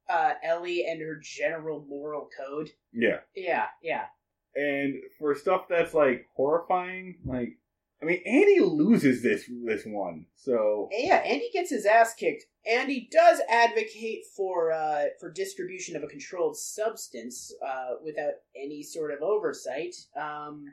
uh, 0.09 0.35
Ellie 0.43 0.85
and 0.89 1.01
her 1.03 1.19
general 1.21 1.85
moral 1.89 2.29
code. 2.39 2.71
Yeah, 2.93 3.19
Yeah, 3.35 3.67
yeah. 3.83 4.05
and 4.55 4.95
for 5.19 5.35
stuff 5.35 5.63
that's 5.69 5.95
like 5.95 6.27
horrifying, 6.37 7.17
like 7.25 7.59
I 8.01 8.05
mean, 8.05 8.23
Andy 8.25 8.61
loses 8.61 9.23
this 9.23 9.51
this 9.65 9.83
one. 9.85 10.27
So 10.37 10.89
yeah, 10.93 11.17
Andy 11.17 11.51
gets 11.53 11.71
his 11.71 11.87
ass 11.87 12.15
kicked. 12.15 12.45
And 12.67 12.91
he 12.91 13.09
does 13.11 13.41
advocate 13.49 14.25
for 14.37 14.73
uh, 14.73 15.07
for 15.19 15.31
distribution 15.33 15.97
of 15.97 16.03
a 16.03 16.07
controlled 16.09 16.57
substance 16.57 17.53
uh, 17.67 17.95
without 18.05 18.35
any 18.55 18.83
sort 18.83 19.11
of 19.11 19.23
oversight. 19.23 19.95
Um, 20.15 20.67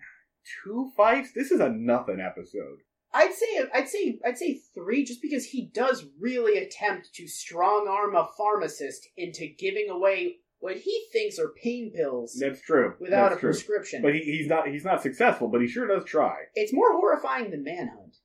two 0.63 0.91
fights. 0.97 1.31
This 1.33 1.51
is 1.51 1.61
a 1.61 1.69
nothing 1.69 2.19
episode. 2.19 2.79
I'd 3.13 3.33
say 3.33 3.65
I'd 3.73 3.87
say 3.87 4.19
I'd 4.25 4.37
say 4.37 4.59
three, 4.73 5.05
just 5.05 5.21
because 5.21 5.45
he 5.45 5.69
does 5.73 6.05
really 6.19 6.57
attempt 6.57 7.13
to 7.13 7.27
strong 7.27 7.87
arm 7.87 8.13
a 8.13 8.27
pharmacist 8.37 9.07
into 9.15 9.47
giving 9.57 9.89
away 9.89 10.39
what 10.65 10.77
he 10.77 11.05
thinks 11.13 11.37
are 11.39 11.49
pain 11.63 11.91
pills 11.95 12.35
That's 12.39 12.59
true. 12.61 12.95
without 12.99 13.29
That's 13.29 13.37
a 13.37 13.39
true. 13.39 13.49
prescription. 13.51 14.01
But 14.01 14.15
he, 14.15 14.21
he's 14.21 14.47
not 14.47 14.67
he's 14.67 14.83
not 14.83 15.01
successful. 15.01 15.47
But 15.47 15.61
he 15.61 15.67
sure 15.67 15.87
does 15.87 16.03
try. 16.05 16.35
it's 16.55 16.73
more 16.73 16.91
horrifying 16.93 17.51
than 17.51 17.63
Manhunt. 17.63 18.17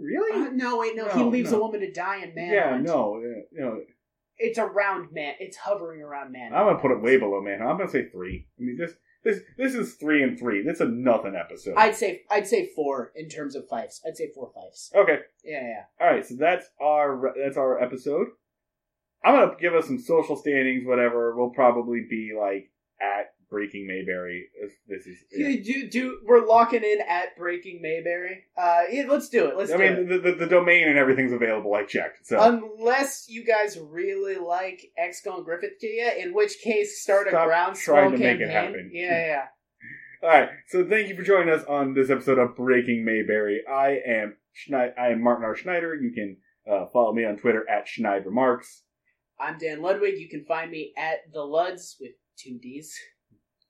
Really? 0.00 0.46
Uh, 0.48 0.50
no, 0.52 0.78
wait, 0.78 0.96
no, 0.96 1.08
he 1.08 1.22
leaves 1.22 1.52
no. 1.52 1.58
a 1.58 1.60
woman 1.60 1.80
to 1.80 1.90
die 1.92 2.22
in 2.22 2.34
Manhunt. 2.34 2.84
yeah. 2.86 2.92
No. 2.92 3.16
uh, 3.16 3.20
You 3.52 3.60
know, 3.60 3.80
it's 4.36 4.58
around 4.58 5.12
man. 5.12 5.34
It's 5.38 5.56
hovering 5.56 6.02
around 6.02 6.32
Manhunt. 6.32 6.54
I'm 6.54 6.66
gonna 6.66 6.78
put 6.80 6.90
it 6.90 7.00
way 7.02 7.16
below 7.16 7.40
man. 7.40 7.62
I'm 7.62 7.78
gonna 7.78 7.88
say 7.90 8.08
three. 8.08 8.46
I 8.58 8.62
mean, 8.62 8.76
this 8.76 8.92
this 9.22 9.40
this 9.56 9.74
is 9.74 9.94
three 9.94 10.22
and 10.22 10.38
three. 10.38 10.62
That's 10.66 10.80
a 10.80 10.86
nothing 10.88 11.34
episode. 11.36 11.74
I'd 11.76 11.94
say 11.94 12.22
I'd 12.30 12.46
say 12.46 12.70
four 12.74 13.12
in 13.14 13.28
terms 13.28 13.54
of 13.54 13.68
fives. 13.68 14.02
I'd 14.06 14.16
say 14.16 14.30
four 14.34 14.50
fives. 14.54 14.90
okay. 14.94 15.20
Yeah, 15.44 15.62
yeah. 15.62 15.82
All 16.00 16.12
right, 16.12 16.26
so 16.26 16.34
that's 16.34 16.66
our 16.82 17.32
that's 17.42 17.56
our 17.56 17.80
episode. 17.80 18.26
I'm 19.24 19.34
gonna 19.34 19.56
give 19.60 19.74
us 19.74 19.86
some 19.86 19.98
social 19.98 20.36
standings, 20.36 20.86
whatever. 20.86 21.34
We'll 21.36 21.50
probably 21.50 22.06
be 22.08 22.32
like 22.38 22.70
at 23.00 23.32
Breaking 23.48 23.86
Mayberry. 23.86 24.48
If 24.60 24.72
this 24.86 25.06
is. 25.06 25.24
You 25.32 25.62
do, 25.62 25.88
do 25.88 26.18
we're 26.26 26.46
locking 26.46 26.82
in 26.82 26.98
at 27.08 27.36
Breaking 27.36 27.80
Mayberry. 27.80 28.44
Uh, 28.56 28.82
yeah, 28.90 29.04
let's 29.08 29.28
do 29.28 29.46
it. 29.46 29.56
Let's 29.56 29.72
I 29.72 29.76
do 29.76 29.82
it. 29.82 29.98
mean, 29.98 30.08
the, 30.08 30.18
the 30.18 30.32
the 30.36 30.46
domain 30.46 30.88
and 30.88 30.98
everything's 30.98 31.32
available. 31.32 31.72
I 31.74 31.84
checked. 31.84 32.26
So 32.26 32.38
Unless 32.40 33.26
you 33.28 33.44
guys 33.44 33.78
really 33.78 34.36
like 34.36 34.92
going 35.24 35.44
Griffith 35.44 35.78
to 35.80 35.86
you, 35.86 36.10
in 36.18 36.34
which 36.34 36.58
case 36.62 37.00
start 37.00 37.28
Stop 37.28 37.44
a 37.44 37.46
groundswell 37.46 37.96
trying 37.96 38.10
to 38.12 38.18
campaign. 38.18 38.38
make 38.40 38.48
it 38.48 38.52
happen. 38.52 38.90
Yeah, 38.92 39.26
yeah. 39.26 39.44
all 40.22 40.28
right. 40.28 40.48
So 40.68 40.86
thank 40.86 41.08
you 41.08 41.16
for 41.16 41.22
joining 41.22 41.48
us 41.52 41.64
on 41.66 41.94
this 41.94 42.10
episode 42.10 42.38
of 42.38 42.56
Breaking 42.56 43.04
Mayberry. 43.04 43.62
I 43.70 44.00
am 44.06 44.36
Schneid- 44.54 44.98
I 44.98 45.08
am 45.08 45.22
Martin 45.22 45.44
R. 45.44 45.54
Schneider. 45.56 45.94
You 45.94 46.12
can 46.12 46.36
uh, 46.70 46.86
follow 46.92 47.12
me 47.12 47.24
on 47.24 47.36
Twitter 47.36 47.64
at 47.68 47.86
Schneid 47.86 48.24
Remarks. 48.24 48.82
I'm 49.38 49.58
Dan 49.58 49.82
Ludwig. 49.82 50.18
You 50.18 50.28
can 50.28 50.44
find 50.44 50.70
me 50.70 50.92
at 50.96 51.32
the 51.32 51.40
Luds 51.40 51.96
with 52.00 52.12
two 52.38 52.58
D's. 52.58 52.96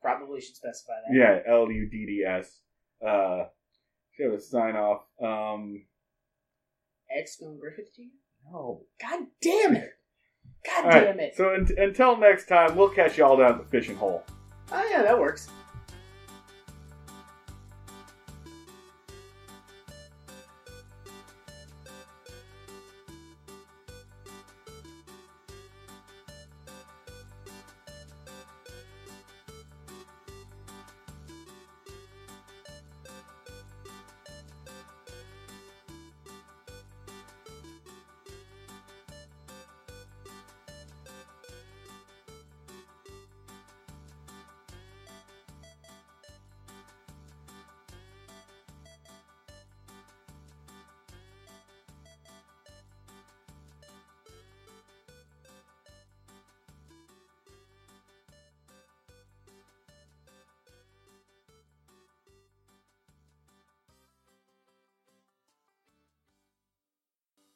Probably 0.02 0.40
should 0.40 0.56
specify 0.56 0.92
that. 1.08 1.14
Yeah, 1.16 1.40
L 1.50 1.70
U 1.70 1.88
D 1.90 2.06
D 2.06 2.24
S. 2.28 2.60
Uh, 3.06 3.44
should 4.12 4.26
have 4.26 4.34
a 4.34 4.40
sign 4.40 4.76
off. 4.76 5.02
Um, 5.22 5.86
X 7.14 7.36
going 7.36 7.58
Griffith 7.58 7.88
you? 7.96 8.10
no. 8.50 8.82
God 9.00 9.20
damn 9.40 9.76
it! 9.76 9.90
God 10.66 10.84
All 10.84 10.90
right, 10.90 11.04
damn 11.04 11.20
it! 11.20 11.34
So 11.36 11.54
un- 11.54 11.68
until 11.78 12.16
next 12.18 12.46
time, 12.46 12.76
we'll 12.76 12.90
catch 12.90 13.16
y'all 13.16 13.36
down 13.36 13.52
at 13.52 13.58
the 13.58 13.70
fishing 13.70 13.96
hole. 13.96 14.22
Oh 14.72 14.88
yeah, 14.90 15.02
that 15.02 15.18
works. 15.18 15.48